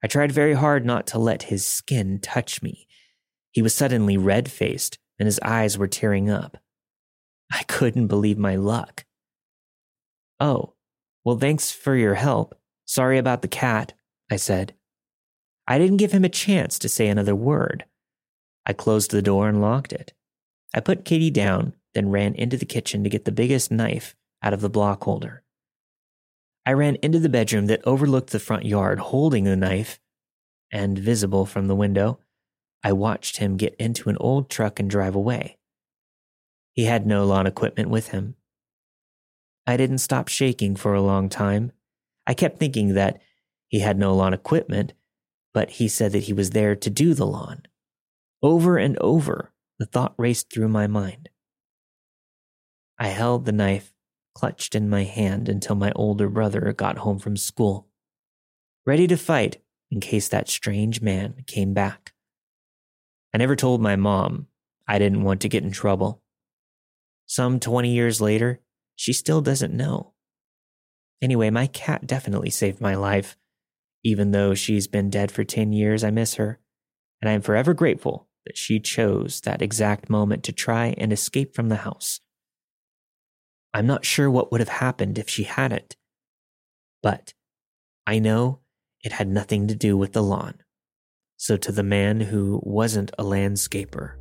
I 0.03 0.07
tried 0.07 0.31
very 0.31 0.55
hard 0.55 0.85
not 0.85 1.05
to 1.07 1.19
let 1.19 1.43
his 1.43 1.65
skin 1.65 2.19
touch 2.19 2.63
me. 2.63 2.87
He 3.51 3.61
was 3.61 3.75
suddenly 3.75 4.17
red 4.17 4.49
faced 4.49 4.97
and 5.19 5.27
his 5.27 5.39
eyes 5.43 5.77
were 5.77 5.87
tearing 5.87 6.31
up. 6.31 6.57
I 7.51 7.61
couldn't 7.63 8.07
believe 8.07 8.39
my 8.39 8.55
luck. 8.55 9.05
Oh, 10.39 10.73
well, 11.23 11.37
thanks 11.37 11.69
for 11.69 11.95
your 11.95 12.15
help. 12.15 12.55
Sorry 12.85 13.19
about 13.19 13.43
the 13.43 13.47
cat, 13.47 13.93
I 14.31 14.37
said. 14.37 14.73
I 15.67 15.77
didn't 15.77 15.97
give 15.97 16.11
him 16.11 16.25
a 16.25 16.29
chance 16.29 16.79
to 16.79 16.89
say 16.89 17.07
another 17.07 17.35
word. 17.35 17.85
I 18.65 18.73
closed 18.73 19.11
the 19.11 19.21
door 19.21 19.47
and 19.47 19.61
locked 19.61 19.93
it. 19.93 20.11
I 20.73 20.79
put 20.79 21.05
Katie 21.05 21.29
down, 21.29 21.75
then 21.93 22.09
ran 22.09 22.33
into 22.33 22.57
the 22.57 22.65
kitchen 22.65 23.03
to 23.03 23.09
get 23.09 23.25
the 23.25 23.31
biggest 23.31 23.69
knife 23.69 24.15
out 24.43 24.53
of 24.53 24.61
the 24.61 24.69
block 24.69 25.03
holder. 25.03 25.43
I 26.65 26.73
ran 26.73 26.95
into 27.01 27.19
the 27.19 27.29
bedroom 27.29 27.65
that 27.67 27.85
overlooked 27.85 28.31
the 28.31 28.39
front 28.39 28.65
yard 28.65 28.99
holding 28.99 29.45
the 29.45 29.55
knife, 29.55 29.99
and 30.71 30.97
visible 30.97 31.45
from 31.45 31.67
the 31.67 31.75
window, 31.75 32.19
I 32.83 32.93
watched 32.93 33.37
him 33.37 33.57
get 33.57 33.75
into 33.75 34.09
an 34.09 34.17
old 34.19 34.49
truck 34.49 34.79
and 34.79 34.89
drive 34.89 35.15
away. 35.15 35.57
He 36.73 36.85
had 36.85 37.05
no 37.05 37.25
lawn 37.25 37.47
equipment 37.47 37.89
with 37.89 38.09
him. 38.09 38.35
I 39.65 39.77
didn't 39.77 39.99
stop 39.99 40.27
shaking 40.27 40.75
for 40.75 40.93
a 40.93 41.01
long 41.01 41.29
time. 41.29 41.71
I 42.27 42.33
kept 42.33 42.59
thinking 42.59 42.95
that 42.95 43.21
he 43.67 43.79
had 43.79 43.97
no 43.97 44.13
lawn 44.15 44.33
equipment, 44.33 44.93
but 45.53 45.71
he 45.71 45.87
said 45.87 46.11
that 46.11 46.23
he 46.23 46.33
was 46.33 46.49
there 46.49 46.75
to 46.75 46.89
do 46.89 47.13
the 47.13 47.25
lawn. 47.25 47.63
Over 48.41 48.77
and 48.77 48.97
over, 48.97 49.53
the 49.79 49.85
thought 49.85 50.15
raced 50.17 50.51
through 50.51 50.67
my 50.67 50.87
mind. 50.87 51.29
I 52.99 53.07
held 53.07 53.45
the 53.45 53.51
knife 53.51 53.93
clutched 54.33 54.75
in 54.75 54.89
my 54.89 55.03
hand 55.03 55.47
until 55.49 55.75
my 55.75 55.91
older 55.95 56.29
brother 56.29 56.73
got 56.73 56.99
home 56.99 57.19
from 57.19 57.37
school, 57.37 57.87
ready 58.85 59.07
to 59.07 59.17
fight 59.17 59.57
in 59.91 59.99
case 59.99 60.27
that 60.27 60.49
strange 60.49 61.01
man 61.01 61.43
came 61.47 61.73
back. 61.73 62.13
I 63.33 63.37
never 63.37 63.55
told 63.55 63.81
my 63.81 63.95
mom 63.95 64.47
I 64.87 64.99
didn't 64.99 65.23
want 65.23 65.41
to 65.41 65.49
get 65.49 65.63
in 65.63 65.71
trouble. 65.71 66.21
Some 67.25 67.59
20 67.59 67.91
years 67.91 68.19
later, 68.19 68.61
she 68.95 69.13
still 69.13 69.41
doesn't 69.41 69.73
know. 69.73 70.13
Anyway, 71.21 71.49
my 71.49 71.67
cat 71.67 72.05
definitely 72.05 72.49
saved 72.49 72.81
my 72.81 72.95
life. 72.95 73.37
Even 74.03 74.31
though 74.31 74.53
she's 74.53 74.87
been 74.87 75.09
dead 75.09 75.31
for 75.31 75.43
10 75.43 75.71
years, 75.71 76.03
I 76.03 76.11
miss 76.11 76.35
her, 76.35 76.59
and 77.21 77.29
I 77.29 77.33
am 77.33 77.41
forever 77.41 77.73
grateful 77.73 78.27
that 78.45 78.57
she 78.57 78.79
chose 78.79 79.39
that 79.41 79.61
exact 79.61 80.09
moment 80.09 80.43
to 80.43 80.51
try 80.51 80.93
and 80.97 81.13
escape 81.13 81.55
from 81.55 81.69
the 81.69 81.77
house. 81.77 82.19
I'm 83.73 83.87
not 83.87 84.05
sure 84.05 84.29
what 84.29 84.51
would 84.51 84.61
have 84.61 84.69
happened 84.69 85.17
if 85.17 85.29
she 85.29 85.43
hadn't, 85.43 85.95
but 87.01 87.33
I 88.05 88.19
know 88.19 88.59
it 89.03 89.13
had 89.13 89.27
nothing 89.27 89.67
to 89.67 89.75
do 89.75 89.97
with 89.97 90.13
the 90.13 90.23
lawn. 90.23 90.55
So, 91.37 91.57
to 91.57 91.71
the 91.71 91.83
man 91.83 92.21
who 92.21 92.61
wasn't 92.63 93.11
a 93.17 93.23
landscaper, 93.23 94.15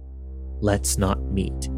let's 0.60 0.96
not 0.96 1.22
meet. 1.22 1.68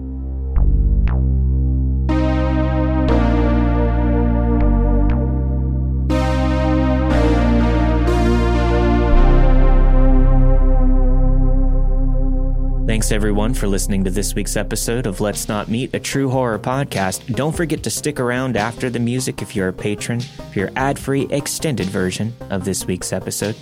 Thanks 13.04 13.12
everyone 13.12 13.52
for 13.52 13.68
listening 13.68 14.02
to 14.04 14.10
this 14.10 14.34
week's 14.34 14.56
episode 14.56 15.06
of 15.06 15.20
Let's 15.20 15.46
Not 15.46 15.68
Meet, 15.68 15.92
a 15.92 16.00
true 16.00 16.30
horror 16.30 16.58
podcast. 16.58 17.36
Don't 17.36 17.54
forget 17.54 17.82
to 17.82 17.90
stick 17.90 18.18
around 18.18 18.56
after 18.56 18.88
the 18.88 18.98
music 18.98 19.42
if 19.42 19.54
you're 19.54 19.68
a 19.68 19.74
patron 19.74 20.20
for 20.20 20.58
your 20.58 20.70
ad 20.74 20.98
free 20.98 21.26
extended 21.28 21.86
version 21.86 22.32
of 22.48 22.64
this 22.64 22.86
week's 22.86 23.12
episode. 23.12 23.56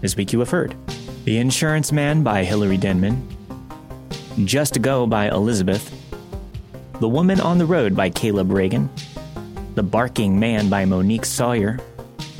This 0.00 0.16
week 0.16 0.32
you 0.32 0.38
have 0.38 0.48
heard 0.48 0.74
The 1.26 1.36
Insurance 1.36 1.92
Man 1.92 2.22
by 2.22 2.44
Hillary 2.44 2.78
Denman, 2.78 3.28
Just 4.46 4.72
to 4.72 4.80
Go 4.80 5.06
by 5.06 5.28
Elizabeth, 5.28 5.94
The 6.98 7.08
Woman 7.10 7.42
on 7.42 7.58
the 7.58 7.66
Road 7.66 7.94
by 7.94 8.08
Caleb 8.08 8.48
Ragan, 8.48 8.88
The 9.74 9.82
Barking 9.82 10.40
Man 10.40 10.70
by 10.70 10.86
Monique 10.86 11.26
Sawyer, 11.26 11.78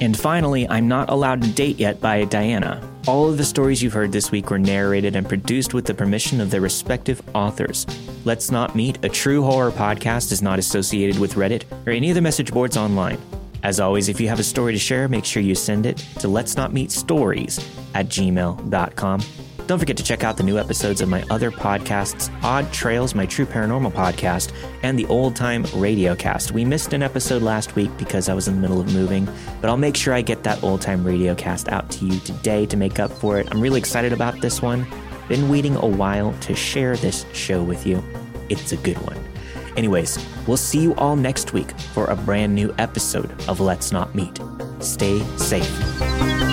and 0.00 0.18
finally, 0.18 0.66
I'm 0.66 0.88
Not 0.88 1.10
Allowed 1.10 1.42
to 1.42 1.48
Date 1.50 1.78
Yet 1.78 2.00
by 2.00 2.24
Diana. 2.24 2.80
All 3.08 3.26
of 3.26 3.38
the 3.38 3.44
stories 3.44 3.82
you've 3.82 3.94
heard 3.94 4.12
this 4.12 4.30
week 4.30 4.50
were 4.50 4.58
narrated 4.58 5.16
and 5.16 5.26
produced 5.26 5.72
with 5.72 5.86
the 5.86 5.94
permission 5.94 6.42
of 6.42 6.50
their 6.50 6.60
respective 6.60 7.22
authors. 7.34 7.86
Let's 8.26 8.50
Not 8.50 8.76
Meet, 8.76 9.02
a 9.02 9.08
true 9.08 9.42
horror 9.42 9.70
podcast, 9.70 10.30
is 10.30 10.42
not 10.42 10.58
associated 10.58 11.18
with 11.18 11.32
Reddit 11.32 11.62
or 11.86 11.92
any 11.92 12.10
of 12.10 12.16
the 12.16 12.20
message 12.20 12.52
boards 12.52 12.76
online. 12.76 13.18
As 13.62 13.80
always, 13.80 14.10
if 14.10 14.20
you 14.20 14.28
have 14.28 14.40
a 14.40 14.44
story 14.44 14.74
to 14.74 14.78
share, 14.78 15.08
make 15.08 15.24
sure 15.24 15.42
you 15.42 15.54
send 15.54 15.86
it 15.86 15.96
to 16.18 16.28
let's 16.28 16.54
not 16.58 16.74
meet 16.74 16.90
stories 16.90 17.58
at 17.94 18.08
gmail.com. 18.08 19.22
Don't 19.68 19.78
forget 19.78 19.98
to 19.98 20.02
check 20.02 20.24
out 20.24 20.38
the 20.38 20.42
new 20.42 20.56
episodes 20.58 21.02
of 21.02 21.10
my 21.10 21.22
other 21.28 21.50
podcasts, 21.50 22.32
Odd 22.42 22.72
Trails, 22.72 23.14
my 23.14 23.26
true 23.26 23.44
paranormal 23.44 23.92
podcast, 23.92 24.50
and 24.82 24.98
the 24.98 25.04
Old 25.08 25.36
Time 25.36 25.62
Radiocast. 25.64 26.52
We 26.52 26.64
missed 26.64 26.94
an 26.94 27.02
episode 27.02 27.42
last 27.42 27.76
week 27.76 27.94
because 27.98 28.30
I 28.30 28.34
was 28.34 28.48
in 28.48 28.54
the 28.54 28.60
middle 28.62 28.80
of 28.80 28.94
moving, 28.94 29.28
but 29.60 29.68
I'll 29.68 29.76
make 29.76 29.94
sure 29.94 30.14
I 30.14 30.22
get 30.22 30.42
that 30.44 30.62
Old 30.62 30.80
Time 30.80 31.04
Radiocast 31.04 31.68
out 31.68 31.90
to 31.90 32.06
you 32.06 32.18
today 32.20 32.64
to 32.64 32.78
make 32.78 32.98
up 32.98 33.10
for 33.10 33.38
it. 33.38 33.46
I'm 33.50 33.60
really 33.60 33.78
excited 33.78 34.14
about 34.14 34.40
this 34.40 34.62
one. 34.62 34.86
Been 35.28 35.50
waiting 35.50 35.76
a 35.76 35.86
while 35.86 36.32
to 36.40 36.54
share 36.54 36.96
this 36.96 37.26
show 37.34 37.62
with 37.62 37.86
you. 37.86 38.02
It's 38.48 38.72
a 38.72 38.78
good 38.78 38.96
one. 39.02 39.22
Anyways, 39.76 40.18
we'll 40.46 40.56
see 40.56 40.80
you 40.80 40.94
all 40.94 41.14
next 41.14 41.52
week 41.52 41.78
for 41.92 42.06
a 42.06 42.16
brand 42.16 42.54
new 42.54 42.74
episode 42.78 43.30
of 43.46 43.60
Let's 43.60 43.92
Not 43.92 44.14
Meet. 44.14 44.40
Stay 44.80 45.20
safe. 45.36 46.47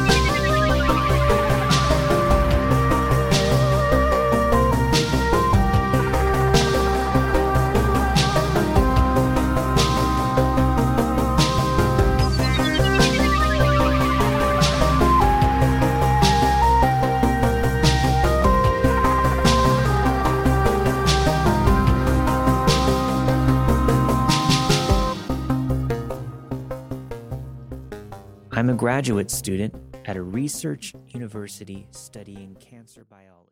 Graduate 28.86 29.31
student 29.31 29.73
at 30.05 30.15
a 30.15 30.21
research 30.21 30.93
university 31.07 31.88
studying 31.89 32.55
cancer 32.59 33.03
biology. 33.09 33.44